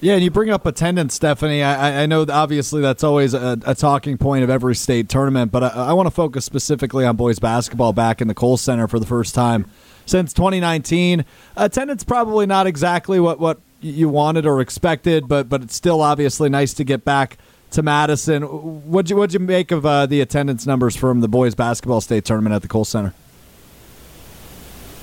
Yeah, 0.00 0.14
and 0.14 0.22
you 0.22 0.30
bring 0.30 0.50
up 0.50 0.64
attendance, 0.64 1.14
Stephanie. 1.14 1.62
I, 1.62 2.04
I 2.04 2.06
know 2.06 2.24
obviously 2.28 2.80
that's 2.80 3.02
always 3.02 3.34
a, 3.34 3.58
a 3.66 3.74
talking 3.74 4.16
point 4.16 4.44
of 4.44 4.50
every 4.50 4.76
state 4.76 5.08
tournament, 5.08 5.50
but 5.50 5.64
I, 5.64 5.68
I 5.68 5.92
want 5.92 6.06
to 6.06 6.12
focus 6.12 6.44
specifically 6.44 7.04
on 7.04 7.16
boys 7.16 7.40
basketball 7.40 7.92
back 7.92 8.20
in 8.20 8.28
the 8.28 8.34
Kohl 8.34 8.56
Center 8.56 8.86
for 8.86 9.00
the 9.00 9.06
first 9.06 9.34
time 9.34 9.68
since 10.06 10.32
2019. 10.32 11.24
Attendance 11.56 12.04
probably 12.04 12.46
not 12.46 12.68
exactly 12.68 13.18
what, 13.18 13.40
what 13.40 13.58
you 13.80 14.08
wanted 14.08 14.46
or 14.46 14.60
expected, 14.60 15.26
but 15.26 15.48
but 15.48 15.62
it's 15.62 15.74
still 15.74 16.00
obviously 16.00 16.48
nice 16.48 16.74
to 16.74 16.84
get 16.84 17.04
back 17.04 17.36
to 17.72 17.82
Madison. 17.82 18.42
What'd 18.42 19.10
you 19.10 19.16
what'd 19.16 19.34
you 19.34 19.40
make 19.40 19.70
of 19.70 19.84
uh, 19.84 20.06
the 20.06 20.20
attendance 20.20 20.66
numbers 20.66 20.96
from 20.96 21.20
the 21.20 21.28
boys 21.28 21.54
basketball 21.54 22.00
state 22.00 22.24
tournament 22.24 22.54
at 22.54 22.62
the 22.62 22.68
Kohl 22.68 22.84
Center? 22.84 23.14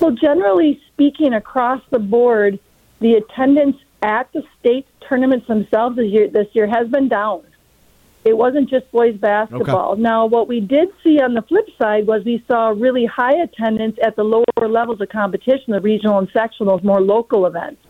Well, 0.00 0.12
generally 0.12 0.80
speaking, 0.88 1.34
across 1.34 1.82
the 1.90 1.98
board, 1.98 2.58
the 3.00 3.14
attendance 3.14 3.76
at 4.02 4.32
the 4.32 4.42
state 4.58 4.86
tournaments 5.08 5.46
themselves 5.46 5.96
this 5.96 6.10
year, 6.10 6.28
this 6.28 6.48
year 6.52 6.66
has 6.66 6.88
been 6.88 7.08
down. 7.08 7.42
It 8.24 8.36
wasn't 8.36 8.68
just 8.68 8.90
boys 8.90 9.16
basketball. 9.16 9.94
Now, 9.94 10.26
what 10.26 10.48
we 10.48 10.58
did 10.58 10.88
see 11.04 11.20
on 11.20 11.34
the 11.34 11.42
flip 11.42 11.68
side 11.78 12.08
was 12.08 12.24
we 12.24 12.42
saw 12.48 12.70
really 12.70 13.06
high 13.06 13.40
attendance 13.40 13.98
at 14.02 14.16
the 14.16 14.24
lower 14.24 14.68
levels 14.68 15.00
of 15.00 15.08
competition, 15.10 15.72
the 15.72 15.80
regional 15.80 16.18
and 16.18 16.28
sectional, 16.32 16.76
those 16.76 16.84
more 16.84 17.00
local 17.00 17.46
events. 17.46 17.80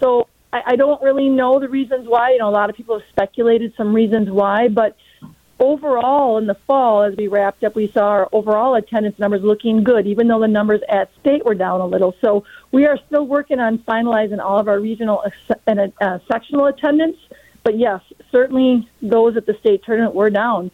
So 0.00 0.26
I, 0.54 0.62
I 0.68 0.76
don't 0.76 1.02
really 1.02 1.28
know 1.28 1.60
the 1.60 1.68
reasons 1.68 2.08
why. 2.08 2.30
You 2.30 2.38
know, 2.38 2.48
a 2.48 2.50
lot 2.50 2.70
of 2.70 2.76
people 2.76 2.98
have 2.98 3.08
speculated 3.10 3.74
some 3.76 3.94
reasons 3.94 4.30
why, 4.30 4.68
but 4.68 4.96
overall 5.58 6.38
in 6.38 6.46
the 6.46 6.54
fall, 6.54 7.02
as 7.02 7.16
we 7.16 7.28
wrapped 7.28 7.64
up, 7.64 7.74
we 7.74 7.88
saw 7.88 8.08
our 8.08 8.28
overall 8.32 8.74
attendance 8.74 9.18
numbers 9.18 9.42
looking 9.42 9.84
good, 9.84 10.06
even 10.06 10.28
though 10.28 10.40
the 10.40 10.48
numbers 10.48 10.80
at 10.88 11.10
state 11.20 11.44
were 11.44 11.54
down 11.54 11.80
a 11.80 11.86
little. 11.86 12.14
So 12.20 12.44
we 12.72 12.86
are 12.86 12.98
still 13.06 13.26
working 13.26 13.60
on 13.60 13.78
finalizing 13.78 14.38
all 14.38 14.58
of 14.58 14.68
our 14.68 14.78
regional 14.78 15.24
and 15.66 15.92
uh, 16.00 16.18
sectional 16.30 16.66
attendance. 16.66 17.16
But 17.62 17.78
yes, 17.78 18.00
certainly 18.30 18.88
those 19.02 19.36
at 19.36 19.46
the 19.46 19.54
state 19.54 19.82
tournament 19.84 20.14
were 20.14 20.30
down. 20.30 20.70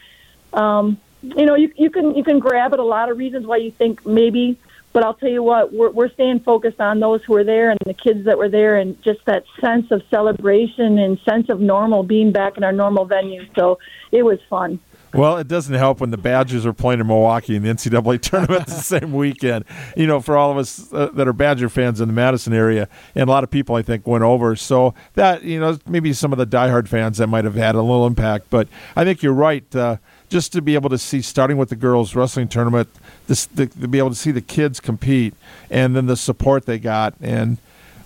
Um, 0.52 1.00
you 1.22 1.46
know, 1.46 1.54
you, 1.54 1.72
you 1.76 1.90
can 1.90 2.14
you 2.14 2.22
can 2.22 2.38
grab 2.38 2.72
at 2.74 2.78
a 2.78 2.84
lot 2.84 3.10
of 3.10 3.16
reasons 3.16 3.46
why 3.46 3.56
you 3.56 3.70
think 3.70 4.04
maybe, 4.04 4.58
but 4.94 5.02
I'll 5.02 5.14
tell 5.14 5.28
you 5.28 5.42
what, 5.42 5.72
we're, 5.72 5.90
we're 5.90 6.08
staying 6.10 6.40
focused 6.40 6.80
on 6.80 7.00
those 7.00 7.20
who 7.24 7.32
were 7.34 7.42
there 7.42 7.70
and 7.70 7.78
the 7.84 7.92
kids 7.92 8.24
that 8.26 8.38
were 8.38 8.48
there, 8.48 8.76
and 8.76 8.96
just 9.02 9.18
that 9.26 9.42
sense 9.60 9.90
of 9.90 10.02
celebration 10.08 10.98
and 10.98 11.18
sense 11.28 11.50
of 11.50 11.60
normal 11.60 12.04
being 12.04 12.30
back 12.30 12.56
in 12.56 12.62
our 12.62 12.72
normal 12.72 13.04
venue. 13.04 13.44
So 13.58 13.78
it 14.12 14.22
was 14.22 14.38
fun. 14.48 14.78
Well, 15.12 15.36
it 15.36 15.46
doesn't 15.46 15.74
help 15.74 16.00
when 16.00 16.10
the 16.10 16.16
Badgers 16.16 16.66
are 16.66 16.72
playing 16.72 17.00
in 17.00 17.06
Milwaukee 17.06 17.54
in 17.54 17.62
the 17.62 17.68
NCAA 17.70 18.20
tournament 18.20 18.66
the 18.66 18.72
same 18.82 19.12
weekend. 19.12 19.64
You 19.96 20.06
know, 20.06 20.20
for 20.20 20.36
all 20.36 20.50
of 20.50 20.58
us 20.58 20.92
uh, 20.92 21.10
that 21.14 21.28
are 21.28 21.32
Badger 21.32 21.68
fans 21.68 22.00
in 22.00 22.08
the 22.08 22.14
Madison 22.14 22.52
area, 22.52 22.88
and 23.14 23.28
a 23.28 23.32
lot 23.32 23.44
of 23.44 23.50
people 23.50 23.74
I 23.76 23.82
think 23.82 24.06
went 24.06 24.24
over. 24.24 24.56
So 24.56 24.94
that 25.14 25.42
you 25.42 25.58
know, 25.60 25.78
maybe 25.86 26.12
some 26.12 26.32
of 26.32 26.38
the 26.38 26.46
diehard 26.46 26.88
fans 26.88 27.18
that 27.18 27.28
might 27.28 27.44
have 27.44 27.54
had 27.54 27.74
a 27.74 27.82
little 27.82 28.06
impact. 28.06 28.46
But 28.50 28.68
I 28.96 29.04
think 29.04 29.22
you're 29.22 29.32
right. 29.32 29.74
Uh, 29.74 29.96
just 30.28 30.52
to 30.52 30.62
be 30.62 30.74
able 30.74 30.90
to 30.90 30.98
see, 30.98 31.22
starting 31.22 31.56
with 31.56 31.68
the 31.68 31.76
girls 31.76 32.16
wrestling 32.16 32.48
tournament, 32.48 32.88
the, 33.26 33.66
to 33.66 33.88
be 33.88 33.98
able 33.98 34.10
to 34.10 34.14
see 34.14 34.30
the 34.30 34.40
kids 34.40 34.80
compete, 34.80 35.34
and 35.70 35.96
then 35.96 36.06
the 36.06 36.16
support 36.16 36.66
they 36.66 36.78
got, 36.78 37.14
and 37.20 37.58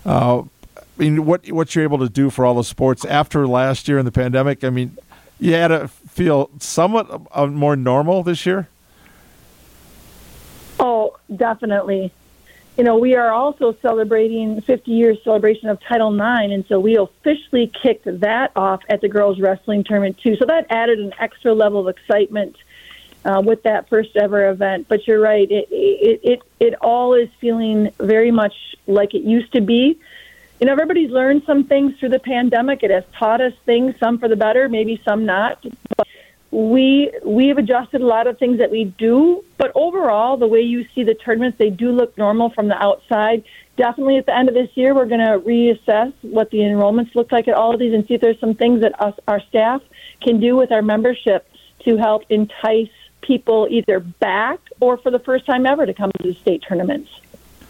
uh, 0.05 0.41
I 0.41 0.81
mean, 0.97 1.25
what 1.25 1.49
what 1.51 1.75
you're 1.75 1.83
able 1.83 1.99
to 1.99 2.09
do 2.09 2.29
for 2.29 2.45
all 2.45 2.55
the 2.55 2.63
sports 2.63 3.05
after 3.05 3.47
last 3.47 3.87
year 3.87 3.97
in 3.97 4.05
the 4.05 4.11
pandemic. 4.11 4.63
I 4.63 4.69
mean, 4.69 4.97
you 5.39 5.53
had 5.53 5.69
to 5.69 5.87
feel 5.87 6.49
somewhat 6.59 7.49
more 7.51 7.75
normal 7.75 8.23
this 8.23 8.45
year. 8.45 8.67
Oh, 10.79 11.17
definitely. 11.35 12.13
You 12.77 12.85
know, 12.85 12.97
we 12.97 13.15
are 13.15 13.31
also 13.31 13.75
celebrating 13.81 14.61
50 14.61 14.91
years 14.91 15.17
celebration 15.23 15.67
of 15.67 15.81
Title 15.81 16.13
IX, 16.13 16.53
and 16.53 16.65
so 16.67 16.79
we 16.79 16.95
officially 16.97 17.67
kicked 17.67 18.05
that 18.21 18.51
off 18.55 18.81
at 18.87 19.01
the 19.01 19.09
girls 19.09 19.39
wrestling 19.39 19.83
tournament 19.83 20.17
too. 20.17 20.37
So 20.37 20.45
that 20.45 20.65
added 20.69 20.99
an 20.99 21.13
extra 21.19 21.53
level 21.53 21.81
of 21.81 21.93
excitement 21.93 22.55
uh, 23.25 23.41
with 23.43 23.63
that 23.63 23.89
first 23.89 24.15
ever 24.15 24.49
event. 24.49 24.87
But 24.87 25.07
you're 25.07 25.19
right; 25.19 25.49
it, 25.49 25.67
it 25.71 26.19
it 26.23 26.39
it 26.59 26.75
all 26.81 27.13
is 27.13 27.29
feeling 27.39 27.91
very 27.99 28.31
much 28.31 28.53
like 28.87 29.13
it 29.13 29.23
used 29.23 29.53
to 29.53 29.61
be. 29.61 29.99
You 30.59 30.65
know, 30.65 30.73
everybody's 30.73 31.09
learned 31.09 31.43
some 31.45 31.63
things 31.63 31.97
through 31.99 32.09
the 32.09 32.19
pandemic. 32.19 32.83
It 32.83 32.91
has 32.91 33.05
taught 33.17 33.39
us 33.39 33.53
things, 33.65 33.95
some 33.99 34.19
for 34.19 34.27
the 34.27 34.35
better, 34.35 34.67
maybe 34.67 35.01
some 35.05 35.25
not. 35.25 35.63
But 35.95 36.07
we 36.51 37.11
we 37.23 37.47
have 37.47 37.57
adjusted 37.57 38.01
a 38.01 38.05
lot 38.05 38.27
of 38.27 38.39
things 38.39 38.57
that 38.57 38.71
we 38.71 38.85
do, 38.85 39.43
but 39.57 39.71
overall, 39.75 40.35
the 40.37 40.47
way 40.47 40.61
you 40.61 40.85
see 40.95 41.03
the 41.03 41.13
tournaments, 41.13 41.57
they 41.57 41.69
do 41.69 41.91
look 41.91 42.17
normal 42.17 42.49
from 42.49 42.67
the 42.67 42.75
outside. 42.75 43.43
Definitely, 43.77 44.17
at 44.17 44.25
the 44.25 44.35
end 44.35 44.49
of 44.49 44.55
this 44.55 44.69
year, 44.75 44.93
we're 44.93 45.05
going 45.05 45.19
to 45.21 45.39
reassess 45.39 46.13
what 46.21 46.49
the 46.49 46.57
enrollments 46.57 47.15
look 47.15 47.31
like 47.31 47.47
at 47.47 47.53
all 47.53 47.73
of 47.73 47.79
these 47.79 47.93
and 47.93 48.05
see 48.07 48.15
if 48.15 48.21
there's 48.21 48.39
some 48.39 48.55
things 48.55 48.81
that 48.81 48.99
us, 48.99 49.13
our 49.27 49.39
staff 49.41 49.81
can 50.21 50.39
do 50.39 50.55
with 50.55 50.71
our 50.71 50.81
membership 50.81 51.47
to 51.85 51.95
help 51.97 52.23
entice 52.29 52.89
people 53.21 53.67
either 53.69 53.99
back 53.99 54.59
or 54.79 54.97
for 54.97 55.11
the 55.11 55.19
first 55.19 55.45
time 55.45 55.65
ever 55.65 55.85
to 55.85 55.93
come 55.93 56.11
to 56.19 56.27
the 56.27 56.33
state 56.33 56.63
tournaments. 56.67 57.09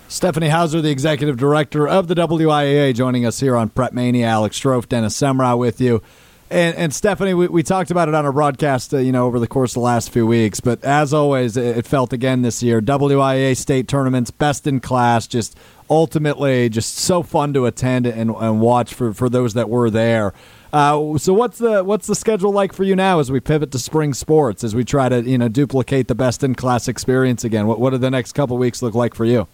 Stephanie 0.08 0.50
Hauser, 0.50 0.82
the 0.82 0.90
executive 0.90 1.38
director 1.38 1.88
of 1.88 2.08
the 2.08 2.16
WIAA, 2.16 2.96
joining 2.96 3.26
us 3.26 3.40
here 3.40 3.56
on 3.56 3.70
Prep 3.70 3.94
Mania. 3.94 4.26
Alex 4.26 4.60
Strouf, 4.60 4.90
Dennis 4.90 5.16
Semrau 5.16 5.58
with 5.58 5.80
you. 5.80 6.02
And, 6.50 6.76
and 6.78 6.94
Stephanie, 6.94 7.36
we, 7.36 7.48
we 7.48 7.62
talked 7.62 7.92
about 7.92 8.08
it 8.08 8.16
on 8.16 8.26
our 8.26 8.32
broadcast, 8.32 8.92
uh, 8.92 8.98
you 8.98 9.12
know, 9.12 9.28
over 9.28 9.40
the 9.40 9.48
course 9.48 9.72
of 9.72 9.76
the 9.76 9.80
last 9.82 10.10
few 10.10 10.26
weeks. 10.26 10.60
But 10.60 10.84
as 10.84 11.14
always, 11.14 11.56
it, 11.58 11.78
it 11.78 11.86
felt 11.86 12.12
again 12.12 12.42
this 12.42 12.64
year. 12.64 12.82
WIAA 12.82 13.56
state 13.56 13.88
tournaments, 13.88 14.32
best 14.32 14.66
in 14.66 14.80
class, 14.80 15.28
just 15.28 15.56
ultimately 15.92 16.70
just 16.70 16.96
so 16.96 17.22
fun 17.22 17.54
to 17.54 17.68
attend 17.68 18.08
and, 18.08 18.32
and 18.32 18.62
watch 18.62 18.96
for, 18.96 19.14
for 19.14 19.30
those 19.30 19.54
that 19.54 19.70
were 19.70 19.92
there. 19.92 20.34
Uh, 20.71 21.17
so 21.17 21.34
what's 21.34 21.58
the 21.58 21.84
what's 21.84 22.05
the 22.05 22.15
schedule 22.15 22.51
like 22.51 22.73
for 22.73 22.84
you 22.84 22.95
now 22.95 23.19
as 23.19 23.32
we 23.32 23.39
pivot 23.39 23.71
to 23.71 23.79
spring 23.79 24.13
sports 24.13 24.63
as 24.63 24.75
we 24.75 24.84
try 24.84 25.10
to 25.10 25.21
you 25.21 25.38
know 25.38 25.47
duplicate 25.47 26.08
the 26.08 26.15
best 26.15 26.43
in 26.43 26.53
class 26.53 26.88
experience 26.88 27.43
again? 27.43 27.65
What 27.65 27.79
what 27.79 27.89
do 27.91 27.97
the 27.97 28.12
next 28.12 28.34
couple 28.34 28.58
weeks 28.58 28.82
look 28.82 28.93
like 28.93 29.15
for 29.15 29.25
you? 29.25 29.47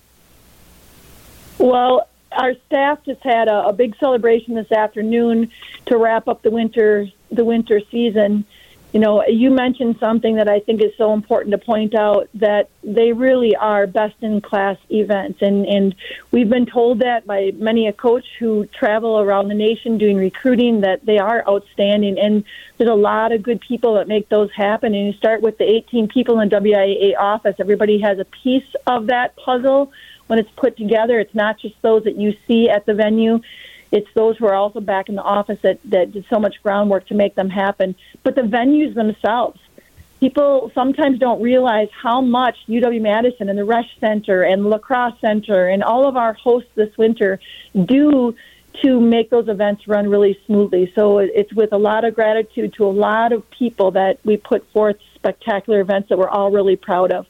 Well, 1.57 2.07
our 2.33 2.53
staff 2.67 2.99
just 3.05 3.21
had 3.23 3.47
a, 3.47 3.67
a 3.67 3.73
big 3.73 3.95
celebration 3.97 4.55
this 4.55 4.71
afternoon 4.71 5.51
to 5.85 5.97
wrap 5.97 6.27
up 6.27 6.41
the 6.41 6.51
winter 6.51 7.07
the 7.31 7.45
winter 7.45 7.79
season. 7.91 8.45
You 8.95 9.01
know, 9.01 9.25
you 9.27 9.51
mentioned 9.51 9.97
something 9.99 10.35
that 10.37 10.47
I 10.47 10.61
think 10.61 10.81
is 10.81 10.93
so 10.97 11.11
important 11.11 11.51
to 11.51 11.57
point 11.57 11.95
out 11.95 12.29
that 12.35 12.69
they 12.81 13.11
really 13.11 13.53
are 13.53 13.87
best 13.87 14.15
in 14.21 14.39
class 14.39 14.77
events, 14.89 15.41
and 15.41 15.65
and 15.65 15.93
we've 16.31 16.47
been 16.49 16.65
told 16.65 16.99
that 16.99 17.27
by 17.27 17.51
many 17.57 17.89
a 17.89 17.91
coach 17.91 18.23
who 18.39 18.67
travel 18.67 19.19
around 19.19 19.49
the 19.49 19.53
nation 19.53 19.97
doing 19.97 20.15
recruiting 20.15 20.79
that 20.79 21.05
they 21.05 21.17
are 21.17 21.45
outstanding, 21.45 22.17
and 22.17 22.45
there's 22.77 22.89
a 22.89 22.93
lot 22.93 23.33
of 23.33 23.43
good 23.43 23.59
people 23.59 23.95
that 23.95 24.07
make 24.07 24.29
those 24.29 24.49
happen. 24.55 24.95
And 24.95 25.07
you 25.07 25.11
start 25.11 25.41
with 25.41 25.57
the 25.57 25.65
18 25.65 26.07
people 26.07 26.39
in 26.39 26.49
WIAA 26.49 27.17
office; 27.19 27.55
everybody 27.59 27.99
has 27.99 28.17
a 28.19 28.25
piece 28.43 28.75
of 28.87 29.07
that 29.07 29.35
puzzle 29.35 29.91
when 30.27 30.39
it's 30.39 30.51
put 30.55 30.77
together. 30.77 31.19
It's 31.19 31.35
not 31.35 31.59
just 31.59 31.75
those 31.81 32.05
that 32.05 32.15
you 32.15 32.33
see 32.47 32.69
at 32.69 32.85
the 32.85 32.93
venue. 32.93 33.41
It's 33.95 34.13
those 34.13 34.35
who 34.37 34.45
are 34.47 34.53
also 34.53 34.81
back 34.81 35.07
in 35.07 35.15
the 35.15 35.21
office 35.21 35.57
that, 35.61 35.79
that 35.85 36.11
did 36.11 36.25
so 36.29 36.37
much 36.37 36.55
groundwork 36.61 37.07
to 37.07 37.15
make 37.15 37.33
them 37.35 37.49
happen. 37.49 37.95
But 38.23 38.35
the 38.35 38.41
venues 38.41 38.93
themselves, 38.93 39.57
people 40.19 40.69
sometimes 40.75 41.17
don't 41.17 41.41
realize 41.41 41.87
how 42.03 42.19
much 42.19 42.57
UW 42.67 43.01
Madison 43.01 43.47
and 43.47 43.57
the 43.57 43.65
Resch 43.65 43.87
Center 44.01 44.43
and 44.43 44.65
La 44.65 44.79
Crosse 44.79 45.17
Center 45.21 45.69
and 45.69 45.81
all 45.81 46.09
of 46.09 46.17
our 46.17 46.33
hosts 46.33 46.69
this 46.75 46.97
winter 46.97 47.39
do 47.85 48.35
to 48.83 48.99
make 48.99 49.29
those 49.29 49.47
events 49.47 49.87
run 49.87 50.09
really 50.09 50.37
smoothly. 50.45 50.91
So 50.93 51.19
it's 51.19 51.53
with 51.53 51.71
a 51.71 51.77
lot 51.77 52.03
of 52.03 52.15
gratitude 52.15 52.73
to 52.73 52.83
a 52.83 52.91
lot 52.91 53.31
of 53.31 53.49
people 53.49 53.91
that 53.91 54.19
we 54.25 54.35
put 54.35 54.69
forth 54.73 54.97
spectacular 55.15 55.79
events 55.79 56.09
that 56.09 56.17
we're 56.17 56.27
all 56.27 56.51
really 56.51 56.75
proud 56.75 57.13
of. 57.13 57.27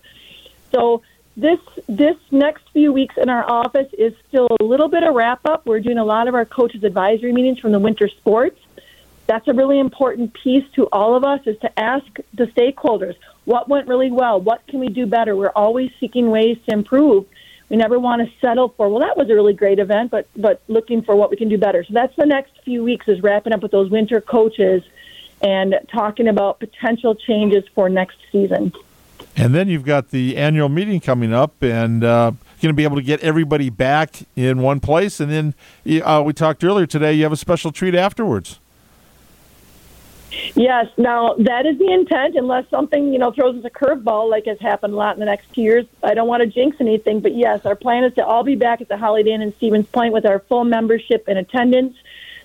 So 0.73 1.03
this 1.37 1.59
this 1.87 2.15
next 2.31 2.63
few 2.71 2.93
weeks 2.93 3.15
in 3.17 3.29
our 3.29 3.49
office 3.49 3.91
is 3.97 4.13
still 4.27 4.47
a 4.59 4.63
little 4.63 4.87
bit 4.87 5.03
of 5.03 5.13
wrap 5.13 5.45
up. 5.45 5.65
We're 5.65 5.81
doing 5.81 5.97
a 5.97 6.05
lot 6.05 6.27
of 6.27 6.35
our 6.35 6.45
coaches 6.45 6.83
advisory 6.83 7.33
meetings 7.33 7.59
from 7.59 7.71
the 7.71 7.79
winter 7.79 8.07
sports. 8.07 8.59
That's 9.27 9.47
a 9.47 9.53
really 9.53 9.79
important 9.79 10.33
piece 10.33 10.65
to 10.75 10.87
all 10.91 11.15
of 11.15 11.23
us 11.23 11.41
is 11.45 11.57
to 11.59 11.79
ask 11.79 12.05
the 12.33 12.45
stakeholders 12.45 13.15
what 13.45 13.67
went 13.67 13.87
really 13.87 14.11
well, 14.11 14.39
what 14.39 14.65
can 14.67 14.79
we 14.79 14.87
do 14.87 15.05
better. 15.05 15.35
We're 15.35 15.49
always 15.49 15.91
seeking 15.99 16.29
ways 16.29 16.57
to 16.67 16.73
improve. 16.73 17.25
We 17.69 17.77
never 17.77 17.99
want 17.99 18.21
to 18.21 18.31
settle 18.39 18.69
for 18.69 18.87
well 18.87 18.99
that 18.99 19.17
was 19.17 19.29
a 19.29 19.33
really 19.33 19.53
great 19.53 19.79
event, 19.79 20.11
but 20.11 20.27
but 20.37 20.61
looking 20.69 21.01
for 21.01 21.15
what 21.15 21.31
we 21.31 21.37
can 21.37 21.49
do 21.49 21.57
better. 21.57 21.83
So 21.83 21.93
that's 21.93 22.15
the 22.15 22.25
next 22.25 22.53
few 22.63 22.83
weeks 22.83 23.09
is 23.09 23.21
wrapping 23.21 23.51
up 23.51 23.61
with 23.61 23.71
those 23.71 23.89
winter 23.89 24.21
coaches 24.21 24.83
and 25.41 25.75
talking 25.91 26.29
about 26.29 26.59
potential 26.59 27.13
changes 27.13 27.65
for 27.73 27.89
next 27.89 28.17
season. 28.31 28.71
And 29.35 29.53
then 29.53 29.67
you've 29.67 29.83
got 29.83 30.09
the 30.11 30.37
annual 30.37 30.69
meeting 30.69 31.01
coming 31.01 31.33
up, 31.33 31.61
and 31.61 32.03
uh, 32.03 32.31
going 32.65 32.73
to 32.73 32.75
be 32.75 32.83
able 32.83 32.95
to 32.95 33.03
get 33.03 33.19
everybody 33.21 33.69
back 33.69 34.23
in 34.35 34.59
one 34.59 34.79
place. 34.79 35.19
And 35.19 35.31
then 35.31 36.01
uh, 36.03 36.23
we 36.25 36.33
talked 36.33 36.63
earlier 36.63 36.87
today, 36.87 37.13
you 37.13 37.23
have 37.23 37.31
a 37.31 37.37
special 37.37 37.71
treat 37.71 37.93
afterwards. 37.93 38.59
Yes. 40.55 40.87
Now 40.97 41.35
that 41.35 41.65
is 41.65 41.77
the 41.77 41.91
intent, 41.91 42.35
unless 42.35 42.69
something 42.69 43.13
you 43.13 43.19
know 43.19 43.31
throws 43.31 43.55
us 43.57 43.63
a 43.63 43.69
curveball, 43.69 44.29
like 44.29 44.45
has 44.47 44.59
happened 44.59 44.93
a 44.93 44.97
lot 44.97 45.15
in 45.15 45.19
the 45.19 45.25
next 45.25 45.53
two 45.53 45.61
years. 45.61 45.85
I 46.03 46.13
don't 46.13 46.27
want 46.27 46.41
to 46.41 46.47
jinx 46.47 46.77
anything, 46.81 47.21
but 47.21 47.35
yes, 47.35 47.65
our 47.65 47.75
plan 47.75 48.03
is 48.03 48.13
to 48.15 48.25
all 48.25 48.43
be 48.43 48.55
back 48.55 48.81
at 48.81 48.89
the 48.89 48.97
Holiday 48.97 49.31
Inn 49.31 49.41
in 49.41 49.55
Stevens 49.55 49.87
Point 49.87 50.11
with 50.11 50.25
our 50.25 50.39
full 50.39 50.65
membership 50.65 51.25
and 51.27 51.37
attendance. 51.37 51.95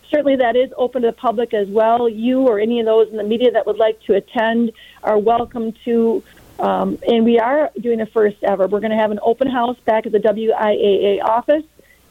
Certainly, 0.08 0.36
that 0.36 0.54
is 0.54 0.72
open 0.76 1.02
to 1.02 1.08
the 1.08 1.12
public 1.12 1.52
as 1.52 1.66
well. 1.68 2.08
You 2.08 2.42
or 2.42 2.60
any 2.60 2.78
of 2.78 2.86
those 2.86 3.08
in 3.08 3.16
the 3.16 3.24
media 3.24 3.50
that 3.52 3.66
would 3.66 3.78
like 3.78 4.00
to 4.02 4.14
attend 4.14 4.72
are 5.02 5.18
welcome 5.18 5.72
to. 5.84 6.22
Um, 6.60 6.98
and 7.08 7.24
we 7.24 7.38
are 7.38 7.70
doing 7.80 8.00
a 8.00 8.06
first 8.06 8.36
ever. 8.42 8.66
We're 8.66 8.80
going 8.80 8.90
to 8.92 8.96
have 8.98 9.10
an 9.10 9.20
open 9.22 9.48
house 9.48 9.78
back 9.84 10.06
at 10.06 10.12
the 10.12 10.18
WIAA 10.18 11.22
office, 11.24 11.64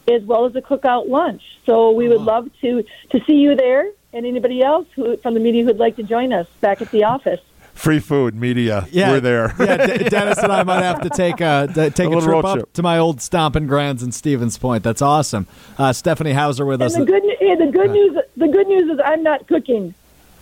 as 0.07 0.23
well 0.23 0.45
as 0.45 0.55
a 0.55 0.62
cookout 0.62 1.07
lunch. 1.07 1.41
So 1.65 1.91
we 1.91 2.07
would 2.07 2.21
love 2.21 2.49
to 2.62 2.83
to 3.12 3.19
see 3.25 3.35
you 3.35 3.55
there, 3.55 3.85
and 4.13 4.25
anybody 4.25 4.62
else 4.63 4.88
who 4.95 5.17
from 5.17 5.35
the 5.35 5.39
media 5.39 5.63
who'd 5.63 5.77
like 5.77 5.95
to 5.97 6.03
join 6.03 6.33
us 6.33 6.47
back 6.62 6.81
at 6.81 6.89
the 6.91 7.03
office. 7.03 7.39
Free 7.75 7.99
food, 7.99 8.35
media, 8.35 8.85
Yeah, 8.91 9.12
we're 9.12 9.19
there. 9.21 9.55
yeah, 9.57 9.85
D- 9.88 10.09
Dennis 10.09 10.39
and 10.39 10.51
I 10.51 10.63
might 10.63 10.81
have 10.83 10.99
to 11.01 11.09
take 11.09 11.39
a 11.39 11.65
d- 11.73 11.89
take 11.91 12.07
a, 12.07 12.09
little 12.09 12.19
trip 12.21 12.33
road 12.33 12.45
up 12.45 12.55
trip. 12.57 12.73
to 12.73 12.83
my 12.83 12.97
old 12.97 13.21
stomping 13.21 13.67
grounds 13.67 14.03
in 14.03 14.12
Stevens 14.12 14.57
Point. 14.57 14.83
That's 14.83 15.01
awesome. 15.01 15.47
Uh, 15.77 15.93
Stephanie 15.93 16.33
Hauser 16.33 16.65
with 16.65 16.81
us. 16.81 16.93
The 16.95 17.05
good, 17.05 17.23
yeah, 17.39 17.55
the 17.55 17.71
good 17.71 17.91
news, 17.91 18.17
the 18.35 18.47
good 18.49 18.67
news 18.67 18.89
is 18.91 18.99
I'm 19.05 19.23
not 19.23 19.47
cooking. 19.47 19.93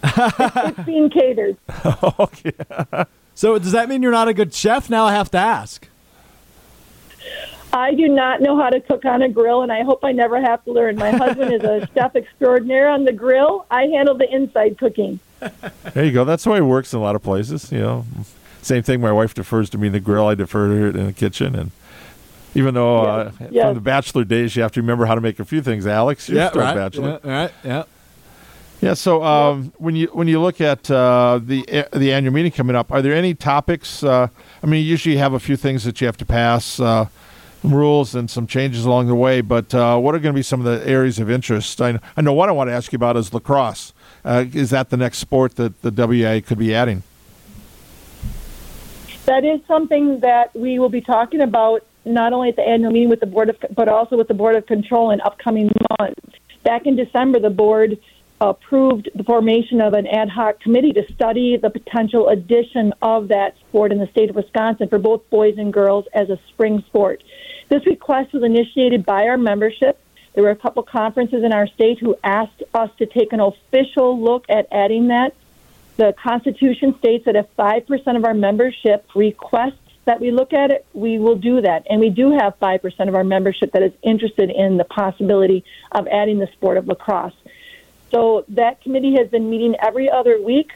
it's, 0.03 0.17
it's 0.39 0.79
being 0.85 1.09
catered. 1.11 1.57
So 3.37 3.59
does 3.59 3.73
that 3.73 3.87
mean 3.87 4.01
you're 4.01 4.11
not 4.11 4.27
a 4.27 4.33
good 4.33 4.51
chef? 4.51 4.89
Now 4.89 5.05
I 5.05 5.13
have 5.13 5.29
to 5.29 5.37
ask. 5.37 5.87
I 7.71 7.93
do 7.93 8.07
not 8.07 8.41
know 8.41 8.59
how 8.59 8.71
to 8.71 8.79
cook 8.79 9.05
on 9.05 9.21
a 9.21 9.29
grill, 9.29 9.61
and 9.61 9.71
I 9.71 9.83
hope 9.83 10.03
I 10.03 10.11
never 10.11 10.41
have 10.41 10.65
to 10.65 10.71
learn. 10.71 10.95
My 10.95 11.11
husband 11.11 11.53
is 11.53 11.61
a 11.61 11.87
chef 11.93 12.15
extraordinaire 12.15 12.89
on 12.89 13.03
the 13.03 13.11
grill. 13.11 13.67
I 13.69 13.83
handle 13.83 14.15
the 14.17 14.27
inside 14.33 14.79
cooking. 14.79 15.19
There 15.93 16.03
you 16.03 16.11
go. 16.13 16.25
That's 16.25 16.45
the 16.45 16.49
way 16.49 16.57
it 16.57 16.61
works 16.63 16.93
in 16.93 16.99
a 16.99 17.03
lot 17.03 17.15
of 17.15 17.21
places. 17.21 17.71
You 17.71 17.79
know, 17.79 18.05
same 18.63 18.81
thing. 18.81 19.01
My 19.01 19.11
wife 19.11 19.35
defers 19.35 19.69
to 19.69 19.77
me 19.77 19.85
in 19.85 19.93
the 19.93 19.99
grill. 19.99 20.25
I 20.25 20.33
defer 20.33 20.69
to 20.69 20.73
her 20.75 20.87
in 20.87 21.05
the 21.05 21.13
kitchen, 21.13 21.53
and 21.55 21.69
even 22.55 22.73
though 22.73 23.01
uh, 23.03 23.31
Yes. 23.51 23.65
from 23.65 23.75
the 23.75 23.81
bachelor 23.81 24.23
days, 24.23 24.55
you 24.55 24.63
have 24.63 24.71
to 24.71 24.81
remember 24.81 25.05
how 25.05 25.13
to 25.13 25.21
make 25.21 25.39
a 25.39 25.45
few 25.45 25.61
things. 25.61 25.85
Alex, 25.85 26.27
you're 26.27 26.49
still 26.49 26.61
a 26.61 26.73
bachelor. 26.73 27.19
Yeah, 27.23 27.31
right. 27.31 27.51
Yeah. 27.63 27.83
Yeah. 28.81 28.93
So 28.93 29.23
um, 29.23 29.73
when 29.77 29.95
you 29.95 30.07
when 30.07 30.27
you 30.27 30.39
look 30.39 30.61
at 30.61 30.89
uh, 30.91 31.39
the 31.43 31.87
the 31.93 32.13
annual 32.13 32.33
meeting 32.33 32.51
coming 32.51 32.75
up, 32.75 32.91
are 32.91 33.01
there 33.01 33.13
any 33.13 33.33
topics? 33.33 34.03
Uh, 34.03 34.27
I 34.61 34.65
mean, 34.67 34.83
you 34.83 34.89
usually 34.89 35.17
have 35.17 35.33
a 35.33 35.39
few 35.39 35.57
things 35.57 35.83
that 35.83 35.99
you 36.01 36.07
have 36.07 36.17
to 36.17 36.25
pass. 36.25 36.79
Uh, 36.79 37.07
rules 37.63 38.15
and 38.15 38.29
some 38.29 38.47
changes 38.47 38.85
along 38.85 39.07
the 39.07 39.15
way, 39.15 39.41
but 39.41 39.73
uh, 39.73 39.97
what 39.97 40.15
are 40.15 40.19
going 40.19 40.33
to 40.33 40.37
be 40.37 40.43
some 40.43 40.65
of 40.65 40.65
the 40.65 40.87
areas 40.87 41.19
of 41.19 41.29
interest? 41.29 41.81
I, 41.81 41.99
I 42.15 42.21
know 42.21 42.31
what 42.33 42.49
I 42.49 42.51
want 42.51 42.69
to 42.69 42.73
ask 42.73 42.91
you 42.91 42.97
about 42.97 43.17
is 43.17 43.33
lacrosse. 43.33 43.93
Uh, 44.23 44.45
is 44.53 44.69
that 44.69 44.89
the 44.89 44.97
next 44.97 45.17
sport 45.17 45.55
that 45.55 45.81
the 45.81 45.91
WA 45.91 46.39
could 46.45 46.59
be 46.59 46.73
adding? 46.73 47.03
That 49.25 49.43
is 49.43 49.59
something 49.67 50.19
that 50.21 50.55
we 50.55 50.79
will 50.79 50.89
be 50.89 51.01
talking 51.01 51.41
about 51.41 51.85
not 52.05 52.31
only 52.31 52.49
at 52.49 52.55
the 52.55 52.61
annual 52.61 52.91
meeting 52.91 53.09
with 53.09 53.19
the 53.19 53.25
board 53.25 53.49
of, 53.49 53.57
but 53.75 53.89
also 53.89 54.15
with 54.15 54.27
the 54.27 54.33
board 54.33 54.55
of 54.55 54.65
control 54.65 55.11
in 55.11 55.19
upcoming 55.21 55.69
months. 55.99 56.21
Back 56.63 56.85
in 56.85 56.95
December, 56.95 57.39
the 57.39 57.49
board 57.49 57.97
approved 58.39 59.09
the 59.15 59.23
formation 59.23 59.81
of 59.81 59.93
an 59.93 60.05
ad 60.07 60.29
hoc 60.29 60.59
committee 60.59 60.93
to 60.93 61.11
study 61.13 61.57
the 61.57 61.69
potential 61.69 62.29
addition 62.29 62.93
of 63.01 63.29
that 63.29 63.57
sport 63.59 63.91
in 63.91 63.97
the 63.97 64.07
state 64.07 64.29
of 64.29 64.35
Wisconsin 64.35 64.87
for 64.87 64.99
both 64.99 65.27
boys 65.29 65.57
and 65.57 65.73
girls 65.73 66.05
as 66.13 66.29
a 66.29 66.39
spring 66.49 66.83
sport. 66.87 67.23
This 67.69 67.85
request 67.85 68.33
was 68.33 68.43
initiated 68.43 69.05
by 69.05 69.27
our 69.27 69.37
membership. 69.37 69.99
There 70.33 70.43
were 70.43 70.51
a 70.51 70.55
couple 70.55 70.83
conferences 70.83 71.43
in 71.43 71.51
our 71.51 71.67
state 71.67 71.99
who 71.99 72.15
asked 72.23 72.61
us 72.73 72.91
to 72.99 73.07
take 73.07 73.33
an 73.33 73.39
official 73.39 74.21
look 74.21 74.45
at 74.49 74.67
adding 74.71 75.07
that. 75.07 75.33
The 75.97 76.13
Constitution 76.13 76.95
states 76.99 77.25
that 77.25 77.35
if 77.35 77.47
5% 77.57 78.17
of 78.17 78.23
our 78.23 78.35
membership 78.35 79.09
requests 79.15 79.79
that 80.05 80.21
we 80.21 80.29
look 80.29 80.53
at 80.53 80.69
it, 80.69 80.85
we 80.93 81.17
will 81.17 81.35
do 81.35 81.61
that. 81.61 81.87
And 81.89 81.99
we 81.99 82.09
do 82.09 82.37
have 82.37 82.57
5% 82.59 83.07
of 83.09 83.15
our 83.15 83.23
membership 83.23 83.71
that 83.73 83.81
is 83.81 83.91
interested 84.03 84.51
in 84.51 84.77
the 84.77 84.83
possibility 84.85 85.65
of 85.91 86.07
adding 86.07 86.37
the 86.37 86.47
sport 86.53 86.77
of 86.77 86.87
lacrosse. 86.87 87.33
So 88.11 88.45
that 88.49 88.81
committee 88.81 89.15
has 89.15 89.27
been 89.29 89.49
meeting 89.49 89.75
every 89.81 90.09
other 90.09 90.41
week 90.41 90.71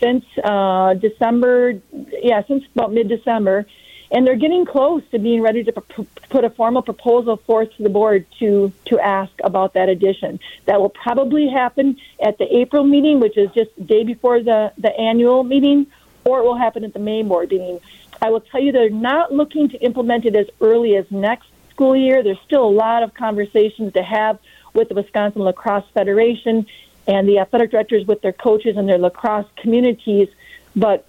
since 0.00 0.24
uh, 0.42 0.94
December, 0.94 1.80
yeah, 1.92 2.42
since 2.46 2.64
about 2.74 2.92
mid 2.92 3.08
December. 3.08 3.66
And 4.10 4.26
they're 4.26 4.36
getting 4.36 4.64
close 4.64 5.02
to 5.10 5.18
being 5.18 5.40
ready 5.40 5.64
to 5.64 5.72
p- 5.72 6.06
put 6.28 6.44
a 6.44 6.50
formal 6.50 6.82
proposal 6.82 7.36
forth 7.36 7.74
to 7.76 7.82
the 7.82 7.88
board 7.88 8.26
to, 8.38 8.72
to 8.86 9.00
ask 9.00 9.32
about 9.42 9.74
that 9.74 9.88
addition. 9.88 10.38
That 10.66 10.80
will 10.80 10.90
probably 10.90 11.48
happen 11.48 11.96
at 12.22 12.38
the 12.38 12.56
April 12.56 12.84
meeting, 12.84 13.18
which 13.18 13.36
is 13.36 13.50
just 13.52 13.74
the 13.76 13.82
day 13.82 14.04
before 14.04 14.40
the, 14.40 14.72
the 14.78 14.96
annual 14.96 15.42
meeting, 15.42 15.86
or 16.24 16.40
it 16.40 16.44
will 16.44 16.56
happen 16.56 16.84
at 16.84 16.92
the 16.92 17.00
May 17.00 17.22
board 17.22 17.50
meeting. 17.50 17.80
I 18.22 18.30
will 18.30 18.40
tell 18.40 18.60
you 18.60 18.70
they're 18.70 18.88
not 18.88 19.32
looking 19.32 19.68
to 19.70 19.78
implement 19.78 20.26
it 20.26 20.36
as 20.36 20.46
early 20.60 20.96
as 20.96 21.10
next 21.10 21.48
school 21.70 21.96
year. 21.96 22.22
There's 22.22 22.40
still 22.44 22.64
a 22.64 22.70
lot 22.70 23.02
of 23.02 23.14
conversations 23.14 23.94
to 23.94 24.02
have 24.02 24.38
with 24.74 24.88
the 24.88 24.94
Wisconsin 24.94 25.42
Lacrosse 25.42 25.88
Federation 25.94 26.66
and 27.06 27.28
the 27.28 27.38
athletic 27.38 27.70
directors 27.70 28.06
with 28.06 28.20
their 28.22 28.32
coaches 28.32 28.76
and 28.76 28.88
their 28.88 28.98
lacrosse 28.98 29.46
communities. 29.56 30.28
But 30.74 31.06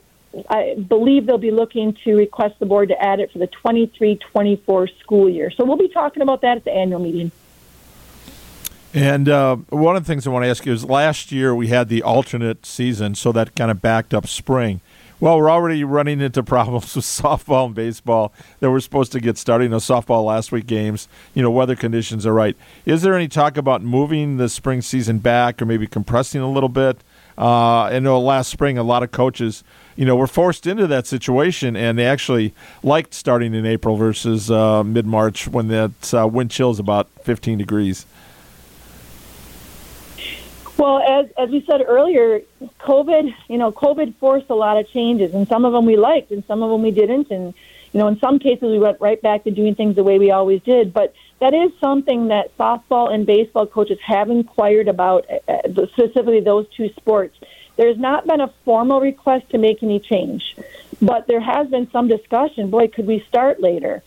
I 0.50 0.76
believe 0.76 1.26
they'll 1.26 1.38
be 1.38 1.52
looking 1.52 1.94
to 2.04 2.16
request 2.16 2.60
the 2.60 2.66
board 2.66 2.90
to 2.90 3.02
add 3.02 3.20
it 3.20 3.32
for 3.32 3.40
the 3.40 3.48
23 3.48 4.18
24 4.18 4.88
school 5.00 5.30
year. 5.30 5.52
So 5.52 5.66
we'll 5.66 5.78
be 5.78 5.88
talking 5.88 6.22
about 6.22 6.42
that 6.42 6.58
at 6.58 6.64
the 6.64 6.72
annual 6.72 7.00
meeting. 7.00 7.32
And 8.94 9.28
uh, 9.28 9.58
one 9.70 9.98
of 9.98 10.04
the 10.04 10.08
things 10.08 10.26
I 10.26 10.30
want 10.30 10.46
to 10.46 10.50
ask 10.50 10.66
you 10.66 10.72
is 10.72 10.86
last 10.86 11.32
year 11.32 11.54
we 11.54 11.68
had 11.68 11.90
the 11.90 12.02
alternate 12.02 12.66
season, 12.66 13.16
so 13.16 13.34
that 13.34 13.54
kind 13.54 13.70
of 13.70 13.82
backed 13.82 14.14
up 14.14 14.26
spring. 14.26 14.80
Well, 15.22 15.38
we're 15.38 15.50
already 15.50 15.84
running 15.86 16.20
into 16.20 16.44
problems 16.56 16.96
with 16.96 17.06
softball 17.06 17.68
and 17.68 17.76
baseball 17.76 18.34
that 18.60 18.70
we're 18.70 18.82
supposed 18.82 19.14
to 19.14 19.22
get 19.22 19.38
starting. 19.38 19.72
Those 19.72 19.86
softball 19.86 20.26
last 20.26 20.52
week 20.52 20.68
games, 20.68 21.08
you 21.34 21.42
know, 21.42 21.50
weather 21.50 21.76
conditions 21.76 22.26
are 22.26 22.34
right. 22.34 22.58
Is 22.86 23.02
there 23.02 23.16
any 23.16 23.30
talk 23.30 23.56
about 23.56 23.82
moving 23.82 24.38
the 24.38 24.50
spring 24.50 24.82
season 24.82 25.20
back 25.20 25.62
or 25.62 25.66
maybe 25.66 25.88
compressing 25.88 26.42
a 26.42 26.52
little 26.52 26.70
bit? 26.70 26.98
Uh, 27.38 27.84
I 27.84 28.00
know 28.00 28.20
last 28.20 28.50
spring 28.50 28.78
a 28.78 28.84
lot 28.84 29.04
of 29.04 29.12
coaches, 29.12 29.64
you 29.96 30.06
know, 30.06 30.16
were 30.16 30.28
forced 30.28 30.68
into 30.68 30.88
that 30.88 31.06
situation, 31.06 31.76
and 31.76 31.98
they 31.98 32.06
actually 32.06 32.54
liked 32.84 33.14
starting 33.14 33.54
in 33.54 33.66
April 33.66 33.98
versus 33.98 34.50
uh, 34.50 34.84
mid 34.84 35.06
March 35.06 35.48
when 35.48 35.68
that 35.70 36.14
uh, 36.14 36.28
wind 36.28 36.52
chill 36.52 36.72
is 36.72 36.80
about 36.80 37.10
15 37.24 37.58
degrees. 37.58 38.06
Well, 40.78 41.00
as 41.00 41.32
as 41.38 41.50
we 41.50 41.64
said 41.66 41.82
earlier, 41.88 42.42
COVID, 42.80 43.34
you 43.48 43.58
know, 43.58 43.72
COVID 43.72 44.16
forced 44.16 44.50
a 44.50 44.56
lot 44.56 44.78
of 44.78 44.90
changes, 44.90 45.34
and 45.34 45.48
some 45.48 45.64
of 45.64 45.72
them 45.72 45.86
we 45.86 45.96
liked, 45.96 46.32
and 46.32 46.44
some 46.46 46.64
of 46.64 46.70
them 46.70 46.82
we 46.82 46.92
didn't, 46.92 47.32
and 47.32 47.54
you 47.94 48.00
know, 48.00 48.08
in 48.08 48.20
some 48.20 48.40
cases 48.40 48.64
we 48.64 48.80
went 48.80 49.00
right 49.00 49.22
back 49.22 49.46
to 49.46 49.52
doing 49.52 49.76
things 49.76 49.96
the 49.96 50.04
way 50.04 50.20
we 50.20 50.32
always 50.32 50.62
did. 50.64 50.94
But 50.94 51.14
that 51.40 51.54
is 51.54 51.72
something 51.80 52.28
that 52.28 52.56
softball 52.58 53.14
and 53.14 53.26
baseball 53.26 53.68
coaches 53.68 54.00
have 54.06 54.30
inquired 54.30 54.90
about, 54.90 55.26
uh, 55.48 55.62
specifically 55.94 56.42
those 56.42 56.68
two 56.76 56.90
sports. 56.90 57.38
There's 57.78 57.98
not 57.98 58.28
been 58.28 58.42
a 58.42 58.54
formal 58.66 59.00
request 59.00 59.50
to 59.52 59.58
make 59.58 59.82
any 59.82 60.02
change, 60.02 60.58
but 61.02 61.28
there 61.28 61.40
has 61.40 61.68
been 61.68 61.90
some 61.92 62.10
discussion. 62.10 62.70
Boy, 62.70 62.90
could 62.90 63.08
we 63.08 63.20
start 63.30 63.62
later? 63.62 64.04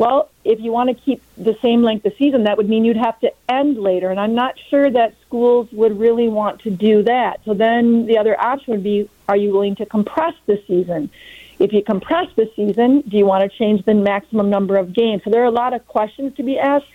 Well, 0.00 0.30
if 0.44 0.60
you 0.60 0.72
want 0.72 0.88
to 0.88 0.94
keep 0.94 1.20
the 1.36 1.54
same 1.60 1.82
length 1.82 2.06
of 2.06 2.14
season, 2.16 2.44
that 2.44 2.56
would 2.56 2.70
mean 2.70 2.86
you'd 2.86 2.96
have 2.96 3.20
to 3.20 3.34
end 3.50 3.76
later. 3.76 4.08
And 4.08 4.18
I'm 4.18 4.34
not 4.34 4.58
sure 4.70 4.90
that 4.90 5.14
schools 5.26 5.70
would 5.72 6.00
really 6.00 6.26
want 6.26 6.62
to 6.62 6.70
do 6.70 7.02
that. 7.02 7.40
So 7.44 7.52
then 7.52 8.06
the 8.06 8.16
other 8.16 8.34
option 8.40 8.72
would 8.72 8.82
be 8.82 9.10
are 9.28 9.36
you 9.36 9.52
willing 9.52 9.74
to 9.74 9.84
compress 9.84 10.32
the 10.46 10.56
season? 10.66 11.10
If 11.58 11.74
you 11.74 11.82
compress 11.82 12.28
the 12.34 12.50
season, 12.56 13.02
do 13.02 13.18
you 13.18 13.26
want 13.26 13.42
to 13.42 13.58
change 13.58 13.84
the 13.84 13.92
maximum 13.92 14.48
number 14.48 14.78
of 14.78 14.94
games? 14.94 15.22
So 15.22 15.28
there 15.28 15.42
are 15.42 15.52
a 15.52 15.58
lot 15.64 15.74
of 15.74 15.86
questions 15.86 16.34
to 16.36 16.42
be 16.44 16.58
asked. 16.58 16.86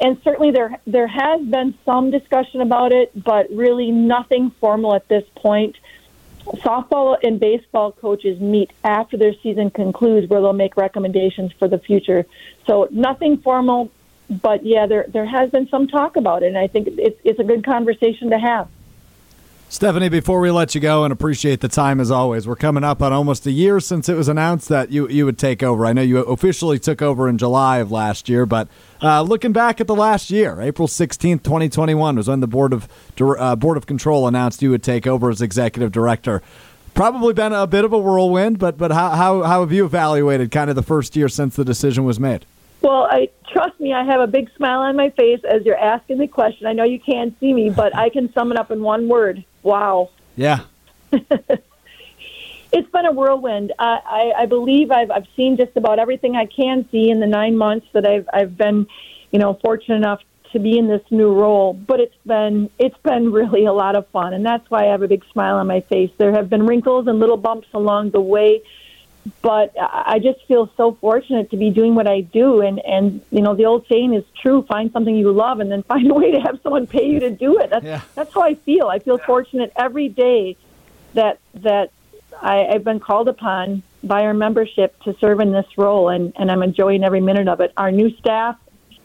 And 0.00 0.20
certainly 0.24 0.50
there 0.50 0.76
there 0.88 1.06
has 1.06 1.40
been 1.42 1.74
some 1.84 2.10
discussion 2.10 2.62
about 2.62 2.90
it, 2.90 3.12
but 3.14 3.46
really 3.52 3.92
nothing 3.92 4.50
formal 4.58 4.96
at 4.96 5.06
this 5.06 5.22
point 5.36 5.76
softball 6.58 7.16
and 7.22 7.38
baseball 7.40 7.92
coaches 7.92 8.40
meet 8.40 8.70
after 8.84 9.16
their 9.16 9.34
season 9.42 9.70
concludes 9.70 10.28
where 10.28 10.40
they'll 10.40 10.52
make 10.52 10.76
recommendations 10.76 11.52
for 11.52 11.68
the 11.68 11.78
future. 11.78 12.26
So 12.66 12.88
nothing 12.90 13.38
formal, 13.38 13.90
but 14.28 14.64
yeah, 14.64 14.86
there 14.86 15.06
there 15.08 15.26
has 15.26 15.50
been 15.50 15.68
some 15.68 15.86
talk 15.88 16.16
about 16.16 16.42
it, 16.42 16.46
and 16.46 16.58
I 16.58 16.66
think 16.66 16.88
it's 16.88 17.20
it's 17.24 17.38
a 17.38 17.44
good 17.44 17.64
conversation 17.64 18.30
to 18.30 18.38
have. 18.38 18.68
Stephanie, 19.72 20.08
before 20.08 20.40
we 20.40 20.50
let 20.50 20.74
you 20.74 20.80
go 20.80 21.04
and 21.04 21.12
appreciate 21.12 21.60
the 21.60 21.68
time 21.68 22.00
as 22.00 22.10
always, 22.10 22.44
we're 22.44 22.56
coming 22.56 22.82
up 22.82 23.00
on 23.00 23.12
almost 23.12 23.46
a 23.46 23.52
year 23.52 23.78
since 23.78 24.08
it 24.08 24.16
was 24.16 24.26
announced 24.26 24.68
that 24.68 24.90
you 24.90 25.08
you 25.08 25.24
would 25.24 25.38
take 25.38 25.62
over. 25.62 25.86
I 25.86 25.92
know 25.92 26.02
you 26.02 26.18
officially 26.18 26.80
took 26.80 27.00
over 27.00 27.28
in 27.28 27.38
July 27.38 27.78
of 27.78 27.92
last 27.92 28.28
year, 28.28 28.46
but 28.46 28.66
uh, 29.00 29.22
looking 29.22 29.52
back 29.52 29.80
at 29.80 29.86
the 29.86 29.94
last 29.94 30.28
year, 30.28 30.60
April 30.60 30.88
sixteenth, 30.88 31.44
twenty 31.44 31.68
twenty 31.68 31.94
one, 31.94 32.16
was 32.16 32.26
when 32.26 32.40
the 32.40 32.48
board 32.48 32.72
of 32.72 32.88
uh, 33.20 33.54
board 33.54 33.76
of 33.76 33.86
control 33.86 34.26
announced 34.26 34.60
you 34.60 34.70
would 34.70 34.82
take 34.82 35.06
over 35.06 35.30
as 35.30 35.40
executive 35.40 35.92
director. 35.92 36.42
Probably 36.94 37.32
been 37.32 37.52
a 37.52 37.68
bit 37.68 37.84
of 37.84 37.92
a 37.92 37.98
whirlwind, 37.98 38.58
but 38.58 38.76
but 38.76 38.90
how 38.90 39.10
how, 39.10 39.42
how 39.44 39.60
have 39.60 39.70
you 39.70 39.84
evaluated 39.84 40.50
kind 40.50 40.68
of 40.68 40.74
the 40.74 40.82
first 40.82 41.14
year 41.14 41.28
since 41.28 41.54
the 41.54 41.64
decision 41.64 42.02
was 42.02 42.18
made? 42.18 42.44
Well, 42.82 43.06
I 43.08 43.28
trust 43.52 43.78
me, 43.78 43.92
I 43.92 44.02
have 44.02 44.20
a 44.20 44.26
big 44.26 44.50
smile 44.56 44.80
on 44.80 44.96
my 44.96 45.10
face 45.10 45.40
as 45.48 45.64
you're 45.64 45.78
asking 45.78 46.18
the 46.18 46.26
question. 46.26 46.66
I 46.66 46.72
know 46.72 46.82
you 46.82 46.98
can't 46.98 47.38
see 47.38 47.54
me, 47.54 47.70
but 47.70 47.94
I 47.94 48.08
can 48.08 48.32
sum 48.32 48.50
it 48.50 48.58
up 48.58 48.72
in 48.72 48.82
one 48.82 49.06
word: 49.06 49.44
wow. 49.62 50.10
Yeah. 50.36 50.60
it's 51.12 52.90
been 52.90 53.06
a 53.06 53.12
whirlwind. 53.12 53.72
I, 53.78 54.00
I, 54.04 54.42
I 54.42 54.46
believe 54.46 54.90
I've 54.90 55.10
I've 55.10 55.26
seen 55.36 55.56
just 55.56 55.76
about 55.76 55.98
everything 55.98 56.36
I 56.36 56.46
can 56.46 56.88
see 56.90 57.10
in 57.10 57.20
the 57.20 57.26
nine 57.26 57.56
months 57.56 57.86
that 57.92 58.06
I've 58.06 58.28
I've 58.32 58.56
been, 58.56 58.86
you 59.30 59.38
know, 59.38 59.54
fortunate 59.62 59.96
enough 59.96 60.20
to 60.52 60.58
be 60.58 60.78
in 60.78 60.88
this 60.88 61.02
new 61.10 61.32
role. 61.32 61.74
But 61.74 62.00
it's 62.00 62.16
been 62.26 62.70
it's 62.78 62.96
been 62.98 63.32
really 63.32 63.64
a 63.66 63.72
lot 63.72 63.96
of 63.96 64.06
fun, 64.08 64.34
and 64.34 64.44
that's 64.44 64.68
why 64.70 64.86
I 64.86 64.90
have 64.90 65.02
a 65.02 65.08
big 65.08 65.24
smile 65.32 65.56
on 65.56 65.66
my 65.66 65.80
face. 65.80 66.10
There 66.18 66.32
have 66.32 66.48
been 66.48 66.66
wrinkles 66.66 67.06
and 67.06 67.18
little 67.18 67.36
bumps 67.36 67.68
along 67.74 68.10
the 68.10 68.20
way, 68.20 68.62
but 69.42 69.74
I 69.78 70.18
just 70.18 70.46
feel 70.46 70.70
so 70.76 70.96
fortunate 71.00 71.50
to 71.50 71.56
be 71.56 71.70
doing 71.70 71.94
what 71.94 72.06
I 72.06 72.22
do. 72.22 72.60
And 72.62 72.78
and 72.80 73.20
you 73.30 73.42
know, 73.42 73.54
the 73.54 73.66
old 73.66 73.86
saying 73.88 74.14
is 74.14 74.24
true: 74.40 74.62
find 74.62 74.92
something 74.92 75.14
you 75.14 75.32
love, 75.32 75.60
and 75.60 75.70
then 75.70 75.82
find 75.94 76.10
a 76.10 76.14
way 76.14 76.32
to 76.32 76.40
have 76.40 76.60
someone 76.62 76.86
pay 76.86 77.08
you 77.08 77.20
to 77.20 77.30
do 77.30 77.58
it. 77.58 77.70
That's 77.70 77.84
yeah. 77.84 78.00
that's 78.14 78.32
how 78.32 78.42
I 78.42 78.54
feel. 78.54 78.86
I 78.88 78.98
feel 78.98 79.18
fortunate 79.18 79.72
every 79.76 80.08
day 80.08 80.56
that 81.14 81.38
that 81.54 81.90
I, 82.40 82.66
I've 82.66 82.84
been 82.84 83.00
called 83.00 83.28
upon 83.28 83.82
by 84.02 84.22
our 84.22 84.34
membership 84.34 84.98
to 85.02 85.14
serve 85.20 85.40
in 85.40 85.52
this 85.52 85.66
role, 85.76 86.08
and, 86.08 86.32
and 86.36 86.50
I'm 86.50 86.62
enjoying 86.62 87.04
every 87.04 87.20
minute 87.20 87.48
of 87.48 87.60
it. 87.60 87.72
Our 87.76 87.90
new 87.90 88.16
staff 88.16 88.56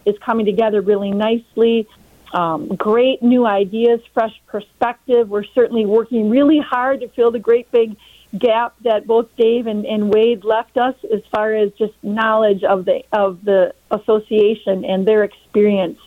is 0.06 0.18
coming 0.20 0.46
together 0.46 0.82
really 0.82 1.12
nicely. 1.12 1.88
Um, 2.34 2.68
great 2.68 3.22
new 3.22 3.46
ideas, 3.46 4.02
fresh 4.14 4.34
perspective. 4.48 5.30
We're 5.30 5.44
certainly 5.44 5.86
working 5.86 6.30
really 6.30 6.60
hard 6.60 7.02
to 7.02 7.08
fill 7.10 7.32
the 7.32 7.40
great 7.40 7.72
big 7.72 7.96
gap 8.40 8.76
that 8.82 9.08
both 9.08 9.36
Dave 9.36 9.68
and, 9.68 9.86
and 9.86 10.14
Wade 10.14 10.44
left 10.44 10.78
us 10.78 10.96
as 11.14 11.22
far 11.32 11.54
as 11.54 11.72
just 11.74 11.94
knowledge 12.04 12.64
of 12.64 12.86
the 12.86 13.04
of 13.12 13.44
the 13.44 13.74
association 13.92 14.86
and 14.86 15.08
their 15.08 15.24
experience. 15.24 16.00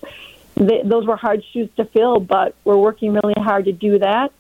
They, 0.55 0.83
those 0.85 1.07
were 1.07 1.17
hard 1.17 1.45
shoes 1.53 1.69
to 1.77 1.85
fill, 1.85 2.21
but 2.21 2.55
we're 2.65 2.77
working 2.77 3.13
really 3.13 3.35
hard 3.37 3.67
to 3.67 3.73
do 3.73 3.99
that. 3.99 4.33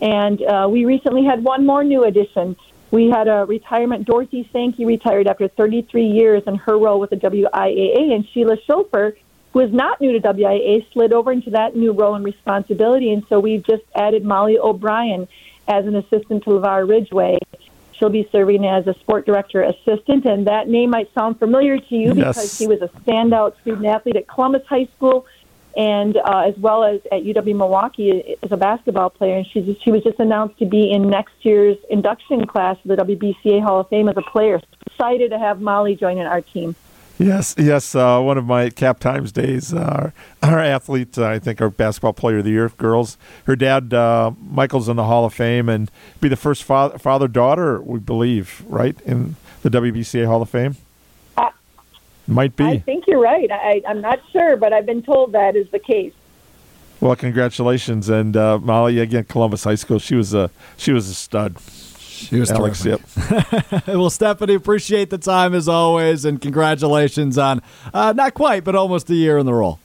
And 0.00 0.42
uh, 0.42 0.68
we 0.70 0.84
recently 0.84 1.24
had 1.24 1.44
one 1.44 1.64
more 1.64 1.84
new 1.84 2.04
addition. 2.04 2.56
We 2.90 3.08
had 3.08 3.28
a 3.28 3.44
retirement. 3.44 4.06
Dorothy 4.06 4.48
Sankey 4.52 4.84
retired 4.84 5.26
after 5.26 5.48
33 5.48 6.04
years 6.06 6.42
in 6.46 6.56
her 6.56 6.76
role 6.78 7.00
with 7.00 7.10
the 7.10 7.16
WIAA, 7.16 8.14
and 8.14 8.26
Sheila 8.28 8.56
Schofer, 8.68 9.16
who 9.52 9.60
is 9.60 9.72
not 9.72 10.00
new 10.00 10.12
to 10.12 10.20
WIAA, 10.20 10.92
slid 10.92 11.12
over 11.12 11.32
into 11.32 11.50
that 11.50 11.74
new 11.74 11.92
role 11.92 12.14
and 12.14 12.24
responsibility. 12.24 13.12
And 13.12 13.24
so 13.28 13.40
we've 13.40 13.64
just 13.64 13.82
added 13.94 14.24
Molly 14.24 14.58
O'Brien 14.58 15.28
as 15.68 15.86
an 15.86 15.96
assistant 15.96 16.44
to 16.44 16.50
LeVar 16.50 16.88
Ridgeway. 16.88 17.38
She'll 17.92 18.08
be 18.10 18.28
serving 18.32 18.66
as 18.66 18.86
a 18.86 18.94
sport 18.94 19.24
director 19.24 19.62
assistant, 19.62 20.24
and 20.26 20.46
that 20.46 20.68
name 20.68 20.90
might 20.90 21.12
sound 21.14 21.38
familiar 21.38 21.78
to 21.78 21.94
you 21.94 22.12
Yes. 22.14 22.34
because 22.36 22.56
she 22.58 22.66
was 22.66 22.82
a 22.82 22.88
standout 22.88 23.58
student 23.60 23.86
athlete 23.86 24.16
at 24.16 24.26
Columbus 24.26 24.66
High 24.66 24.86
School 24.96 25.26
and 25.76 26.16
uh, 26.16 26.44
as 26.46 26.56
well 26.58 26.84
as 26.84 27.00
at 27.10 27.24
UW 27.24 27.56
Milwaukee 27.56 28.36
as 28.42 28.52
a 28.52 28.56
basketball 28.56 29.10
player. 29.10 29.36
And 29.38 29.46
she 29.46 29.76
she 29.82 29.90
was 29.90 30.02
just 30.04 30.20
announced 30.20 30.58
to 30.58 30.66
be 30.66 30.90
in 30.90 31.08
next 31.10 31.34
year's 31.42 31.76
induction 31.90 32.46
class 32.46 32.76
for 32.82 32.94
the 32.94 33.02
WBCA 33.02 33.60
Hall 33.62 33.80
of 33.80 33.88
Fame 33.88 34.08
as 34.08 34.16
a 34.16 34.22
player. 34.22 34.60
Excited 34.86 35.30
to 35.30 35.38
have 35.38 35.60
Molly 35.60 35.96
joining 35.96 36.26
our 36.26 36.40
team. 36.40 36.76
Yes, 37.18 37.54
yes. 37.56 37.94
Uh, 37.94 38.20
one 38.20 38.38
of 38.38 38.44
my 38.44 38.70
Cap 38.70 38.98
Times 38.98 39.30
days, 39.30 39.72
uh, 39.72 40.10
our 40.42 40.58
athlete, 40.58 41.16
uh, 41.16 41.26
I 41.26 41.38
think 41.38 41.60
our 41.60 41.70
basketball 41.70 42.12
player 42.12 42.38
of 42.38 42.44
the 42.44 42.50
year, 42.50 42.68
girls. 42.70 43.16
Her 43.44 43.54
dad, 43.54 43.94
uh, 43.94 44.32
Michael's 44.40 44.88
in 44.88 44.96
the 44.96 45.04
Hall 45.04 45.24
of 45.24 45.32
Fame, 45.32 45.68
and 45.68 45.90
be 46.20 46.28
the 46.28 46.36
first 46.36 46.64
father 46.64 46.98
father 46.98 47.28
daughter, 47.28 47.80
we 47.80 48.00
believe, 48.00 48.64
right 48.66 49.00
in 49.02 49.36
the 49.62 49.70
WBCA 49.70 50.26
Hall 50.26 50.42
of 50.42 50.50
Fame. 50.50 50.76
Might 52.26 52.56
be. 52.56 52.64
I 52.64 52.78
think 52.78 53.06
you're 53.06 53.20
right. 53.20 53.50
I, 53.50 53.82
I'm 53.86 54.00
not 54.00 54.20
sure, 54.32 54.56
but 54.56 54.72
I've 54.72 54.86
been 54.86 55.02
told 55.02 55.32
that 55.32 55.56
is 55.56 55.68
the 55.70 55.78
case. 55.78 56.14
Well, 57.00 57.16
congratulations, 57.16 58.08
and 58.08 58.34
uh, 58.34 58.58
Molly 58.58 58.98
again, 58.98 59.24
Columbus 59.24 59.64
High 59.64 59.74
School. 59.74 59.98
She 59.98 60.14
was 60.14 60.32
a 60.32 60.50
she 60.76 60.92
was 60.92 61.08
a 61.08 61.14
stud. 61.14 61.58
She 62.14 62.38
was 62.38 62.50
Alex, 62.50 62.82
terrific. 62.82 63.04
yep. 63.30 63.86
well, 63.88 64.10
Stephanie, 64.10 64.54
appreciate 64.54 65.10
the 65.10 65.18
time 65.18 65.54
as 65.54 65.68
always, 65.68 66.24
and 66.24 66.40
congratulations 66.40 67.36
on 67.38 67.60
uh, 67.92 68.12
not 68.12 68.34
quite, 68.34 68.64
but 68.64 68.74
almost 68.76 69.10
a 69.10 69.14
year 69.14 69.36
in 69.38 69.46
the 69.46 69.54
role. 69.54 69.78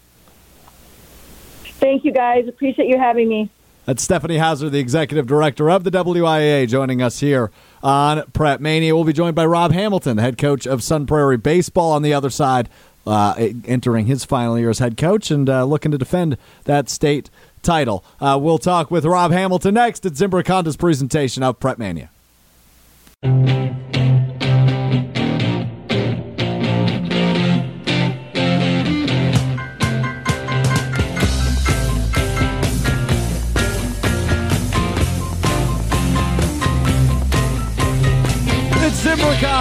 Thank 1.79 2.05
you, 2.05 2.11
guys. 2.11 2.47
Appreciate 2.47 2.87
you 2.87 2.97
having 2.97 3.29
me. 3.29 3.49
That's 3.85 4.03
Stephanie 4.03 4.37
Hauser, 4.37 4.69
the 4.69 4.79
executive 4.79 5.25
director 5.25 5.71
of 5.71 5.83
the 5.83 5.89
WIA, 5.89 6.67
joining 6.67 7.01
us 7.01 7.21
here 7.21 7.49
on 7.81 8.23
Prep 8.33 8.59
Mania. 8.59 8.93
We'll 8.93 9.05
be 9.05 9.13
joined 9.13 9.35
by 9.35 9.47
Rob 9.47 9.71
Hamilton, 9.71 10.17
the 10.17 10.21
head 10.21 10.37
coach 10.37 10.67
of 10.67 10.83
Sun 10.83 11.07
Prairie 11.07 11.37
Baseball, 11.37 11.91
on 11.93 12.03
the 12.03 12.13
other 12.13 12.29
side, 12.29 12.69
uh, 13.07 13.33
entering 13.65 14.05
his 14.05 14.25
final 14.25 14.59
year 14.59 14.69
as 14.69 14.77
head 14.77 14.95
coach 14.95 15.31
and 15.31 15.49
uh, 15.49 15.65
looking 15.65 15.91
to 15.91 15.97
defend 15.97 16.37
that 16.65 16.89
state 16.89 17.31
title. 17.63 18.03
Uh, 18.19 18.37
we'll 18.39 18.59
talk 18.59 18.91
with 18.91 19.05
Rob 19.05 19.31
Hamilton 19.31 19.73
next 19.73 20.05
at 20.05 20.13
Zimbrick 20.13 20.47
Honda's 20.47 20.77
presentation 20.77 21.41
of 21.41 21.59
Prep 21.59 21.79
Mania. 21.79 22.11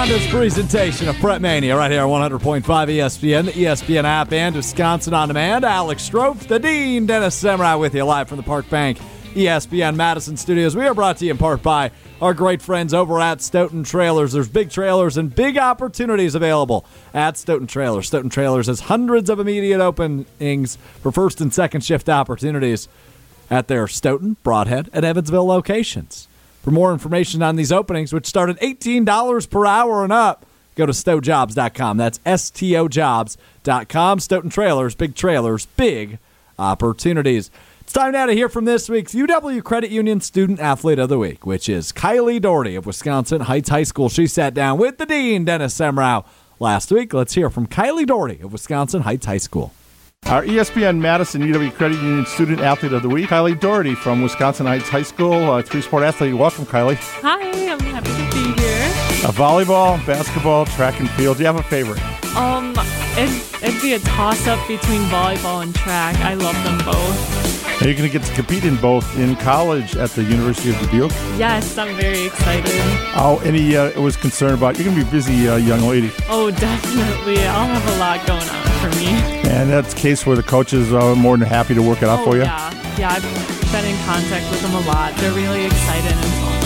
Honda's 0.08 0.26
presentation 0.28 1.06
of 1.08 1.16
Prep 1.16 1.42
Mania 1.42 1.76
right 1.76 1.90
here 1.90 2.02
on 2.02 2.30
100.5 2.30 2.62
ESPN, 2.62 3.44
the 3.44 3.52
ESPN 3.52 4.04
app, 4.04 4.32
and 4.32 4.56
Wisconsin 4.56 5.12
On 5.12 5.28
Demand. 5.28 5.66
Alex 5.66 6.08
Strouf, 6.08 6.46
the 6.46 6.58
Dean, 6.58 7.04
Dennis 7.04 7.42
Semrau 7.42 7.78
with 7.78 7.94
you 7.94 8.04
live 8.04 8.26
from 8.26 8.38
the 8.38 8.42
Park 8.42 8.70
Bank 8.70 8.98
ESPN 9.34 9.96
Madison 9.96 10.36
studios. 10.36 10.74
We 10.74 10.86
are 10.86 10.94
brought 10.94 11.18
to 11.18 11.24
you 11.24 11.30
in 11.32 11.38
part 11.38 11.62
by 11.62 11.90
our 12.20 12.34
great 12.34 12.60
friends 12.60 12.92
over 12.92 13.20
at 13.20 13.40
Stoughton 13.40 13.84
Trailers. 13.84 14.32
There's 14.32 14.48
big 14.48 14.70
trailers 14.70 15.16
and 15.16 15.34
big 15.34 15.56
opportunities 15.56 16.34
available 16.34 16.84
at 17.14 17.36
Stoughton 17.36 17.66
Trailers. 17.66 18.06
Stoughton 18.08 18.30
Trailers 18.30 18.66
has 18.66 18.80
hundreds 18.80 19.30
of 19.30 19.38
immediate 19.38 19.80
openings 19.80 20.76
for 21.00 21.12
first 21.12 21.40
and 21.40 21.52
second 21.52 21.82
shift 21.82 22.08
opportunities 22.08 22.88
at 23.50 23.68
their 23.68 23.86
Stoughton, 23.86 24.36
Brodhead, 24.44 24.88
and 24.92 25.04
Evansville 25.04 25.46
locations. 25.46 26.26
For 26.62 26.70
more 26.70 26.92
information 26.92 27.42
on 27.42 27.56
these 27.56 27.72
openings, 27.72 28.12
which 28.12 28.26
start 28.26 28.50
at 28.50 28.60
$18 28.60 29.50
per 29.50 29.64
hour 29.66 30.02
and 30.04 30.12
up, 30.12 30.44
go 30.74 30.86
to 30.86 30.92
stojobs.com. 30.92 31.96
That's 31.96 32.20
S 32.26 32.50
T 32.50 32.76
O 32.76 32.88
jobs.com. 32.88 34.20
Stoughton 34.20 34.50
Trailers, 34.50 34.94
big 34.94 35.14
trailers, 35.14 35.66
big 35.66 36.18
opportunities. 36.58 37.50
It's 37.88 37.94
time 37.94 38.12
now 38.12 38.26
to 38.26 38.34
hear 38.34 38.50
from 38.50 38.66
this 38.66 38.90
week's 38.90 39.14
UW 39.14 39.64
Credit 39.64 39.90
Union 39.90 40.20
Student 40.20 40.60
Athlete 40.60 40.98
of 40.98 41.08
the 41.08 41.18
Week, 41.18 41.46
which 41.46 41.70
is 41.70 41.90
Kylie 41.90 42.38
Doherty 42.38 42.74
of 42.74 42.84
Wisconsin 42.84 43.40
Heights 43.40 43.70
High 43.70 43.84
School. 43.84 44.10
She 44.10 44.26
sat 44.26 44.52
down 44.52 44.76
with 44.76 44.98
the 44.98 45.06
Dean, 45.06 45.46
Dennis 45.46 45.74
Semrau, 45.74 46.26
last 46.60 46.92
week. 46.92 47.14
Let's 47.14 47.32
hear 47.32 47.48
from 47.48 47.66
Kylie 47.66 48.06
Doherty 48.06 48.40
of 48.40 48.52
Wisconsin 48.52 49.00
Heights 49.00 49.24
High 49.24 49.38
School. 49.38 49.72
Our 50.26 50.44
ESPN 50.44 50.98
Madison 50.98 51.40
UW 51.40 51.72
Credit 51.72 51.94
Union 51.94 52.26
Student 52.26 52.60
Athlete 52.60 52.92
of 52.92 53.00
the 53.00 53.08
Week, 53.08 53.30
Kylie 53.30 53.58
Doherty 53.58 53.94
from 53.94 54.20
Wisconsin 54.20 54.66
Heights 54.66 54.90
High 54.90 55.02
School, 55.02 55.50
uh, 55.50 55.62
three 55.62 55.80
sport 55.80 56.02
athlete. 56.02 56.34
Welcome, 56.34 56.66
Kylie. 56.66 56.96
Hi, 57.22 57.72
I'm 57.72 57.80
happy 57.80 58.10
to 58.10 58.36
be 58.36 58.60
here. 58.60 58.84
Uh, 59.26 59.32
volleyball, 59.32 60.04
basketball, 60.06 60.66
track 60.66 61.00
and 61.00 61.08
field. 61.12 61.38
Do 61.38 61.42
you 61.42 61.46
have 61.46 61.56
a 61.56 61.62
favorite? 61.62 62.02
Um, 62.36 62.74
it, 63.16 63.62
it'd 63.62 63.80
be 63.80 63.94
a 63.94 63.98
toss 64.00 64.46
up 64.46 64.58
between 64.68 65.00
volleyball 65.04 65.62
and 65.62 65.74
track. 65.74 66.16
I 66.16 66.34
love 66.34 66.54
them 66.64 66.76
both. 66.84 67.57
Are 67.80 67.86
you 67.86 67.94
going 67.94 68.10
to 68.10 68.18
get 68.18 68.24
to 68.26 68.34
compete 68.34 68.64
in 68.64 68.74
both 68.76 69.06
in 69.18 69.36
college 69.36 69.96
at 69.96 70.10
the 70.10 70.24
University 70.24 70.70
of 70.70 70.80
Dubuque? 70.80 71.12
Yes, 71.38 71.78
I'm 71.78 71.94
very 71.96 72.26
excited. 72.26 72.72
Oh, 73.14 73.40
any 73.44 73.76
uh, 73.76 74.00
was 74.00 74.16
concerned 74.16 74.54
about 74.54 74.76
you're 74.78 74.84
going 74.86 74.98
to 74.98 75.04
be 75.04 75.10
busy, 75.10 75.48
uh, 75.48 75.56
young 75.56 75.82
lady, 75.82 76.10
Oh, 76.28 76.50
definitely. 76.50 77.38
I'll 77.46 77.68
have 77.68 77.86
a 77.94 77.98
lot 78.00 78.26
going 78.26 78.48
on 78.48 78.66
for 78.80 78.90
me. 78.98 79.06
and 79.48 79.70
that's 79.70 79.94
the 79.94 80.00
case 80.00 80.26
where 80.26 80.34
the 80.36 80.42
coaches 80.42 80.92
are 80.92 81.14
more 81.14 81.36
than 81.38 81.46
happy 81.48 81.74
to 81.74 81.82
work 81.82 82.02
it 82.02 82.08
out 82.08 82.20
oh, 82.20 82.24
for 82.24 82.36
you. 82.36 82.42
yeah. 82.42 82.74
Yeah, 82.98 83.10
I've 83.12 83.22
been 83.70 83.84
in 83.84 83.96
contact 84.04 84.50
with 84.50 84.60
them 84.60 84.74
a 84.74 84.80
lot. 84.80 85.14
They're 85.18 85.32
really 85.32 85.64
excited 85.66 86.10
and 86.10 86.20
fun. 86.42 86.57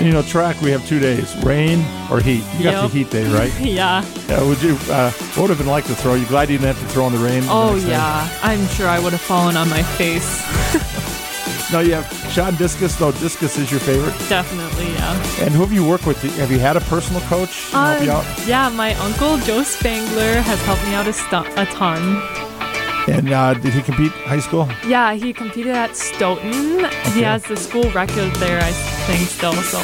And 0.00 0.06
you 0.08 0.14
know, 0.14 0.22
track 0.22 0.58
we 0.62 0.70
have 0.70 0.86
two 0.88 0.98
days: 0.98 1.36
rain 1.44 1.84
or 2.10 2.20
heat. 2.20 2.42
You 2.56 2.64
got 2.64 2.88
the 2.90 2.98
heat 2.98 3.10
day, 3.10 3.24
right? 3.32 3.52
Yeah. 3.60 3.98
Uh, 4.30 4.46
would 4.46 4.62
you? 4.62 4.78
Uh, 4.88 5.10
what 5.10 5.38
would 5.42 5.50
have 5.50 5.58
been 5.58 5.66
like 5.66 5.84
to 5.86 5.94
throw? 5.94 6.14
You 6.14 6.24
glad 6.26 6.48
you 6.48 6.56
didn't 6.56 6.74
have 6.74 6.80
to 6.88 6.92
throw 6.94 7.06
in 7.06 7.12
the 7.12 7.18
rain? 7.18 7.42
the 7.42 7.48
Oh, 7.50 7.78
day? 7.78 7.90
yeah. 7.90 8.26
I'm 8.42 8.66
sure 8.68 8.88
I 8.88 8.98
would 8.98 9.12
have 9.12 9.20
fallen 9.20 9.56
on 9.56 9.68
my 9.68 9.82
face. 9.82 10.40
No, 11.72 11.78
you 11.78 11.94
have 11.94 12.32
shot 12.32 12.58
discus. 12.58 12.96
Though 12.96 13.12
discus 13.12 13.56
is 13.56 13.70
your 13.70 13.78
favorite. 13.78 14.10
Definitely, 14.28 14.86
yeah. 14.92 15.14
And 15.40 15.54
who 15.54 15.60
have 15.60 15.70
you 15.72 15.86
worked 15.86 16.04
with? 16.04 16.20
Have 16.38 16.50
you 16.50 16.58
had 16.58 16.76
a 16.76 16.80
personal 16.80 17.20
coach 17.28 17.70
to 17.70 17.76
help 17.76 18.02
you 18.02 18.10
Um, 18.10 18.16
out? 18.26 18.44
Yeah, 18.44 18.68
my 18.70 18.92
uncle 18.94 19.36
Joe 19.46 19.62
Spangler 19.62 20.40
has 20.42 20.60
helped 20.62 20.82
me 20.84 20.94
out 20.94 21.06
a, 21.06 21.12
stu- 21.12 21.46
a 21.56 21.66
ton. 21.66 22.02
And 23.10 23.32
uh, 23.32 23.54
did 23.54 23.72
he 23.74 23.82
compete 23.82 24.12
high 24.12 24.38
school? 24.40 24.68
Yeah, 24.86 25.14
he 25.14 25.32
competed 25.32 25.72
at 25.72 25.96
Stoughton. 25.96 26.84
He 27.12 27.22
has 27.22 27.42
the 27.44 27.56
school 27.56 27.90
record 27.90 28.32
there, 28.36 28.60
I 28.60 28.70
think, 29.06 29.28
still. 29.28 29.52
So 29.54 29.78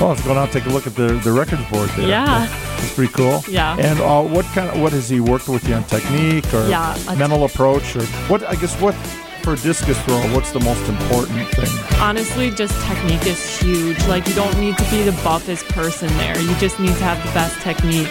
Oh, 0.00 0.08
let's 0.10 0.22
go 0.22 0.34
down 0.34 0.44
and 0.44 0.52
take 0.52 0.66
a 0.66 0.68
look 0.68 0.86
at 0.86 0.94
the 0.94 1.08
the 1.24 1.32
records 1.32 1.64
board 1.70 1.88
there. 1.90 2.08
Yeah. 2.08 2.46
It's 2.80 2.94
pretty 2.94 3.12
cool. 3.12 3.42
Yeah. 3.48 3.76
And 3.78 4.00
uh, 4.00 4.22
what 4.22 4.44
kind 4.46 4.68
of 4.70 4.80
what 4.80 4.92
has 4.92 5.08
he 5.08 5.20
worked 5.20 5.48
with 5.48 5.66
you 5.68 5.74
on 5.74 5.84
technique 5.84 6.52
or 6.54 6.66
Yeah, 6.68 6.96
mental 7.16 7.44
approach 7.44 7.96
or 7.96 8.04
what? 8.30 8.42
I 8.44 8.54
guess 8.56 8.74
what 8.80 8.94
for 9.42 9.56
discus 9.56 9.98
throw? 10.02 10.18
What's 10.34 10.52
the 10.52 10.60
most 10.60 10.88
important 10.88 11.48
thing? 11.48 11.72
honestly, 12.00 12.50
just 12.50 12.74
technique 12.86 13.26
is 13.26 13.40
huge. 13.60 13.98
Like 14.06 14.26
you 14.28 14.34
don't 14.34 14.56
need 14.60 14.76
to 14.78 14.84
be 14.90 15.02
the 15.02 15.16
buffest 15.24 15.64
person 15.68 16.08
there. 16.18 16.38
You 16.40 16.54
just 16.56 16.78
need 16.78 16.94
to 16.96 17.04
have 17.04 17.18
the 17.26 17.32
best 17.32 17.60
technique. 17.62 18.10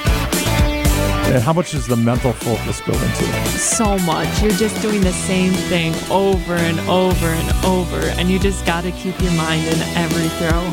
And 1.33 1.43
how 1.43 1.53
much 1.53 1.71
does 1.71 1.85
the 1.87 1.95
mental 1.97 2.31
focus 2.33 2.79
go 2.81 2.93
into 2.93 3.25
it? 3.25 3.47
So 3.59 3.97
much. 3.99 4.41
You're 4.41 4.51
just 4.51 4.81
doing 4.81 5.01
the 5.01 5.11
same 5.11 5.53
thing 5.53 5.93
over 6.09 6.55
and 6.55 6.79
over 6.89 7.27
and 7.27 7.65
over, 7.65 7.99
and 8.17 8.29
you 8.29 8.39
just 8.39 8.65
got 8.65 8.83
to 8.85 8.91
keep 8.91 9.19
your 9.21 9.33
mind 9.33 9.67
in 9.67 9.79
every 9.95 10.29
throw. 10.39 10.71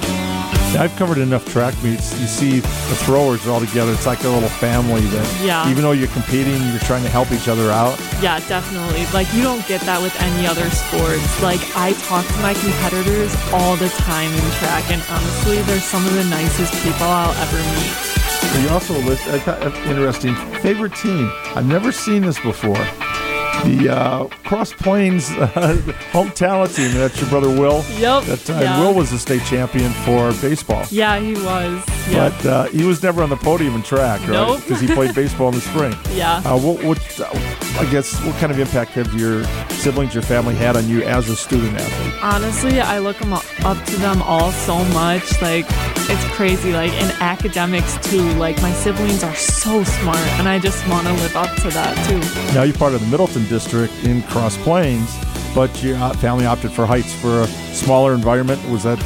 I've 0.81 0.95
covered 0.97 1.19
enough 1.19 1.45
track 1.53 1.75
meets. 1.85 2.19
You 2.21 2.27
see 2.27 2.59
the 2.61 2.97
throwers 3.07 3.47
are 3.47 3.51
all 3.53 3.61
together. 3.61 3.93
It's 3.93 4.07
like 4.07 4.23
a 4.25 4.29
little 4.29 4.49
family 4.49 5.03
that, 5.03 5.41
Yeah. 5.45 5.71
even 5.71 5.83
though 5.85 5.93
you're 5.93 6.09
competing, 6.09 6.61
you're 6.69 6.81
trying 6.81 7.05
to 7.05 7.09
help 7.11 7.31
each 7.31 7.47
other 7.47 7.71
out. 7.71 7.99
Yeah, 8.21 8.41
definitely. 8.49 9.07
Like 9.13 9.33
you 9.35 9.43
don't 9.43 9.65
get 9.69 9.83
that 9.83 10.03
with 10.03 10.15
any 10.21 10.47
other 10.49 10.69
sports. 10.71 11.43
Like 11.43 11.61
I 11.77 11.93
talk 12.11 12.27
to 12.27 12.39
my 12.43 12.55
competitors 12.55 13.35
all 13.53 13.77
the 13.77 13.89
time 14.07 14.33
in 14.33 14.45
track, 14.59 14.91
and 14.91 15.03
honestly, 15.11 15.63
they're 15.63 15.79
some 15.81 16.05
of 16.07 16.15
the 16.15 16.25
nicest 16.25 16.73
people 16.83 17.07
I'll 17.07 17.31
ever 17.43 17.59
meet. 17.59 18.14
You 18.63 18.69
also 18.71 18.95
list 19.01 19.27
uh, 19.29 19.73
interesting 19.87 20.35
favorite 20.61 20.95
team. 20.95 21.31
I've 21.55 21.67
never 21.67 21.93
seen 21.93 22.23
this 22.23 22.39
before. 22.41 22.79
The 23.65 23.89
uh, 23.91 24.25
Cross 24.45 24.75
Plains 24.75 25.31
uh, 25.39 25.77
home 26.13 26.31
talent 26.31 26.75
team. 26.75 26.93
That's 26.93 27.19
your 27.21 27.31
brother 27.31 27.49
Will. 27.49 27.85
Yep. 27.99 28.25
That 28.25 28.39
time, 28.45 28.63
yeah. 28.63 28.81
Will 28.81 28.95
was 28.95 29.11
the 29.11 29.19
state 29.19 29.43
champion 29.45 29.93
for 30.05 30.33
baseball. 30.41 30.85
Yeah, 30.91 31.19
he 31.19 31.33
was. 31.35 31.83
Yeah. 32.11 32.29
But 32.31 32.47
uh, 32.47 32.65
he 32.67 32.85
was 32.85 33.03
never 33.03 33.23
on 33.23 33.31
the 33.31 33.37
podium 33.37 33.75
in 33.75 33.83
track, 33.83 34.21
right? 34.23 34.31
Nope. 34.31 34.61
Because 34.61 34.81
he 34.81 34.87
played 34.89 35.15
baseball 35.23 35.49
in 35.49 35.55
the 35.55 35.61
spring. 35.61 35.95
yeah. 36.13 36.37
Uh, 36.45 36.59
what, 36.59 36.83
what, 36.85 37.21
uh, 37.21 37.27
I 37.77 37.91
guess, 37.91 38.23
what 38.25 38.37
kind 38.37 38.53
of 38.53 38.59
impact 38.61 38.93
have 38.93 39.13
your 39.15 39.43
siblings, 39.71 40.15
your 40.15 40.23
family 40.23 40.55
had 40.55 40.77
on 40.77 40.89
you 40.89 41.03
as 41.03 41.29
a 41.29 41.35
student 41.35 41.75
athlete? 41.77 42.23
Honestly, 42.23 42.81
I 42.81 43.01
look 43.01 43.21
up 43.23 43.85
to 43.87 43.97
them 43.97 44.23
all 44.23 44.53
so 44.53 44.85
much. 44.95 45.43
Like, 45.43 45.67
it's 46.09 46.25
crazy. 46.37 46.73
Like, 46.73 46.93
in 46.93 47.11
academics, 47.21 47.99
too. 48.09 48.23
Like, 48.35 48.61
my 48.63 48.73
siblings 48.73 49.25
are 49.25 49.35
so 49.35 49.83
smart, 49.83 50.19
and 50.39 50.49
I 50.49 50.61
just 50.61 50.87
want 50.89 51.09
to 51.09 51.13
live 51.15 51.35
up 51.35 51.53
to 51.63 51.71
that, 51.71 51.97
too. 52.09 52.55
Now 52.55 52.63
you're 52.63 52.77
part 52.77 52.95
of 52.95 53.01
the 53.01 53.09
Middleton 53.09 53.45
district 53.49 53.93
in 54.05 54.23
Cross 54.23 54.57
Plains, 54.59 55.13
but 55.53 55.83
your 55.83 55.97
uh, 55.97 56.13
family 56.15 56.47
opted 56.47 56.71
for 56.71 56.87
Heights 56.87 57.13
for 57.15 57.41
a 57.43 57.47
smaller 57.75 58.15
environment. 58.15 58.63
Was 58.71 58.85
that 58.85 58.99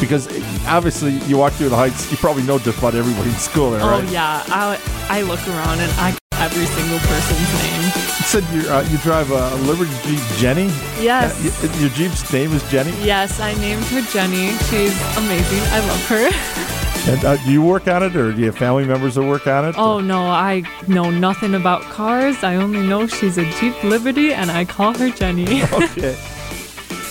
because 0.00 0.26
obviously 0.66 1.12
you 1.28 1.38
walk 1.38 1.52
through 1.54 1.70
the 1.70 1.76
Heights, 1.76 2.10
you 2.10 2.18
probably 2.18 2.42
know 2.42 2.58
just 2.58 2.78
about 2.78 2.94
everybody 2.94 3.30
in 3.30 3.36
school 3.36 3.70
there, 3.70 3.80
Oh, 3.82 4.00
yeah. 4.10 4.42
I, 4.48 4.78
I 5.08 5.22
look 5.22 5.40
around, 5.48 5.80
and 5.80 5.90
I 5.92 6.14
every 6.42 6.66
single 6.66 6.98
person's 6.98 7.52
name. 7.62 8.01
You 8.22 8.28
said 8.40 8.44
you 8.54 8.60
uh, 8.70 8.86
you 8.88 8.98
drive 8.98 9.32
a 9.32 9.52
Liberty 9.66 9.90
Jeep 10.04 10.20
Jenny. 10.38 10.66
Yes. 11.02 11.34
Uh, 11.34 11.66
y- 11.68 11.80
your 11.80 11.90
Jeep's 11.90 12.32
name 12.32 12.52
is 12.52 12.62
Jenny. 12.70 12.92
Yes, 13.04 13.40
I 13.40 13.52
named 13.54 13.82
her 13.86 14.00
Jenny. 14.12 14.52
She's 14.68 14.94
amazing. 15.16 15.58
I 15.72 15.80
love 15.88 16.06
her. 16.06 17.10
And 17.10 17.24
uh, 17.24 17.36
do 17.44 17.50
you 17.50 17.60
work 17.62 17.88
on 17.88 18.04
it, 18.04 18.14
or 18.14 18.32
do 18.32 18.38
you 18.38 18.46
have 18.46 18.56
family 18.56 18.84
members 18.84 19.16
that 19.16 19.24
work 19.24 19.48
on 19.48 19.64
it? 19.64 19.74
Oh 19.76 19.98
no, 19.98 20.20
I 20.28 20.62
know 20.86 21.10
nothing 21.10 21.56
about 21.56 21.82
cars. 21.82 22.44
I 22.44 22.54
only 22.56 22.86
know 22.86 23.08
she's 23.08 23.38
a 23.38 23.44
Jeep 23.58 23.82
Liberty 23.82 24.32
and 24.32 24.52
I 24.52 24.66
call 24.66 24.96
her 24.96 25.10
Jenny. 25.10 25.64
okay. 25.72 26.16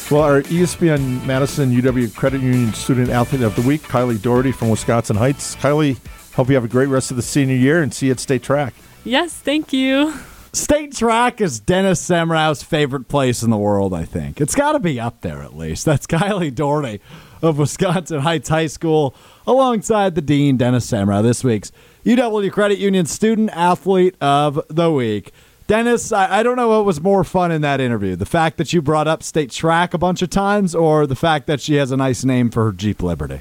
Well, 0.10 0.22
our 0.24 0.44
ESPN 0.44 1.26
Madison 1.26 1.72
UW 1.72 2.16
Credit 2.16 2.40
Union 2.42 2.74
Student 2.74 3.10
Athlete 3.10 3.42
of 3.42 3.54
the 3.58 3.64
Week, 3.64 3.82
Kylie 3.82 4.22
Doherty 4.22 4.54
from 4.54 4.70
Wisconsin 4.70 5.18
Heights. 5.18 5.58
Kylie, 5.58 5.98
hope 6.36 6.48
you 6.48 6.56
have 6.56 6.64
a 6.64 6.70
great 6.70 6.88
rest 6.88 7.12
of 7.12 7.18
the 7.18 7.24
senior 7.24 7.56
year 7.58 7.84
and 7.84 7.94
see 7.94 8.06
you 8.06 8.14
at 8.14 8.20
state 8.22 8.44
track. 8.44 8.74
yes, 9.04 9.34
thank 9.34 9.74
you. 9.74 10.14
State 10.54 10.94
track 10.94 11.40
is 11.40 11.62
Dennis 11.62 12.06
Semrau's 12.06 12.62
favorite 12.62 13.08
place 13.08 13.42
in 13.42 13.50
the 13.50 13.58
world, 13.58 13.94
I 13.94 14.04
think. 14.04 14.42
It's 14.42 14.54
got 14.54 14.74
to 14.74 14.80
be 14.80 15.00
up 15.00 15.22
there 15.22 15.42
at 15.42 15.56
least. 15.56 15.86
That's 15.86 16.06
Kylie 16.08 16.54
Doherty 16.54 17.00
of 17.42 17.58
Wisconsin 17.58 18.20
Heights 18.20 18.50
High 18.50 18.68
School 18.68 19.16
alongside 19.48 20.16
the 20.16 20.22
Dean, 20.22 20.58
Dennis 20.58 20.92
Semrau, 20.92 21.24
this 21.24 21.42
week's 21.42 21.72
UW 22.06 22.52
Credit 22.52 22.80
Union 22.80 23.06
Student 23.06 23.50
Athlete 23.52 24.16
of 24.20 24.62
the 24.68 24.92
Week. 24.92 25.32
Dennis, 25.68 26.12
I, 26.12 26.40
I 26.40 26.44
don't 26.44 26.58
know 26.58 26.68
what 26.68 26.84
was 26.84 27.00
more 27.00 27.24
fun 27.24 27.50
in 27.50 27.62
that 27.62 27.80
interview 27.80 28.18
the 28.18 28.26
fact 28.26 28.58
that 28.58 28.74
you 28.74 28.82
brought 28.82 29.08
up 29.08 29.24
state 29.24 29.52
track 29.52 29.94
a 29.94 29.98
bunch 29.98 30.22
of 30.22 30.30
times 30.30 30.76
or 30.76 31.08
the 31.08 31.16
fact 31.16 31.48
that 31.48 31.62
she 31.62 31.76
has 31.76 31.92
a 31.92 31.98
nice 31.98 32.26
name 32.26 32.50
for 32.50 32.66
her 32.66 32.72
Jeep 32.74 33.02
Liberty. 33.02 33.40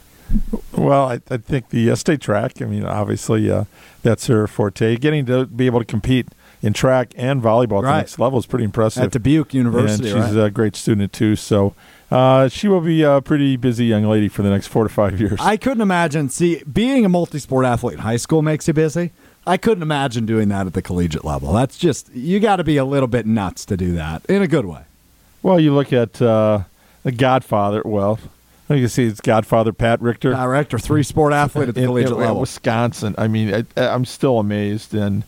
Well, 0.70 1.08
I, 1.08 1.20
I 1.28 1.38
think 1.38 1.70
the 1.70 1.90
uh, 1.90 1.96
state 1.96 2.20
track, 2.20 2.62
I 2.62 2.66
mean, 2.66 2.84
obviously 2.84 3.50
uh, 3.50 3.64
that's 4.02 4.28
her 4.28 4.46
forte. 4.46 4.96
Getting 4.96 5.26
to 5.26 5.46
be 5.46 5.66
able 5.66 5.80
to 5.80 5.84
compete 5.84 6.28
in 6.62 6.72
track 6.72 7.12
and 7.16 7.42
volleyball 7.42 7.78
at 7.78 7.84
Right. 7.84 7.92
the 7.92 7.98
next 7.98 8.18
level 8.18 8.38
is 8.38 8.46
pretty 8.46 8.64
impressive. 8.64 9.02
At 9.04 9.12
Dubuque 9.12 9.54
University, 9.54 10.10
and 10.10 10.24
she's 10.26 10.34
right? 10.36 10.46
a 10.46 10.50
great 10.50 10.76
student, 10.76 11.12
too. 11.12 11.36
So 11.36 11.74
uh, 12.10 12.48
she 12.48 12.68
will 12.68 12.80
be 12.80 13.02
a 13.02 13.20
pretty 13.20 13.56
busy 13.56 13.86
young 13.86 14.04
lady 14.04 14.28
for 14.28 14.42
the 14.42 14.50
next 14.50 14.66
four 14.66 14.82
to 14.84 14.90
five 14.90 15.18
years. 15.20 15.38
I 15.40 15.56
couldn't 15.56 15.80
imagine. 15.80 16.28
See, 16.28 16.62
being 16.70 17.04
a 17.04 17.08
multi-sport 17.08 17.64
athlete 17.64 17.94
in 17.94 18.00
high 18.00 18.16
school 18.16 18.42
makes 18.42 18.66
you 18.68 18.74
busy. 18.74 19.12
I 19.46 19.56
couldn't 19.56 19.82
imagine 19.82 20.26
doing 20.26 20.48
that 20.50 20.66
at 20.66 20.74
the 20.74 20.82
collegiate 20.82 21.24
level. 21.24 21.52
That's 21.54 21.78
just 21.78 22.12
you 22.14 22.40
got 22.40 22.56
to 22.56 22.64
be 22.64 22.76
a 22.76 22.84
little 22.84 23.08
bit 23.08 23.24
nuts 23.26 23.64
to 23.66 23.76
do 23.76 23.92
that 23.94 24.24
in 24.26 24.42
a 24.42 24.46
good 24.46 24.66
way. 24.66 24.82
Well, 25.42 25.58
you 25.58 25.72
look 25.74 25.94
at 25.94 26.20
uh, 26.20 26.64
the 27.04 27.12
Godfather. 27.12 27.80
Well, 27.86 28.18
you 28.68 28.76
can 28.76 28.88
see 28.90 29.06
it's 29.06 29.20
Godfather 29.22 29.72
Pat 29.72 30.02
Richter. 30.02 30.32
Director, 30.32 30.78
three-sport 30.78 31.32
athlete 31.32 31.68
at 31.70 31.74
the 31.74 31.86
collegiate 31.86 32.12
in- 32.12 32.18
level. 32.18 32.40
Wisconsin. 32.40 33.14
I 33.16 33.28
mean, 33.28 33.66
I, 33.76 33.80
I'm 33.82 34.04
still 34.04 34.38
amazed. 34.38 34.94
And 34.94 35.24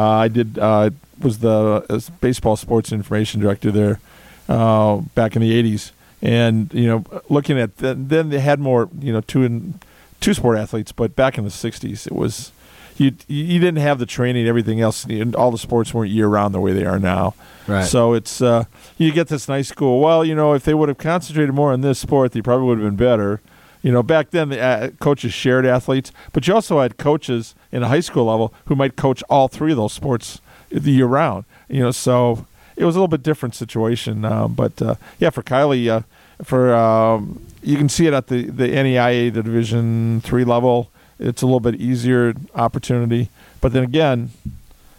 I 0.00 0.28
did 0.28 0.58
uh, 0.58 0.90
was 1.20 1.38
the 1.38 1.84
uh, 1.88 2.00
baseball 2.20 2.56
sports 2.56 2.92
information 2.92 3.40
director 3.40 3.70
there 3.70 4.00
uh, 4.48 4.96
back 5.14 5.36
in 5.36 5.42
the 5.42 5.62
'80s, 5.62 5.92
and 6.22 6.72
you 6.72 6.86
know, 6.86 7.04
looking 7.28 7.58
at 7.58 7.78
the, 7.78 7.94
then 7.94 8.30
they 8.30 8.40
had 8.40 8.60
more 8.60 8.88
you 8.98 9.12
know 9.12 9.20
two 9.20 9.44
and 9.44 9.78
two 10.20 10.34
sport 10.34 10.58
athletes, 10.58 10.92
but 10.92 11.14
back 11.16 11.38
in 11.38 11.44
the 11.44 11.50
'60s, 11.50 12.06
it 12.06 12.12
was. 12.12 12.52
You, 12.96 13.10
you 13.26 13.58
didn't 13.58 13.80
have 13.80 13.98
the 13.98 14.06
training 14.06 14.46
everything 14.46 14.80
else. 14.80 15.02
and 15.02 15.34
All 15.34 15.50
the 15.50 15.58
sports 15.58 15.92
weren't 15.92 16.12
year 16.12 16.28
round 16.28 16.54
the 16.54 16.60
way 16.60 16.72
they 16.72 16.84
are 16.84 17.00
now. 17.00 17.34
Right. 17.66 17.84
So 17.84 18.12
it's 18.12 18.40
uh, 18.40 18.66
you 18.98 19.10
get 19.10 19.26
this 19.26 19.48
nice 19.48 19.66
school. 19.66 19.98
Well, 20.00 20.24
you 20.24 20.32
know, 20.36 20.52
if 20.54 20.62
they 20.62 20.74
would 20.74 20.88
have 20.88 20.98
concentrated 20.98 21.52
more 21.56 21.72
on 21.72 21.80
this 21.80 21.98
sport, 21.98 22.30
they 22.30 22.40
probably 22.40 22.68
would 22.68 22.78
have 22.78 22.86
been 22.86 22.94
better. 22.96 23.40
You 23.84 23.92
know, 23.92 24.02
back 24.02 24.30
then 24.30 24.48
the 24.48 24.58
uh, 24.58 24.88
coaches 24.98 25.34
shared 25.34 25.66
athletes, 25.66 26.10
but 26.32 26.48
you 26.48 26.54
also 26.54 26.80
had 26.80 26.96
coaches 26.96 27.54
in 27.70 27.82
a 27.82 27.88
high 27.88 28.00
school 28.00 28.24
level 28.24 28.54
who 28.64 28.74
might 28.74 28.96
coach 28.96 29.22
all 29.28 29.46
three 29.46 29.72
of 29.72 29.76
those 29.76 29.92
sports 29.92 30.40
the 30.70 30.90
year 30.90 31.04
round. 31.04 31.44
You 31.68 31.80
know, 31.80 31.90
so 31.90 32.46
it 32.76 32.86
was 32.86 32.96
a 32.96 32.98
little 32.98 33.08
bit 33.08 33.22
different 33.22 33.54
situation. 33.54 34.24
Uh, 34.24 34.48
but 34.48 34.80
uh, 34.80 34.94
yeah, 35.18 35.28
for 35.28 35.42
Kylie, 35.42 35.88
uh, 35.88 36.00
for 36.42 36.74
um, 36.74 37.44
you 37.62 37.76
can 37.76 37.90
see 37.90 38.06
it 38.06 38.14
at 38.14 38.28
the 38.28 38.44
the 38.44 38.68
NEIA, 38.68 39.30
the 39.30 39.42
Division 39.42 40.22
three 40.22 40.44
level. 40.44 40.90
It's 41.18 41.42
a 41.42 41.46
little 41.46 41.60
bit 41.60 41.74
easier 41.74 42.32
opportunity, 42.54 43.28
but 43.60 43.74
then 43.74 43.84
again, 43.84 44.30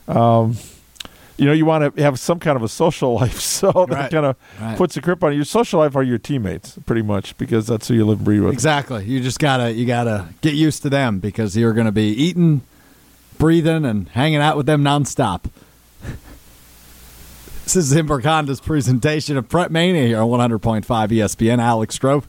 um, 0.07 0.57
you 1.37 1.45
know, 1.45 1.51
you 1.53 1.65
want 1.65 1.95
to 1.95 2.01
have 2.01 2.17
some 2.19 2.39
kind 2.39 2.55
of 2.55 2.63
a 2.63 2.67
social 2.69 3.13
life, 3.19 3.39
so 3.39 3.71
that 3.71 3.89
Right. 3.89 4.11
kind 4.11 4.25
of 4.25 4.35
Right. 4.61 4.77
puts 4.77 4.95
a 4.97 5.01
grip 5.01 5.23
on 5.23 5.33
it. 5.33 5.35
Your 5.35 5.45
social 5.45 5.79
life 5.79 5.95
are 5.95 6.03
your 6.03 6.17
teammates, 6.17 6.77
pretty 6.85 7.01
much, 7.01 7.37
because 7.37 7.67
that's 7.67 7.87
who 7.87 7.93
you 7.95 8.05
live 8.05 8.19
and 8.19 8.25
breathe 8.25 8.41
with. 8.43 8.53
Exactly. 8.53 9.03
You 9.05 9.19
just 9.19 9.39
gotta 9.39 9.71
you 9.73 9.85
gotta 9.85 10.27
get 10.41 10.53
used 10.53 10.81
to 10.83 10.89
them 10.89 11.19
because 11.19 11.57
you're 11.57 11.73
going 11.73 11.85
to 11.87 11.91
be 11.91 12.07
eating 12.09 12.61
breathing 13.37 13.83
and 13.85 14.07
hanging 14.09 14.39
out 14.39 14.55
with 14.55 14.65
them 14.65 14.81
nonstop. 14.83 15.43
this 17.65 17.75
is 17.75 17.93
Zimbrick 17.93 18.61
presentation 18.63 19.35
of 19.37 19.49
Prep 19.49 19.71
Mania 19.71 20.07
here 20.07 20.21
on 20.21 20.29
100.5 20.29 20.85
ESPN. 20.85 21.59
Alex 21.59 21.97
Strouf. 21.97 22.23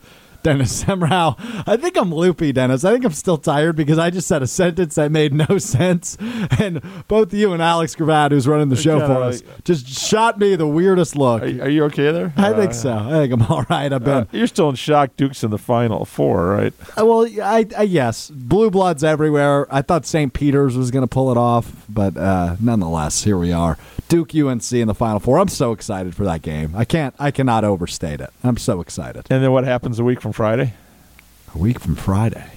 Dennis 0.47 0.85
Semrau. 0.85 1.35
I 1.67 1.77
think 1.77 1.97
I'm 1.97 2.15
loopy, 2.15 2.53
Dennis. 2.53 2.85
I 2.85 2.93
think 2.93 3.05
I'm 3.05 3.13
still 3.13 3.37
tired 3.37 3.75
because 3.75 3.99
I 3.99 4.11
just 4.11 4.29
said 4.29 4.43
a 4.43 4.47
sentence 4.47 4.95
that 4.95 5.11
made 5.11 5.35
no 5.35 5.59
sense. 5.59 6.17
And 6.61 6.81
both 7.09 7.35
you 7.35 7.53
and 7.53 7.61
Alex 7.61 7.97
Gravatt, 7.97 8.31
who's 8.31 8.47
running 8.47 8.69
the 8.69 8.77
show 8.77 8.99
Yeah, 8.99 9.07
for 9.09 9.23
us, 9.23 9.43
just 9.65 9.89
shot 9.89 10.39
me 10.39 10.55
the 10.55 10.69
weirdest 10.69 11.17
look. 11.17 11.43
Are, 11.43 11.47
are 11.47 11.69
you 11.69 11.83
okay 11.87 12.13
there? 12.13 12.33
I 12.37 12.53
think 12.53 12.71
Uh, 12.71 12.75
so. 12.75 12.93
I 12.95 13.11
think 13.11 13.33
I'm 13.33 13.43
all 13.51 13.65
right. 13.69 13.93
I've 13.93 14.05
been. 14.05 14.15
uh, 14.15 14.27
you're 14.31 14.47
still 14.47 14.69
in 14.69 14.77
shock. 14.77 15.11
Duke's 15.17 15.43
in 15.43 15.51
the 15.51 15.59
final 15.59 16.05
four, 16.05 16.47
right? 16.51 16.73
Uh, 16.97 17.05
Well, 17.05 17.27
I, 17.43 17.67
I 17.77 17.83
yes, 17.83 18.31
blue 18.31 18.71
bloods 18.71 19.03
everywhere. 19.03 19.67
I 19.75 19.83
thought 19.83 20.07
St. 20.07 20.33
Peter's 20.33 20.77
was 20.77 20.93
going 20.93 21.03
to 21.03 21.09
pull 21.09 21.33
it 21.33 21.37
off, 21.37 21.73
but 21.89 22.17
uh, 22.17 22.55
nonetheless, 22.61 23.25
here 23.25 23.37
we 23.37 23.51
are. 23.53 23.77
Duke 24.09 24.33
UNC 24.37 24.71
in 24.73 24.87
the 24.87 24.95
Final 24.95 25.19
Four. 25.19 25.41
I'm 25.41 25.49
so 25.49 25.73
excited 25.73 26.15
for 26.15 26.25
that 26.27 26.41
game. 26.43 26.73
I 26.77 26.85
can't. 26.85 27.13
I 27.19 27.33
cannot 27.33 27.65
overstate 27.65 28.21
it. 28.21 28.31
I'm 28.45 28.57
so 28.57 28.81
excited. 28.81 29.27
And 29.31 29.43
then 29.43 29.51
what 29.51 29.65
happens 29.65 29.99
a 29.99 30.05
week 30.05 30.21
from 30.21 30.33
Friday? 30.37 30.75
A 31.55 31.57
week 31.57 31.81
from 31.81 31.97
Friday. 31.97 32.51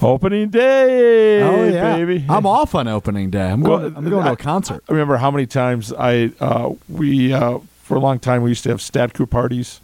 Opening 0.00 0.50
day, 0.50 1.42
oh 1.42 1.64
yeah, 1.68 1.96
baby. 1.96 2.24
I'm 2.28 2.46
off 2.46 2.76
on 2.76 2.86
opening 2.86 3.28
day. 3.30 3.50
I'm 3.50 3.60
Well, 3.60 3.78
going. 3.80 3.96
I'm 3.96 4.08
going 4.08 4.24
to 4.24 4.32
a 4.32 4.36
concert. 4.36 4.84
I 4.88 4.92
remember 4.92 5.16
how 5.16 5.32
many 5.32 5.46
times 5.46 5.92
I 5.92 6.30
uh, 6.38 6.74
we 6.88 7.32
uh, 7.32 7.58
for 7.82 7.96
a 7.96 7.98
long 8.00 8.20
time 8.20 8.42
we 8.42 8.50
used 8.50 8.62
to 8.64 8.68
have 8.68 8.80
stat 8.80 9.14
crew 9.14 9.26
parties 9.26 9.80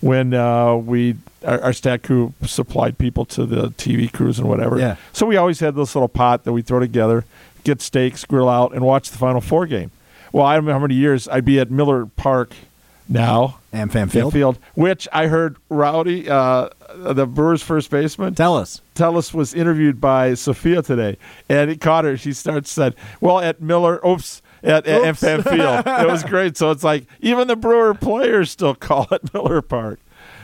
when 0.00 0.32
uh, 0.32 0.76
we 0.76 1.16
our, 1.44 1.60
our 1.60 1.72
stat 1.74 2.02
crew 2.02 2.32
supplied 2.46 2.96
people 2.96 3.26
to 3.26 3.44
the 3.44 3.68
TV 3.72 4.10
crews 4.10 4.38
and 4.38 4.48
whatever. 4.48 4.78
Yeah. 4.78 4.96
So 5.12 5.26
we 5.26 5.36
always 5.36 5.60
had 5.60 5.74
this 5.74 5.94
little 5.94 6.08
pot 6.08 6.44
that 6.44 6.54
we 6.54 6.62
throw 6.62 6.80
together, 6.80 7.26
get 7.64 7.82
steaks, 7.82 8.24
grill 8.24 8.48
out, 8.48 8.72
and 8.72 8.82
watch 8.82 9.10
the 9.10 9.18
Final 9.18 9.42
Four 9.42 9.66
game. 9.66 9.90
Well, 10.32 10.46
I 10.46 10.54
don't 10.54 10.64
know 10.64 10.72
how 10.72 10.78
many 10.78 10.94
years 10.94 11.28
I'd 11.28 11.44
be 11.44 11.60
at 11.60 11.70
Miller 11.70 12.06
Park 12.06 12.54
now. 13.08 13.58
And 13.72 13.90
Fan 13.92 14.08
Field. 14.08 14.32
Field, 14.32 14.58
which 14.74 15.08
I 15.12 15.26
heard 15.26 15.56
Rowdy, 15.68 16.28
uh, 16.30 16.68
the 16.94 17.26
Brewers' 17.26 17.62
first 17.62 17.90
baseman, 17.90 18.34
Tellez. 18.34 18.80
Tell 18.94 19.16
us 19.18 19.34
was 19.34 19.52
interviewed 19.52 20.00
by 20.00 20.34
Sophia 20.34 20.80
today, 20.82 21.16
and 21.48 21.68
he 21.70 21.76
caught 21.76 22.04
her. 22.04 22.16
She 22.16 22.32
starts 22.32 22.70
said, 22.70 22.94
"Well, 23.20 23.40
at 23.40 23.60
Miller, 23.60 24.00
oops." 24.06 24.42
At, 24.62 24.86
at, 24.86 25.02
at 25.04 25.18
Fan 25.18 25.42
Field. 25.42 25.84
It 25.86 26.06
was 26.06 26.24
great. 26.24 26.56
So 26.56 26.70
it's 26.70 26.82
like 26.82 27.04
even 27.20 27.48
the 27.48 27.56
Brewer 27.56 27.92
players 27.92 28.50
still 28.50 28.74
call 28.88 29.06
it 29.12 29.34
Miller 29.34 29.60
Park. 29.60 29.98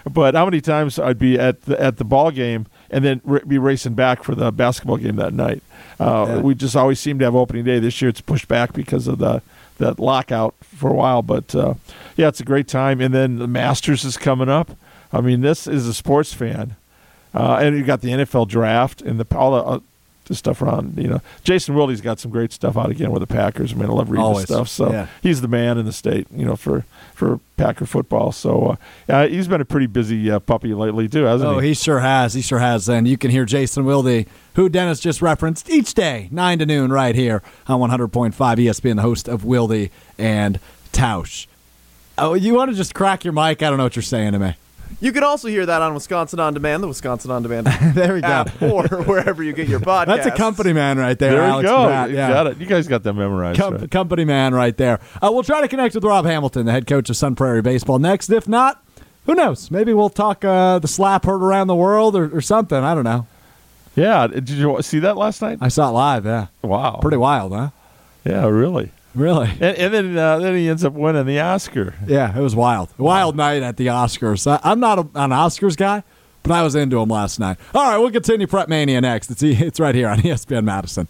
But 0.05 0.35
how 0.35 0.45
many 0.45 0.61
times 0.61 0.99
I'd 0.99 1.19
be 1.19 1.39
at 1.39 1.63
the 1.63 1.81
at 1.81 1.97
the 1.97 2.05
ball 2.05 2.31
game 2.31 2.67
and 2.91 3.03
then 3.03 3.23
r- 3.27 3.41
be 3.47 3.57
racing 3.57 3.95
back 3.95 4.23
for 4.23 4.35
the 4.35 4.51
basketball 4.53 4.99
game 4.99 5.17
that 5.17 5.33
night. 5.33 5.63
Uh, 5.99 6.27
Yeah. 6.29 6.41
We 6.41 6.55
just 6.55 6.77
always 6.77 7.01
seem 7.01 7.19
to 7.21 7.25
have 7.25 7.35
opening 7.35 7.65
day. 7.65 7.79
This 7.79 8.03
year 8.03 8.11
it's 8.11 8.21
pushed 8.21 8.47
back 8.49 8.75
because 8.75 9.07
of 9.07 9.19
the 9.19 9.41
that 9.79 9.99
lockout 9.99 10.55
for 10.63 10.91
a 10.91 10.95
while. 10.95 11.23
But 11.23 11.55
uh, 11.55 11.75
yeah, 12.21 12.29
it's 12.29 12.41
a 12.41 12.45
great 12.45 12.69
time. 12.69 13.01
And 13.01 13.13
then 13.15 13.39
the 13.39 13.47
Masters 13.49 14.05
is 14.05 14.17
coming 14.17 14.49
up. 14.49 14.71
I 15.13 15.21
mean, 15.21 15.41
this 15.41 15.67
is 15.67 15.87
a 15.89 15.95
sports 15.95 16.33
fan. 16.33 16.77
Uh, 17.35 17.59
and 17.63 17.77
you 17.77 17.83
got 17.85 18.01
the 18.01 18.11
NFL 18.11 18.49
draft 18.49 19.03
and 19.03 19.19
the 19.19 19.37
all 19.37 19.51
the, 19.53 19.63
uh, 19.65 19.81
the 20.27 20.35
stuff 20.35 20.63
around. 20.63 20.97
You 20.99 21.09
know, 21.09 21.21
Jason 21.45 21.75
Wilde's 21.75 22.01
got 22.01 22.19
some 22.21 22.31
great 22.31 22.53
stuff 22.53 22.77
out 22.77 22.91
again 22.91 23.11
with 23.13 23.21
the 23.21 23.27
Packers. 23.27 23.73
I 23.73 23.77
mean, 23.77 23.89
I 23.89 23.93
love 23.93 24.11
reading 24.11 24.25
Always. 24.25 24.45
stuff. 24.45 24.69
So 24.69 24.91
Yeah. 24.93 25.07
he's 25.23 25.41
the 25.41 25.49
man 25.49 25.79
in 25.79 25.87
the 25.87 25.93
state. 25.93 26.27
You 26.35 26.45
know, 26.45 26.57
for 26.57 26.85
for 27.15 27.39
Packer 27.57 27.87
football. 27.87 28.33
So 28.33 28.77
uh, 29.09 29.13
uh, 29.13 29.27
he's 29.29 29.47
been 29.49 29.61
a 29.61 29.65
pretty 29.65 29.87
busy 29.87 30.31
uh, 30.31 30.39
puppy 30.41 30.73
lately 30.75 31.09
too, 31.09 31.25
hasn't 31.25 31.49
Oh, 31.49 31.53
he? 31.55 31.57
Oh, 31.59 31.61
he 31.61 31.75
sure 31.75 32.01
has. 32.01 32.35
He 32.35 32.43
sure 32.43 32.59
has. 32.61 32.89
And 32.89 33.07
you 33.07 33.17
can 33.19 33.31
hear 33.31 33.45
Jason 33.45 33.85
Wilde, 33.85 34.25
who 34.55 34.69
Dennis 34.69 35.01
just 35.01 35.21
referenced, 35.23 35.69
each 35.71 35.93
day, 35.95 36.29
9 36.33 36.59
to 36.61 36.67
noon, 36.67 36.91
right 36.93 37.15
here 37.15 37.43
on 37.69 37.79
100.5 37.81 38.33
ESPN, 38.35 38.97
the 38.97 39.03
host 39.03 39.29
of 39.29 39.45
Wilde 39.45 39.89
and 40.19 40.59
Tausch. 40.93 41.47
Oh, 42.19 42.35
you 42.35 42.55
want 42.55 42.71
to 42.71 42.77
just 42.77 42.95
crack 42.95 43.25
your 43.25 43.33
mic? 43.33 43.63
I 43.63 43.69
don't 43.69 43.79
know 43.79 43.85
what 43.85 43.97
you're 43.97 44.03
saying 44.03 44.33
to 44.33 44.39
me. 44.39 44.55
You 45.01 45.13
can 45.13 45.23
also 45.23 45.49
hear 45.49 45.65
that 45.65 45.81
on 45.81 45.95
Wisconsin 45.95 46.41
On 46.41 46.53
Demand, 46.53 46.83
the 46.83 46.89
Wisconsin 46.89 47.31
On 47.31 47.43
Demand 47.43 47.67
there 47.95 48.13
we 48.15 48.21
go. 48.21 48.27
app, 48.27 48.61
or 48.61 48.87
wherever 49.05 49.43
you 49.43 49.53
get 49.55 49.69
your 49.69 49.81
podcast. 49.81 50.07
That's 50.09 50.27
a 50.27 50.31
company 50.33 50.73
man 50.75 50.99
right 50.99 51.19
there. 51.19 51.33
there 51.33 51.43
Alex 51.43 51.63
you 51.69 51.75
go. 51.75 51.87
Pratt, 51.87 52.11
You 52.11 52.17
yeah. 52.17 52.29
got 52.29 52.47
it. 52.49 52.59
You 52.59 52.67
guys 52.67 52.87
got 52.89 53.03
that 53.05 53.13
memorized. 53.15 53.59
Com- 53.59 53.77
right? 53.77 53.91
Company 53.91 54.25
man 54.27 54.53
right 54.53 54.77
there. 54.77 55.01
Uh, 55.23 55.31
we'll 55.33 55.45
try 55.45 55.61
to 55.63 55.69
connect 55.69 55.95
with 55.95 56.05
Rob 56.05 56.27
Hamilton, 56.27 56.67
the 56.67 56.73
head 56.73 56.87
coach 56.87 57.09
of 57.09 57.17
Sun 57.17 57.37
Prairie 57.37 57.63
Baseball, 57.63 57.99
next. 57.99 58.29
If 58.31 58.47
not, 58.49 58.85
who 59.25 59.35
knows? 59.35 59.71
Maybe 59.71 59.95
we'll 59.95 60.11
talk 60.11 60.45
uh, 60.45 60.81
the 60.81 60.89
slap 60.89 61.25
heard 61.25 61.43
around 61.43 61.69
the 61.69 61.77
world 61.77 62.15
or, 62.17 62.37
or 62.37 62.41
something. 62.43 62.77
I 62.79 62.95
don't 62.95 63.05
know. 63.05 63.27
Yeah. 63.97 64.27
Did 64.27 64.51
you 64.51 64.83
see 64.83 64.99
that 64.99 65.17
last 65.17 65.41
night? 65.41 65.59
I 65.63 65.69
saw 65.69 65.89
it 65.89 65.93
live. 65.93 66.27
Yeah, 66.27 66.49
Wow. 66.63 66.99
pretty 67.01 67.17
wild, 67.17 67.53
huh? 67.53 67.71
Yeah, 68.25 68.47
really. 68.49 68.91
Really? 69.15 69.49
And, 69.61 69.63
and 69.63 69.95
then 69.95 70.19
uh, 70.19 70.39
then 70.39 70.57
he 70.57 70.69
ends 70.69 70.85
up 70.85 70.93
winning 70.93 71.27
the 71.27 71.41
Oscar. 71.41 71.95
Yeah, 72.07 72.37
it 72.37 72.41
was 72.41 72.55
wild. 72.55 72.91
Wild 72.99 73.37
night 73.37 73.63
at 73.63 73.77
the 73.77 73.89
Oscars. 73.89 74.47
I, 74.51 74.61
I'm 74.63 74.81
not 74.81 74.99
a, 74.99 75.03
an 75.17 75.31
Oscars 75.31 75.77
guy, 75.77 76.03
but 76.43 76.53
I 76.53 76.63
was 76.63 76.75
into 76.75 76.99
him 77.01 77.09
last 77.09 77.41
night. 77.41 77.59
All 77.75 77.83
right, 77.83 77.99
we'll 77.99 78.11
continue 78.13 78.47
Prep 78.47 78.69
Mania 78.69 79.01
next. 79.01 79.31
It's, 79.31 79.43
it's 79.43 79.81
right 79.81 79.95
here 79.95 80.09
on 80.09 80.19
ESPN 80.23 80.65
Madison. 80.65 81.09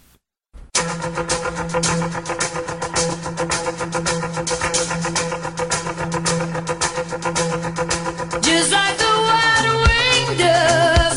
Just 8.41 8.71
like 8.71 8.97
the 8.97 9.13
wide-winged 9.27 10.39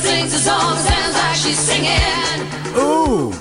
sings 0.00 0.32
a 0.34 0.38
song, 0.38 0.76
sounds 0.76 1.14
like 1.14 1.36
she's 1.36 1.58
singing. 1.58 2.40
Ooh, 2.76 3.32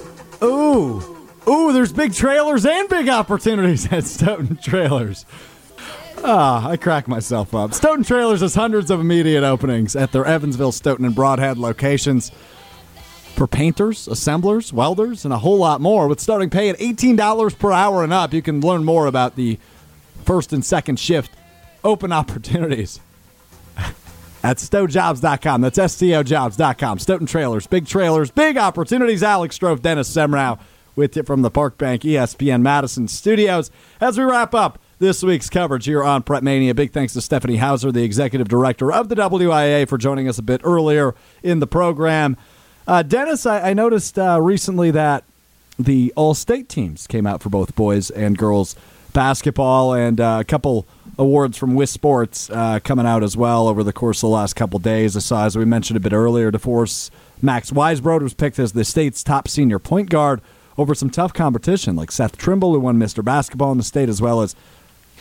ooh, 0.44 1.13
ooh, 1.48 1.74
there's 1.74 1.94
big 1.94 2.14
trailers 2.14 2.66
and 2.66 2.90
big 2.90 3.10
opportunities 3.10 3.92
at 3.92 4.04
Stoughton 4.04 4.58
Trailers. 4.58 5.26
Ah, 6.24 6.70
I 6.70 6.78
crack 6.78 7.08
myself 7.08 7.54
up. 7.54 7.74
Stoughton 7.74 8.04
Trailers 8.04 8.42
has 8.42 8.56
hundreds 8.56 8.90
of 8.90 9.00
immediate 9.02 9.44
openings 9.44 9.96
at 9.96 10.12
their 10.12 10.26
Evansville, 10.26 10.72
Stoughton, 10.72 11.06
and 11.06 11.16
Brodhead 11.16 11.58
locations 11.58 12.32
for 13.36 13.48
painters, 13.48 14.08
assemblers, 14.08 14.72
welders, 14.72 15.26
and 15.26 15.34
a 15.34 15.40
whole 15.40 15.58
lot 15.58 15.82
more. 15.82 16.08
With 16.08 16.20
starting 16.20 16.50
pay 16.50 16.70
at 16.70 16.78
$18 16.78 17.60
per 17.60 17.72
hour 17.72 18.04
and 18.04 18.14
up, 18.14 18.32
you 18.34 18.42
can 18.42 18.62
learn 18.62 18.86
more 18.86 19.08
about 19.08 19.36
the 19.36 19.60
first 20.24 20.54
and 20.54 20.64
second 20.64 20.98
shift 21.00 21.32
open 21.84 22.14
opportunities 22.14 23.02
at 24.44 24.58
stojobs.com. 24.58 25.62
That's 25.62 25.78
STOjobs.com. 25.78 27.00
Stoughton 27.00 27.28
Trailers, 27.28 27.68
big 27.68 27.86
trailers, 27.86 28.32
big 28.32 28.56
opportunities. 28.56 29.24
Alex 29.24 29.58
Strouf, 29.58 29.82
Dennis 29.82 30.10
Semrau 30.10 30.58
with 30.96 31.16
you 31.16 31.24
from 31.24 31.42
the 31.42 31.52
Park 31.52 31.78
Bank 31.78 32.04
ESPN 32.04 32.62
Madison 32.62 33.08
studios. 33.08 33.72
As 34.00 34.18
we 34.18 34.24
wrap 34.24 34.54
up 34.54 34.80
this 35.00 35.24
week's 35.24 35.50
coverage 35.50 35.86
here 35.86 36.04
on 36.04 36.24
Prep 36.24 36.44
Mania, 36.44 36.74
big 36.74 36.92
thanks 36.92 37.14
to 37.14 37.22
Stephanie 37.22 37.58
Hauser, 37.58 37.92
the 37.92 38.04
executive 38.04 38.48
director 38.48 38.92
of 38.92 39.10
the 39.10 39.16
WIA, 39.16 39.88
for 39.88 39.98
joining 39.98 40.28
us 40.28 40.38
a 40.38 40.44
bit 40.44 40.62
earlier 40.64 41.16
in 41.42 41.60
the 41.60 41.68
program. 41.68 42.38
Uh, 42.88 43.04
Dennis, 43.04 43.46
I, 43.46 43.70
I 43.70 43.74
noticed 43.74 44.20
uh, 44.20 44.40
recently 44.42 44.92
that 44.92 45.24
the 45.80 46.14
all 46.16 46.34
state 46.34 46.70
teams 46.70 47.08
came 47.08 47.26
out 47.26 47.42
for 47.42 47.50
both 47.50 47.76
boys 47.76 48.10
and 48.10 48.38
girls 48.38 48.76
basketball 49.14 49.94
and 49.94 50.20
uh, 50.20 50.38
a 50.42 50.44
couple 50.44 50.88
awards 51.18 51.58
from 51.58 51.76
WIS 51.76 51.92
Sports 51.92 52.50
uh, 52.50 52.80
coming 52.84 53.06
out 53.06 53.24
as 53.24 53.38
well 53.38 53.68
over 53.68 53.84
the 53.84 53.94
course 53.94 54.18
of 54.18 54.30
the 54.30 54.34
last 54.36 54.56
couple 54.56 54.80
days. 54.80 55.16
I 55.16 55.20
saw, 55.20 55.46
as 55.46 55.56
we 55.56 55.66
mentioned 55.66 55.98
a 55.98 56.00
bit 56.00 56.14
earlier, 56.14 56.52
DeForest 56.52 57.12
Max 57.42 57.72
Weisbrod 57.72 58.22
was 58.22 58.34
picked 58.34 58.60
as 58.60 58.74
the 58.74 58.84
state's 58.84 59.24
top 59.24 59.48
senior 59.48 59.80
point 59.80 60.10
guard 60.10 60.42
over 60.78 60.96
some 60.96 61.10
tough 61.10 61.34
competition 61.34 61.96
like 61.96 62.12
Seth 62.12 62.38
Trimble, 62.38 62.74
who 62.74 62.80
won 62.80 62.98
Mr. 62.98 63.24
Basketball 63.24 63.72
in 63.72 63.78
the 63.78 63.84
state, 63.84 64.10
as 64.10 64.22
well 64.22 64.42
as 64.42 64.56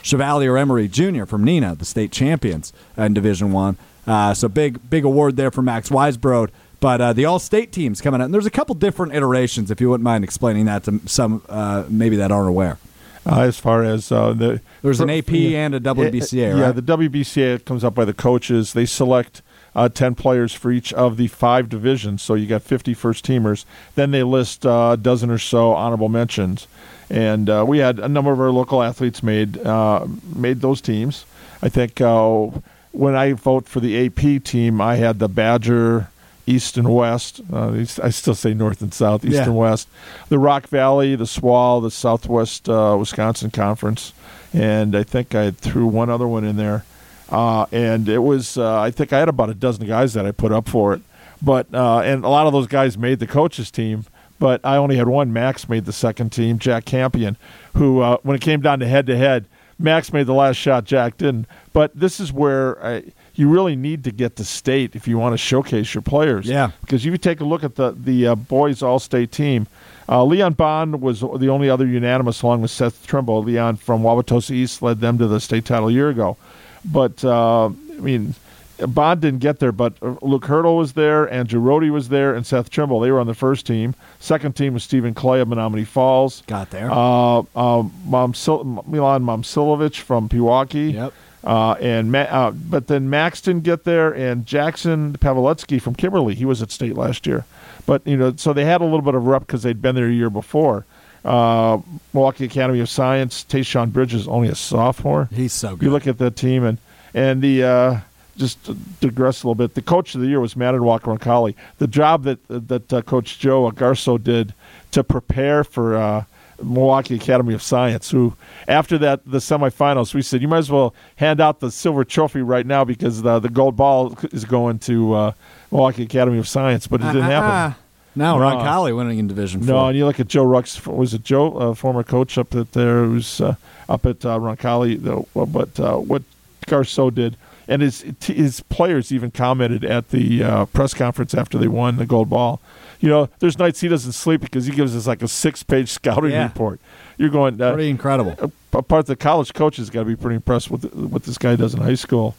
Chevalier 0.02 0.56
Emery 0.56 0.88
Jr. 0.88 1.24
from 1.24 1.44
Neenah, 1.44 1.78
the 1.78 1.84
state 1.84 2.12
champions 2.12 2.72
in 2.96 3.14
Division 3.14 3.52
One. 3.52 3.76
Uh, 4.06 4.34
so 4.34 4.48
big, 4.48 4.90
big 4.90 5.04
award 5.04 5.36
there 5.36 5.50
for 5.50 5.62
Max 5.62 5.88
Weisbrod. 5.90 6.50
But 6.80 7.00
uh, 7.00 7.12
the 7.12 7.24
all-state 7.26 7.70
teams 7.70 8.00
coming 8.00 8.20
out, 8.20 8.24
and 8.24 8.34
there's 8.34 8.46
a 8.46 8.50
couple 8.50 8.74
different 8.74 9.14
iterations. 9.14 9.70
If 9.70 9.80
you 9.80 9.88
wouldn't 9.88 10.02
mind 10.02 10.24
explaining 10.24 10.64
that 10.64 10.82
to 10.84 11.00
some 11.06 11.40
uh, 11.48 11.84
maybe 11.88 12.16
that 12.16 12.32
aren't 12.32 12.48
aware. 12.48 12.78
Uh, 13.24 13.42
as 13.42 13.56
far 13.56 13.84
as 13.84 14.10
uh, 14.10 14.32
the 14.32 14.60
There's 14.82 14.98
an 14.98 15.08
AP 15.08 15.30
yeah. 15.30 15.66
and 15.66 15.76
a 15.76 15.80
WBCA, 15.80 16.32
Yeah, 16.32 16.48
right? 16.48 16.58
Yeah, 16.58 16.72
the 16.72 16.82
WBCA 16.82 17.64
comes 17.64 17.84
up 17.84 17.94
by 17.94 18.04
the 18.04 18.12
coaches. 18.12 18.72
They 18.72 18.84
select 18.84 19.42
uh, 19.74 19.88
10 19.88 20.14
players 20.14 20.52
for 20.52 20.70
each 20.70 20.92
of 20.92 21.16
the 21.16 21.26
five 21.28 21.68
divisions. 21.68 22.22
So 22.22 22.34
you 22.34 22.46
got 22.46 22.62
50 22.62 22.94
first 22.94 23.24
teamers. 23.24 23.64
Then 23.94 24.10
they 24.10 24.22
list 24.22 24.66
uh, 24.66 24.90
a 24.92 24.96
dozen 24.96 25.30
or 25.30 25.38
so 25.38 25.72
honorable 25.72 26.08
mentions. 26.08 26.66
And 27.10 27.48
uh, 27.50 27.64
we 27.66 27.78
had 27.78 27.98
a 27.98 28.08
number 28.08 28.32
of 28.32 28.40
our 28.40 28.50
local 28.50 28.82
athletes 28.82 29.22
made 29.22 29.58
uh, 29.58 30.06
made 30.34 30.60
those 30.60 30.80
teams. 30.80 31.24
I 31.62 31.68
think 31.68 32.00
uh, 32.00 32.48
when 32.92 33.14
I 33.14 33.32
vote 33.34 33.68
for 33.68 33.80
the 33.80 34.06
AP 34.06 34.42
team, 34.44 34.80
I 34.80 34.96
had 34.96 35.18
the 35.18 35.28
Badger, 35.28 36.08
East 36.46 36.76
and 36.78 36.92
West. 36.94 37.40
Uh, 37.52 37.84
I 38.02 38.10
still 38.10 38.34
say 38.34 38.54
North 38.54 38.80
and 38.80 38.92
South, 38.94 39.24
East 39.24 39.34
Yeah. 39.34 39.44
and 39.44 39.56
West. 39.56 39.88
The 40.28 40.38
Rock 40.38 40.66
Valley, 40.68 41.14
the 41.14 41.26
Swall, 41.26 41.80
the 41.80 41.90
Southwest 41.90 42.68
uh, 42.68 42.96
Wisconsin 42.98 43.50
Conference, 43.50 44.12
and 44.54 44.96
I 44.96 45.02
think 45.02 45.34
I 45.34 45.50
threw 45.50 45.86
one 45.86 46.08
other 46.10 46.26
one 46.26 46.44
in 46.44 46.56
there. 46.56 46.84
Uh, 47.32 47.66
and 47.72 48.08
it 48.08 48.18
was, 48.18 48.56
uh, 48.58 48.78
I 48.80 48.90
think 48.92 49.12
I 49.12 49.18
had 49.18 49.28
about 49.28 49.48
a 49.50 49.54
dozen 49.54 49.86
guys 49.86 50.12
that 50.12 50.26
I 50.26 50.30
put 50.32 50.52
up 50.52 50.68
for 50.68 50.92
it. 50.92 51.00
But 51.40 51.66
uh, 51.74 52.00
and 52.00 52.24
a 52.24 52.28
lot 52.28 52.46
of 52.46 52.52
those 52.52 52.68
guys 52.68 52.96
made 52.96 53.18
the 53.18 53.26
coaches 53.26 53.70
team. 53.70 54.04
but 54.42 54.60
I 54.64 54.76
only 54.76 54.96
had 54.96 55.06
one. 55.06 55.32
Max 55.32 55.68
made 55.68 55.84
the 55.84 55.92
second 55.92 56.30
team, 56.30 56.58
Jack 56.58 56.84
Campion, 56.84 57.36
who, 57.76 58.00
uh, 58.00 58.16
when 58.24 58.34
it 58.34 58.40
came 58.40 58.60
down 58.60 58.80
to 58.80 58.88
head 58.88 59.06
to 59.06 59.16
head, 59.16 59.44
Max 59.78 60.12
made 60.12 60.26
the 60.26 60.34
last 60.34 60.56
shot, 60.56 60.84
Jack 60.84 61.16
didn't. 61.16 61.46
But 61.72 61.94
this 61.94 62.18
is 62.18 62.32
where 62.32 62.84
I, 62.84 63.04
you 63.34 63.48
really 63.48 63.76
need 63.76 64.02
to 64.02 64.10
get 64.10 64.34
to 64.36 64.44
state 64.44 64.96
if 64.96 65.06
you 65.06 65.16
want 65.16 65.32
to 65.34 65.38
showcase 65.38 65.94
your 65.94 66.02
players. 66.02 66.46
Yeah. 66.46 66.72
Because 66.80 67.04
you 67.04 67.16
take 67.18 67.40
a 67.40 67.44
look 67.44 67.62
at 67.62 67.76
the, 67.76 67.92
the 67.92 68.26
uh, 68.26 68.34
boys 68.34 68.82
all 68.82 68.98
state 68.98 69.30
team. 69.30 69.68
Uh, 70.08 70.24
Leon 70.24 70.54
Bond 70.54 71.00
was 71.00 71.20
the 71.20 71.48
only 71.48 71.70
other 71.70 71.86
unanimous, 71.86 72.42
along 72.42 72.62
with 72.62 72.72
Seth 72.72 73.06
Trimble. 73.06 73.44
Leon 73.44 73.76
from 73.76 74.02
Wauwatosa 74.02 74.50
East 74.50 74.82
led 74.82 74.98
them 74.98 75.18
to 75.18 75.28
the 75.28 75.38
state 75.38 75.64
title 75.64 75.88
a 75.88 75.92
year 75.92 76.10
ago. 76.10 76.36
But, 76.84 77.24
uh, 77.24 77.66
I 77.66 78.00
mean, 78.00 78.34
Bond 78.78 79.20
didn't 79.20 79.40
get 79.40 79.60
there, 79.60 79.70
but 79.72 79.94
uh, 80.02 80.16
Luke 80.22 80.44
Haertle 80.44 80.76
was 80.76 80.94
there, 80.94 81.30
Andrew 81.32 81.60
Rohde 81.60 81.90
was 81.90 82.08
there, 82.08 82.34
and 82.34 82.44
Seth 82.44 82.70
Trimble. 82.70 83.00
They 83.00 83.10
were 83.10 83.20
on 83.20 83.26
the 83.26 83.34
first 83.34 83.66
team. 83.66 83.94
Second 84.18 84.56
team 84.56 84.74
was 84.74 84.82
Stephen 84.82 85.14
Clay 85.14 85.40
of 85.40 85.48
Menomonee 85.48 85.86
Falls. 85.86 86.42
Got 86.46 86.70
there. 86.70 86.90
Uh, 86.90 87.40
uh, 87.40 87.82
Momsil- 88.08 88.86
Milan 88.86 89.22
Momcilovic 89.24 89.98
from 90.00 90.28
Pewaukee. 90.28 90.94
Yep. 90.94 91.12
Uh, 91.44 91.72
and 91.80 92.12
Ma- 92.12 92.18
uh, 92.20 92.50
but 92.52 92.86
then 92.86 93.10
Max 93.10 93.40
didn't 93.40 93.64
get 93.64 93.82
there, 93.84 94.12
and 94.12 94.46
Jackson 94.46 95.14
Pavletsky 95.18 95.80
from 95.82 95.94
Kimberly. 95.96 96.36
He 96.36 96.44
was 96.44 96.62
at 96.62 96.70
state 96.70 96.94
last 96.96 97.26
year, 97.26 97.44
but 97.84 98.06
you 98.06 98.16
know, 98.16 98.32
so 98.36 98.52
they 98.52 98.64
had 98.64 98.80
a 98.80 98.84
little 98.84 99.02
bit 99.02 99.16
of 99.16 99.26
rep 99.26 99.44
because 99.46 99.64
they'd 99.64 99.82
been 99.82 99.96
there 99.96 100.06
a 100.06 100.12
year 100.12 100.30
before. 100.30 100.84
Uh, 101.24 101.78
Milwaukee 102.12 102.44
Academy 102.44 102.80
of 102.80 102.88
Science, 102.88 103.44
Tayshawn 103.48 103.92
Bridges, 103.92 104.26
only 104.26 104.48
a 104.48 104.54
sophomore. 104.54 105.28
He's 105.32 105.52
so 105.52 105.76
good. 105.76 105.86
You 105.86 105.90
look 105.90 106.06
at 106.06 106.18
that 106.18 106.36
team, 106.36 106.64
and 106.64 106.78
and 107.14 107.42
the 107.42 107.62
uh, 107.62 108.00
just 108.36 108.64
to 108.64 108.74
digress 109.00 109.42
a 109.42 109.46
little 109.46 109.54
bit. 109.54 109.74
The 109.74 109.82
coach 109.82 110.14
of 110.14 110.20
the 110.20 110.26
year 110.26 110.40
was 110.40 110.56
Manitowoc 110.56 111.02
Roncalli. 111.02 111.54
The 111.78 111.86
job 111.86 112.24
that 112.24 112.38
that 112.48 112.92
uh, 112.92 113.02
Coach 113.02 113.38
Joe 113.38 113.70
Garceau 113.70 114.22
did 114.22 114.54
to 114.90 115.04
prepare 115.04 115.64
for 115.64 115.96
uh, 115.96 116.24
Milwaukee 116.62 117.14
Academy 117.16 117.54
of 117.54 117.62
Science. 117.62 118.10
Who 118.10 118.34
after 118.68 118.98
that 118.98 119.20
the 119.26 119.38
semifinals, 119.38 120.14
we 120.14 120.22
said 120.22 120.42
you 120.42 120.48
might 120.48 120.58
as 120.58 120.70
well 120.70 120.94
hand 121.16 121.40
out 121.40 121.60
the 121.60 121.70
silver 121.70 122.04
trophy 122.04 122.42
right 122.42 122.66
now 122.66 122.84
because 122.84 123.22
the 123.22 123.38
the 123.38 123.48
gold 123.48 123.76
ball 123.76 124.16
is 124.32 124.44
going 124.44 124.78
to 124.80 125.14
uh, 125.14 125.32
Milwaukee 125.70 126.02
Academy 126.04 126.38
of 126.38 126.48
Science, 126.48 126.86
but 126.86 127.00
it 127.00 127.04
didn't 127.04 127.22
happen. 127.22 127.76
Now 128.14 128.36
No. 128.38 128.44
Roncalli 128.44 128.94
winning 128.96 129.18
in 129.18 129.26
Division 129.26 129.60
Four. 129.62 129.66
No, 129.74 129.86
and 129.88 129.96
you 129.96 130.04
look 130.06 130.20
at 130.20 130.28
Joe 130.28 130.44
Rux. 130.44 130.86
Was 130.86 131.14
it 131.14 131.24
Joe, 131.24 131.52
uh, 131.56 131.74
former 131.74 132.02
coach 132.02 132.36
up 132.36 132.54
at 132.54 132.72
there, 132.72 133.04
who's 133.04 133.40
uh, 133.40 133.54
up 133.88 134.04
at 134.06 134.24
uh, 134.26 134.38
Roncalli? 134.38 135.00
Though, 135.02 135.26
but 135.34 135.78
uh, 135.80 135.96
what 135.96 136.22
Garceau 136.66 137.12
did, 137.14 137.36
and 137.68 137.80
his 137.80 138.04
his 138.22 138.60
players 138.60 139.12
even 139.12 139.30
commented 139.30 139.84
at 139.84 140.10
the 140.10 140.42
uh, 140.42 140.64
press 140.66 140.92
conference 140.94 141.32
after 141.34 141.56
they 141.56 141.68
won 141.68 141.96
the 141.96 142.06
gold 142.06 142.28
ball. 142.28 142.60
You 143.00 143.08
know, 143.08 143.28
there's 143.40 143.58
nights 143.58 143.80
he 143.80 143.88
doesn't 143.88 144.12
sleep 144.12 144.42
because 144.42 144.66
he 144.66 144.72
gives 144.72 144.94
us 144.94 145.06
like 145.08 145.22
a 145.22 145.28
six 145.28 145.62
page 145.62 145.88
scouting 145.88 146.30
Yeah. 146.32 146.44
report. 146.44 146.80
You're 147.18 147.30
going 147.30 147.60
uh, 147.60 147.72
Pretty 147.72 147.90
incredible. 147.90 148.34
a- 148.38 148.50
a 148.74 148.82
part 148.82 149.04
the 149.06 149.16
college 149.16 149.52
coaches 149.52 149.90
got 149.90 150.00
to 150.00 150.06
be 150.06 150.16
pretty 150.16 150.36
impressed 150.36 150.70
with 150.70 150.84
what 150.94 151.24
this 151.24 151.36
guy 151.36 151.56
does 151.56 151.74
in 151.74 151.80
high 151.82 151.94
school. 151.94 152.34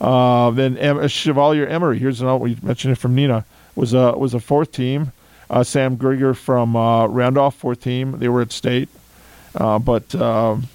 Uh, 0.00 0.50
then 0.50 0.76
em- 0.76 1.06
Chevalier 1.08 1.66
Emery, 1.66 1.98
here's 1.98 2.20
an 2.20 2.38
we 2.40 2.58
mentioned 2.62 2.92
it 2.92 2.96
from 2.96 3.16
Neenah 3.16 3.44
was 3.74 3.94
a 3.94 4.12
was 4.18 4.34
a 4.34 4.40
fourth 4.40 4.70
team. 4.72 5.12
Uh, 5.50 5.64
Sam 5.64 5.96
Grieger 5.96 6.36
from 6.36 6.76
uh, 6.76 7.06
Randolph, 7.06 7.54
fourth 7.54 7.80
team. 7.80 8.18
They 8.18 8.28
were 8.28 8.42
at 8.42 8.52
state, 8.52 8.88
uh, 9.54 9.78
but 9.78 10.14
um, 10.14 10.68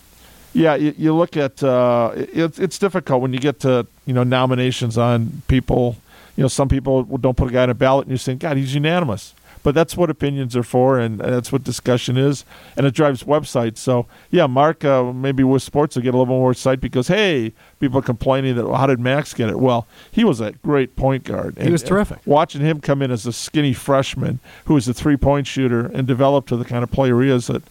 yeah, 0.54 0.76
you, 0.76 0.94
you 0.98 1.14
look 1.14 1.38
at 1.38 1.64
uh, 1.64 2.12
it, 2.16 2.58
it's 2.60 2.80
difficult 2.80 3.22
when 3.22 3.34
you 3.34 3.40
get 3.40 3.60
to 3.62 3.86
you 4.06 4.14
know 4.14 4.24
nominations 4.24 4.98
on 4.98 5.44
people. 5.48 5.98
You 6.36 6.44
know, 6.44 6.48
some 6.48 6.68
people 6.68 7.04
don't 7.04 7.38
put 7.38 7.50
a 7.50 7.54
guy 7.54 7.66
in 7.66 7.70
a 7.70 7.76
ballot, 7.76 8.06
and 8.08 8.12
you 8.12 8.18
think, 8.18 8.42
God, 8.42 8.58
he's 8.58 8.74
unanimous. 8.74 9.36
But 9.64 9.74
that's 9.74 9.96
what 9.96 10.10
opinions 10.10 10.56
are 10.56 10.64
for, 10.64 11.00
and 11.00 11.20
that's 11.20 11.52
what 11.52 11.64
discussion 11.64 12.18
is, 12.18 12.44
and 12.76 12.86
it 12.86 12.94
drives 12.94 13.24
websites. 13.24 13.78
So 13.78 14.06
yeah, 14.30 14.46
Mark, 14.46 14.84
uh, 14.84 15.12
maybe 15.14 15.44
with 15.44 15.64
sports 15.64 15.96
will 15.96 16.04
get 16.04 16.14
a 16.14 16.18
little 16.18 16.38
more 16.38 16.54
sight 16.54 16.82
because 16.82 17.08
hey, 17.08 17.54
people 17.80 18.00
are 18.00 18.04
complaining 18.04 18.56
that 18.56 18.68
well, 18.68 18.76
how 18.76 18.88
did 18.88 19.00
Max 19.00 19.34
get 19.34 19.50
it? 19.50 19.60
Well, 19.60 19.88
he 20.12 20.24
was 20.24 20.42
a 20.42 20.52
great 20.52 20.96
point 20.96 21.24
guard. 21.24 21.58
He 21.58 21.72
was 21.72 21.82
terrific. 21.82 22.20
Watching 22.26 22.62
him 22.62 22.82
come 22.82 23.02
in 23.02 23.10
as 23.10 23.26
a 23.26 23.34
skinny 23.34 23.74
freshman 23.74 24.40
who 24.66 24.74
was 24.74 24.88
a 24.88 24.94
three 24.94 25.18
point 25.18 25.48
shooter 25.48 25.86
and 25.86 26.06
develop 26.06 26.46
to 26.48 26.58
the 26.58 26.66
kind 26.66 26.84
of 26.84 26.92
player 26.92 27.22
he 27.22 27.30
is 27.30 27.48
that 27.48 27.64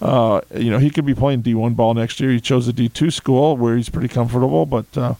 uh, 0.00 0.40
you 0.54 0.70
know, 0.70 0.78
he 0.78 0.90
could 0.90 1.04
be 1.04 1.14
playing 1.14 1.42
D1 1.42 1.74
ball 1.74 1.94
next 1.94 2.20
year. 2.20 2.30
He 2.30 2.40
chose 2.40 2.68
a 2.68 2.72
D2 2.72 3.12
school 3.12 3.56
where 3.56 3.76
he's 3.76 3.88
pretty 3.88 4.08
comfortable, 4.08 4.64
but 4.64 4.86
uh, 4.96 5.14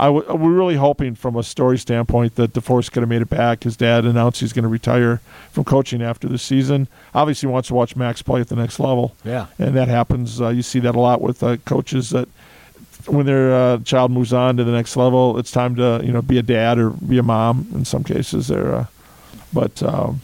I 0.00 0.06
w- 0.06 0.26
we're 0.34 0.54
really 0.54 0.76
hoping 0.76 1.14
from 1.14 1.36
a 1.36 1.42
story 1.42 1.76
standpoint 1.76 2.36
that 2.36 2.54
DeForest 2.54 2.90
could 2.90 3.02
have 3.02 3.10
made 3.10 3.20
it 3.20 3.28
back. 3.28 3.64
His 3.64 3.76
dad 3.76 4.06
announced 4.06 4.40
he's 4.40 4.54
going 4.54 4.62
to 4.62 4.68
retire 4.68 5.20
from 5.52 5.64
coaching 5.64 6.00
after 6.00 6.26
the 6.26 6.38
season. 6.38 6.88
Obviously, 7.14 7.46
he 7.46 7.52
wants 7.52 7.68
to 7.68 7.74
watch 7.74 7.94
Max 7.96 8.22
play 8.22 8.40
at 8.40 8.48
the 8.48 8.56
next 8.56 8.80
level. 8.80 9.14
Yeah. 9.24 9.48
And 9.58 9.76
that 9.76 9.88
happens. 9.88 10.40
Uh, 10.40 10.48
you 10.48 10.62
see 10.62 10.80
that 10.80 10.94
a 10.94 11.00
lot 11.00 11.20
with 11.20 11.42
uh, 11.42 11.58
coaches 11.58 12.10
that 12.10 12.28
when 13.06 13.26
their 13.26 13.54
uh, 13.54 13.78
child 13.80 14.10
moves 14.10 14.32
on 14.32 14.56
to 14.56 14.64
the 14.64 14.72
next 14.72 14.96
level, 14.96 15.38
it's 15.38 15.50
time 15.50 15.76
to 15.76 16.00
you 16.02 16.12
know 16.12 16.22
be 16.22 16.38
a 16.38 16.42
dad 16.42 16.78
or 16.78 16.90
be 16.90 17.18
a 17.18 17.22
mom. 17.22 17.68
In 17.74 17.84
some 17.84 18.02
cases, 18.02 18.48
they're. 18.48 18.74
Uh, 18.74 18.86
but 19.52 19.82
um, 19.82 20.22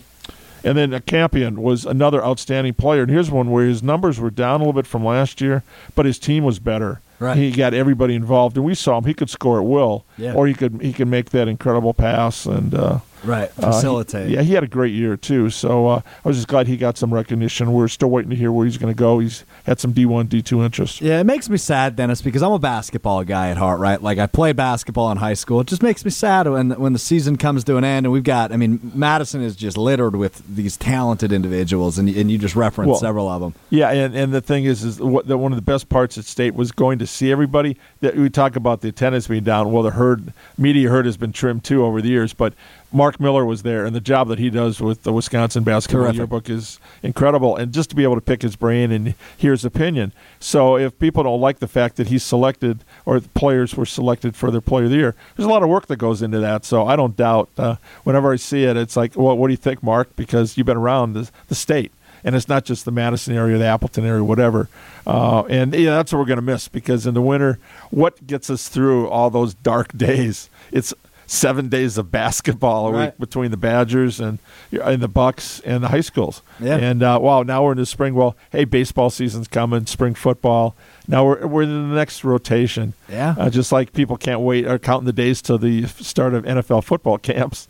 and 0.65 0.79
then 0.79 0.99
Campion 1.03 1.61
was 1.61 1.85
another 1.85 2.25
outstanding 2.25 2.73
player. 2.73 3.03
And 3.03 3.11
here's 3.11 3.31
one 3.31 3.51
where 3.51 3.67
his 3.67 3.83
numbers 3.83 4.19
were 4.19 4.31
down 4.31 4.61
a 4.61 4.65
little 4.65 4.73
bit 4.73 4.87
from 4.87 5.05
last 5.05 5.41
year, 5.41 5.63
but 5.95 6.07
his 6.07 6.19
team 6.19 6.45
was 6.45 6.59
better. 6.59 7.01
Right. 7.19 7.37
He 7.37 7.51
got 7.51 7.73
everybody 7.75 8.15
involved, 8.15 8.57
and 8.57 8.65
we 8.67 8.75
saw 8.75 8.99
him. 8.99 9.05
He 9.05 9.15
could 9.15 9.31
score 9.31 9.59
at 9.59 9.67
will, 9.67 10.05
Yeah. 10.19 10.35
or 10.35 10.47
he 10.47 10.55
could 10.55 10.81
he 10.83 10.93
could 10.93 11.09
make 11.09 11.31
that 11.31 11.49
incredible 11.49 11.95
pass 11.95 12.45
and 12.47 12.75
uh, 12.75 12.99
Right. 13.25 13.51
uh, 13.59 13.67
he- 13.67 13.73
Facilitate. 13.73 14.31
yeah, 14.31 14.43
he 14.43 14.55
had 14.55 14.63
a 14.65 14.69
great 14.69 14.93
year 14.95 15.17
too. 15.17 15.51
So 15.51 15.87
uh, 15.89 16.01
I 16.25 16.29
was 16.29 16.37
just 16.37 16.49
glad 16.49 16.67
he 16.67 16.77
got 16.77 16.97
some 16.97 17.13
recognition. 17.13 17.73
We're 17.73 17.89
still 17.89 18.11
waiting 18.11 18.31
to 18.31 18.37
hear 18.37 18.53
where 18.53 18.65
he's 18.67 18.79
going 18.79 18.93
to 18.93 18.99
go. 18.99 19.19
He's 19.19 19.45
had 19.65 19.81
some 19.81 19.93
D1, 19.93 20.27
D2 20.27 20.65
interest. 20.65 21.01
Yeah, 21.01 21.21
it 21.21 21.25
makes 21.25 21.49
me 21.49 21.57
sad, 21.57 21.97
Dennis, 21.97 22.23
because 22.23 22.43
I'm 22.43 22.53
a 22.53 22.59
basketball 22.59 23.25
guy 23.25 23.51
at 23.51 23.57
heart, 23.57 23.81
right? 23.81 24.01
Like 24.03 24.19
I 24.19 24.27
played 24.27 24.57
basketball 24.57 25.11
in 25.11 25.19
high 25.19 25.35
school. 25.35 25.61
It 25.61 25.67
just 25.67 25.83
makes 25.83 26.05
me 26.05 26.11
sad 26.11 26.49
when 26.49 26.71
when 26.71 26.93
the 26.93 26.99
season 26.99 27.37
comes 27.37 27.65
to 27.65 27.77
an 27.77 27.85
end 27.85 28.07
and 28.07 28.13
we've 28.13 28.25
got. 28.25 28.53
I 28.53 28.57
mean, 28.57 28.93
Madison 28.95 29.43
is 29.43 29.57
just 29.57 29.77
littered 29.77 30.17
with 30.17 30.43
these 30.55 30.77
talented 30.77 31.33
individuals, 31.33 31.99
and 31.99 32.09
and 32.09 32.31
you 32.31 32.39
just 32.39 32.57
referenced 32.57 32.91
Well, 32.91 33.01
several 33.01 33.29
of 33.29 33.41
them. 33.41 33.55
Yeah, 33.71 33.91
and, 33.91 34.15
and 34.15 34.33
the 34.33 34.41
thing 34.41 34.65
is, 34.65 34.85
is 34.85 35.01
what, 35.01 35.27
that 35.27 35.39
one 35.39 35.53
of 35.53 35.57
the 35.57 35.63
best 35.63 35.89
parts 35.89 36.17
at 36.19 36.25
state 36.25 36.55
was 36.55 36.73
going 36.73 36.99
to 37.01 37.07
see 37.07 37.31
everybody. 37.33 37.77
That 38.01 38.17
we 38.17 38.31
talk 38.31 38.57
about 38.57 38.81
the 38.81 38.89
attendance 38.89 39.27
being 39.29 39.45
down. 39.45 39.73
Well, 39.73 39.83
the 39.83 39.91
herd 39.93 40.33
media 40.59 40.89
herd 40.91 41.07
has 41.07 41.17
been 41.17 41.33
trimmed 41.33 41.65
too 41.65 41.85
over 41.85 42.01
the 42.03 42.09
years, 42.09 42.33
but 42.33 42.55
Mark 42.93 43.19
Miller 43.19 43.45
was 43.45 43.63
there, 43.63 43.85
and 43.85 43.95
the 43.95 44.01
job 44.01 44.29
that 44.29 44.39
he 44.39 44.49
does 44.49 44.81
with 44.81 45.03
the 45.03 45.13
Wisconsin 45.13 45.65
Basketball 45.65 46.05
Terrific. 46.05 46.19
Yearbook 46.19 46.51
is 46.51 46.79
incredible. 47.03 47.57
And 47.57 47.73
just 47.73 47.91
to 47.91 47.97
be 47.97 48.05
able 48.05 48.15
to 48.15 48.21
pick 48.21 48.43
his 48.43 48.57
brain 48.57 48.93
and 48.93 49.15
hear 49.37 49.53
his 49.53 49.65
opinion. 49.65 50.13
So 50.41 50.77
if 50.77 50.99
people 50.99 51.25
don't 51.25 51.41
like 51.41 51.59
the 51.59 51.69
fact 51.69 51.97
that 51.97 52.09
he's 52.09 52.23
selected 52.23 52.85
or 53.05 53.21
players 53.21 53.75
were 53.75 53.87
selected 53.87 54.37
for 54.37 54.51
their 54.51 54.61
Player 54.61 54.85
of 54.85 54.91
the 54.91 54.97
Year, 54.97 55.15
there's 55.37 55.47
a 55.47 55.51
lot 55.51 55.63
of 55.63 55.69
work 55.69 55.87
that 55.87 55.97
goes 55.97 56.23
into 56.23 56.39
that. 56.39 56.65
So 56.65 56.87
I 56.87 56.97
don't 56.97 57.17
doubt. 57.17 57.49
Uh, 57.59 57.77
whenever 58.05 58.33
I 58.33 58.37
see 58.37 58.65
it, 58.65 58.77
it's 58.77 58.97
like, 58.97 59.17
well, 59.17 59.37
what 59.37 59.49
do 59.49 59.53
you 59.53 59.59
think, 59.59 59.83
Mark? 59.83 60.15
Because 60.17 60.57
you've 60.57 60.67
been 60.67 60.77
around 60.77 61.15
the, 61.15 61.31
the 61.49 61.55
state 61.55 61.93
and 62.27 62.35
it's 62.35 62.49
not 62.49 62.65
just 62.65 62.85
the 62.85 62.91
Madison 62.91 63.37
area, 63.37 63.57
the 63.57 63.65
Appleton 63.65 64.05
area, 64.05 64.25
whatever. 64.25 64.69
Uh, 65.07 65.45
and 65.45 65.73
yeah, 65.73 65.91
that's 65.91 66.13
what 66.13 66.19
we're 66.19 66.25
going 66.25 66.39
to 66.39 66.43
miss 66.43 66.67
because 66.67 67.07
in 67.07 67.15
the 67.15 67.23
winter, 67.23 67.59
what 67.91 68.27
gets 68.27 68.51
us 68.51 68.69
through 68.69 69.09
all 69.09 69.31
those 69.31 69.55
dark 69.55 69.93
days? 69.97 70.51
It's 70.73 70.93
seven 71.27 71.69
days 71.69 71.99
of 71.99 72.11
basketball 72.11 72.89
a 72.89 72.93
Right. 72.93 73.05
week 73.07 73.19
between 73.19 73.51
the 73.51 73.57
Badgers 73.57 74.21
and 74.21 74.39
and 74.71 75.03
the 75.03 75.09
Bucks 75.09 75.61
and 75.61 75.83
the 75.83 75.89
high 75.89 76.01
schools. 76.01 76.43
Yeah. 76.61 76.77
And 76.77 77.03
uh, 77.03 77.19
wow, 77.21 77.43
now 77.43 77.65
we're 77.65 77.73
in 77.73 77.79
the 77.79 77.87
spring. 77.87 78.15
Well, 78.15 78.37
hey, 78.51 78.65
baseball 78.65 79.11
season's 79.11 79.49
coming, 79.49 79.87
spring 79.87 80.15
football. 80.15 80.75
Now 81.09 81.25
we're 81.25 81.47
we're 81.47 81.63
in 81.63 81.91
the 81.91 81.95
next 81.97 82.25
rotation. 82.25 82.95
Yeah. 83.09 83.35
Uh, 83.39 83.51
just 83.51 83.73
like 83.73 83.93
people 83.93 84.17
can't 84.17 84.41
wait 84.41 84.67
or 84.67 84.79
counting 84.79 85.07
the 85.07 85.13
days 85.13 85.43
till 85.43 85.59
the 85.59 85.87
start 85.87 86.35
of 86.35 86.45
NFL 86.45 86.85
football 86.85 87.19
camps. 87.19 87.69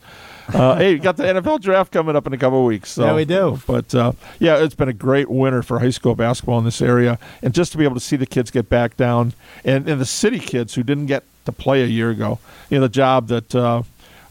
Uh, 0.53 0.75
hey, 0.77 0.91
you 0.93 0.99
got 0.99 1.17
the 1.17 1.23
NFL 1.23 1.59
draft 1.61 1.91
coming 1.91 2.15
up 2.15 2.25
in 2.25 2.33
a 2.33 2.37
couple 2.37 2.59
of 2.59 2.65
weeks. 2.65 2.91
So. 2.91 3.05
Yeah, 3.05 3.15
we 3.15 3.25
do. 3.25 3.59
But 3.67 3.93
uh, 3.93 4.13
yeah, 4.39 4.57
it's 4.63 4.75
been 4.75 4.89
a 4.89 4.93
great 4.93 5.29
winter 5.29 5.61
for 5.61 5.79
high 5.79 5.89
school 5.89 6.15
basketball 6.15 6.57
in 6.59 6.65
this 6.65 6.81
area, 6.81 7.19
and 7.41 7.53
just 7.53 7.71
to 7.73 7.77
be 7.77 7.83
able 7.83 7.95
to 7.95 8.01
see 8.01 8.15
the 8.15 8.25
kids 8.25 8.49
get 8.49 8.69
back 8.69 8.95
down, 8.97 9.33
and, 9.65 9.87
and 9.89 9.99
the 9.99 10.05
city 10.05 10.39
kids 10.39 10.75
who 10.75 10.83
didn't 10.83 11.07
get 11.07 11.23
to 11.47 11.51
play 11.51 11.83
a 11.83 11.87
year 11.87 12.09
ago, 12.11 12.39
you 12.69 12.77
know, 12.77 12.83
the 12.83 12.89
job 12.89 13.27
that 13.27 13.55
uh, 13.55 13.81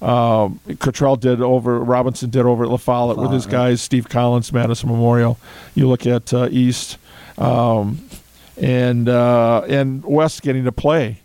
um, 0.01 0.61
Cottrell 0.79 1.17
did 1.17 1.41
over 1.41 1.79
Robinson 1.81 2.31
did 2.31 2.47
over 2.47 2.65
at 2.65 2.71
La 2.71 2.77
Follette 2.77 3.17
with 3.17 3.33
his 3.33 3.47
guys, 3.47 3.83
Steve 3.83 4.09
Collins, 4.09 4.53
Madison 4.53 4.89
Memorial. 4.89 5.39
You 5.75 5.89
look 5.89 6.07
at 6.07 6.33
uh, 6.33 6.49
East, 6.51 6.99
um, 7.39 8.07
and 8.57 9.09
uh, 9.09 9.63
and 9.69 10.05
West 10.05 10.43
getting 10.43 10.65
to 10.65 10.73
play, 10.73 11.21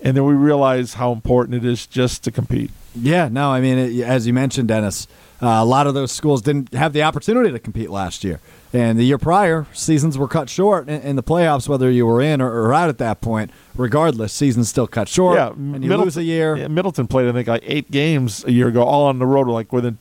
and 0.00 0.16
then 0.16 0.24
we 0.24 0.34
realize 0.34 0.94
how 0.94 1.12
important 1.12 1.56
it 1.56 1.64
is 1.64 1.86
just 1.86 2.22
to 2.24 2.30
compete. 2.30 2.70
Yeah, 2.94 3.28
no, 3.28 3.50
I 3.50 3.60
mean, 3.60 3.78
it, 3.78 4.04
as 4.04 4.26
you 4.26 4.34
mentioned, 4.34 4.68
Dennis, 4.68 5.08
uh, 5.40 5.46
a 5.46 5.64
lot 5.64 5.86
of 5.86 5.94
those 5.94 6.12
schools 6.12 6.42
didn't 6.42 6.74
have 6.74 6.92
the 6.92 7.02
opportunity 7.02 7.50
to 7.50 7.58
compete 7.58 7.90
last 7.90 8.24
year. 8.24 8.40
And 8.74 8.98
the 8.98 9.04
year 9.04 9.18
prior, 9.18 9.66
seasons 9.74 10.16
were 10.16 10.28
cut 10.28 10.48
short 10.48 10.88
in, 10.88 11.02
in 11.02 11.16
the 11.16 11.22
playoffs, 11.22 11.68
whether 11.68 11.90
you 11.90 12.06
were 12.06 12.22
in 12.22 12.40
or, 12.40 12.50
or 12.50 12.72
out 12.72 12.88
at 12.88 12.96
that 12.98 13.20
point. 13.20 13.50
Regardless, 13.76 14.32
seasons 14.32 14.68
still 14.70 14.86
cut 14.86 15.08
short. 15.08 15.36
Yeah, 15.36 15.48
and 15.50 15.74
you 15.74 15.80
Middleton- 15.90 16.04
lose 16.04 16.16
a 16.16 16.22
year. 16.22 16.56
yeah, 16.56 16.68
Middleton 16.68 17.06
played, 17.06 17.28
I 17.28 17.32
think, 17.32 17.48
like 17.48 17.62
eight 17.66 17.90
games 17.90 18.44
a 18.46 18.52
year 18.52 18.68
ago, 18.68 18.82
all 18.82 19.06
on 19.06 19.18
the 19.18 19.26
road, 19.26 19.46
like 19.48 19.72
within 19.72 19.98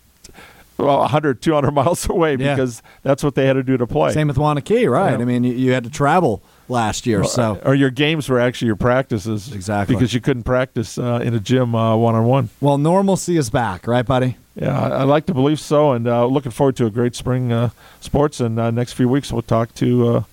well, 0.78 1.00
100, 1.00 1.42
200 1.42 1.72
miles 1.74 2.10
away 2.10 2.36
Yeah. 2.38 2.56
because 2.56 2.82
that's 3.04 3.24
what 3.24 3.36
they 3.36 3.46
had 3.46 3.54
to 3.54 3.64
do 3.64 3.78
to 3.78 3.86
play. 3.86 4.14
Same 4.14 4.28
with 4.30 4.38
Waunakee, 4.38 4.90
right? 4.90 5.12
Yeah. 5.12 5.18
I 5.22 5.26
mean, 5.26 5.44
you, 5.44 5.54
you 5.54 5.72
had 5.74 5.84
to 5.84 5.90
travel 5.90 6.42
last 6.70 7.06
year, 7.06 7.24
so 7.26 7.60
or 7.66 7.76
your 7.76 7.90
games 7.92 8.30
were 8.30 8.40
actually 8.40 8.68
your 8.68 8.76
practices. 8.78 9.52
Exactly. 9.54 9.96
Because 9.96 10.14
you 10.14 10.22
couldn't 10.22 10.44
practice 10.44 10.98
uh, 10.98 11.20
in 11.24 11.34
a 11.34 11.40
gym 11.40 11.74
one 11.74 12.16
on 12.16 12.26
one. 12.26 12.50
well, 12.62 12.78
normalcy 12.78 13.36
is 13.38 13.50
back, 13.50 13.86
right, 13.86 14.06
buddy? 14.06 14.38
Yeah, 14.56 14.78
I, 14.80 14.88
I 14.90 15.04
like 15.04 15.26
to 15.28 15.34
believe 15.34 15.60
so, 15.60 15.94
and 15.94 16.08
uh, 16.08 16.26
looking 16.26 16.52
forward 16.52 16.76
to 16.78 16.86
a 16.86 16.90
great 16.90 17.16
spring 17.16 17.52
uh, 17.52 17.70
sports. 18.02 18.40
And 18.40 18.60
uh, 18.60 18.70
next 18.72 18.94
few 18.94 19.08
weeks, 19.08 19.32
we'll 19.32 19.42
talk 19.44 19.74
to 19.76 20.08
uh, 20.08 20.24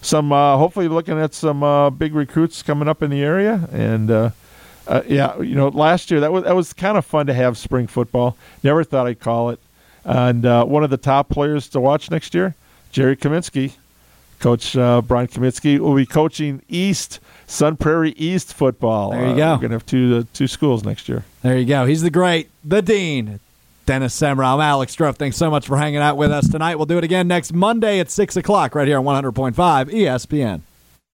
some, 0.00 0.32
uh, 0.32 0.56
hopefully, 0.56 0.86
looking 0.88 1.18
at 1.18 1.34
some 1.34 1.62
uh, 1.62 1.90
big 1.90 2.14
recruits 2.14 2.62
coming 2.62 2.88
up 2.88 3.02
in 3.02 3.10
the 3.10 3.22
area. 3.22 3.68
And 3.72 4.10
uh, 4.10 4.30
uh, 4.86 5.02
yeah, 5.08 5.40
you 5.40 5.54
know, 5.56 5.68
last 5.68 6.10
year 6.10 6.20
that 6.20 6.30
was 6.32 6.44
that 6.44 6.54
was 6.54 6.72
kind 6.72 6.96
of 6.96 7.04
fun 7.04 7.26
to 7.26 7.34
have 7.34 7.58
spring 7.58 7.86
football. 7.88 8.36
Never 8.62 8.84
thought 8.84 9.06
I'd 9.06 9.18
call 9.20 9.50
it. 9.50 9.58
And 10.04 10.44
uh, 10.46 10.64
one 10.66 10.84
of 10.84 10.90
the 10.90 10.98
top 10.98 11.28
players 11.30 11.68
to 11.70 11.80
watch 11.80 12.10
next 12.10 12.34
year, 12.34 12.54
Jerry 12.92 13.16
Kaminsky, 13.16 13.72
Coach 14.38 14.76
uh, 14.76 15.00
Brian 15.00 15.26
Kaminsky, 15.28 15.78
will 15.78 15.94
be 15.96 16.04
coaching 16.06 16.60
East 16.68 17.18
Sun 17.46 17.78
Prairie 17.78 18.12
East 18.12 18.52
football. 18.52 19.10
There 19.12 19.20
you 19.26 19.32
Uh, 19.32 19.36
go. 19.36 19.54
We're 19.54 19.62
gonna 19.62 19.74
have 19.74 19.86
two 19.86 20.18
uh, 20.18 20.24
two 20.32 20.46
schools 20.46 20.84
next 20.84 21.08
year. 21.08 21.24
There 21.42 21.56
you 21.58 21.64
go. 21.64 21.86
He's 21.86 22.02
the 22.02 22.10
great, 22.10 22.50
the 22.62 22.82
dean, 22.82 23.40
Dennis 23.86 24.18
Semrau. 24.18 24.54
I'm 24.54 24.60
Alex 24.60 24.96
Strouf. 24.96 25.16
Thanks 25.16 25.36
so 25.36 25.50
much 25.50 25.66
for 25.66 25.76
hanging 25.76 26.00
out 26.00 26.16
with 26.16 26.30
us 26.30 26.48
tonight. 26.48 26.76
We'll 26.76 26.86
do 26.86 26.98
it 26.98 27.04
again 27.04 27.28
next 27.28 27.52
Monday 27.52 28.00
at 28.00 28.10
6 28.10 28.36
o'clock 28.36 28.74
right 28.74 28.88
here 28.88 28.98
on 28.98 29.04
100.5 29.04 29.54
ESPN. 29.54 30.62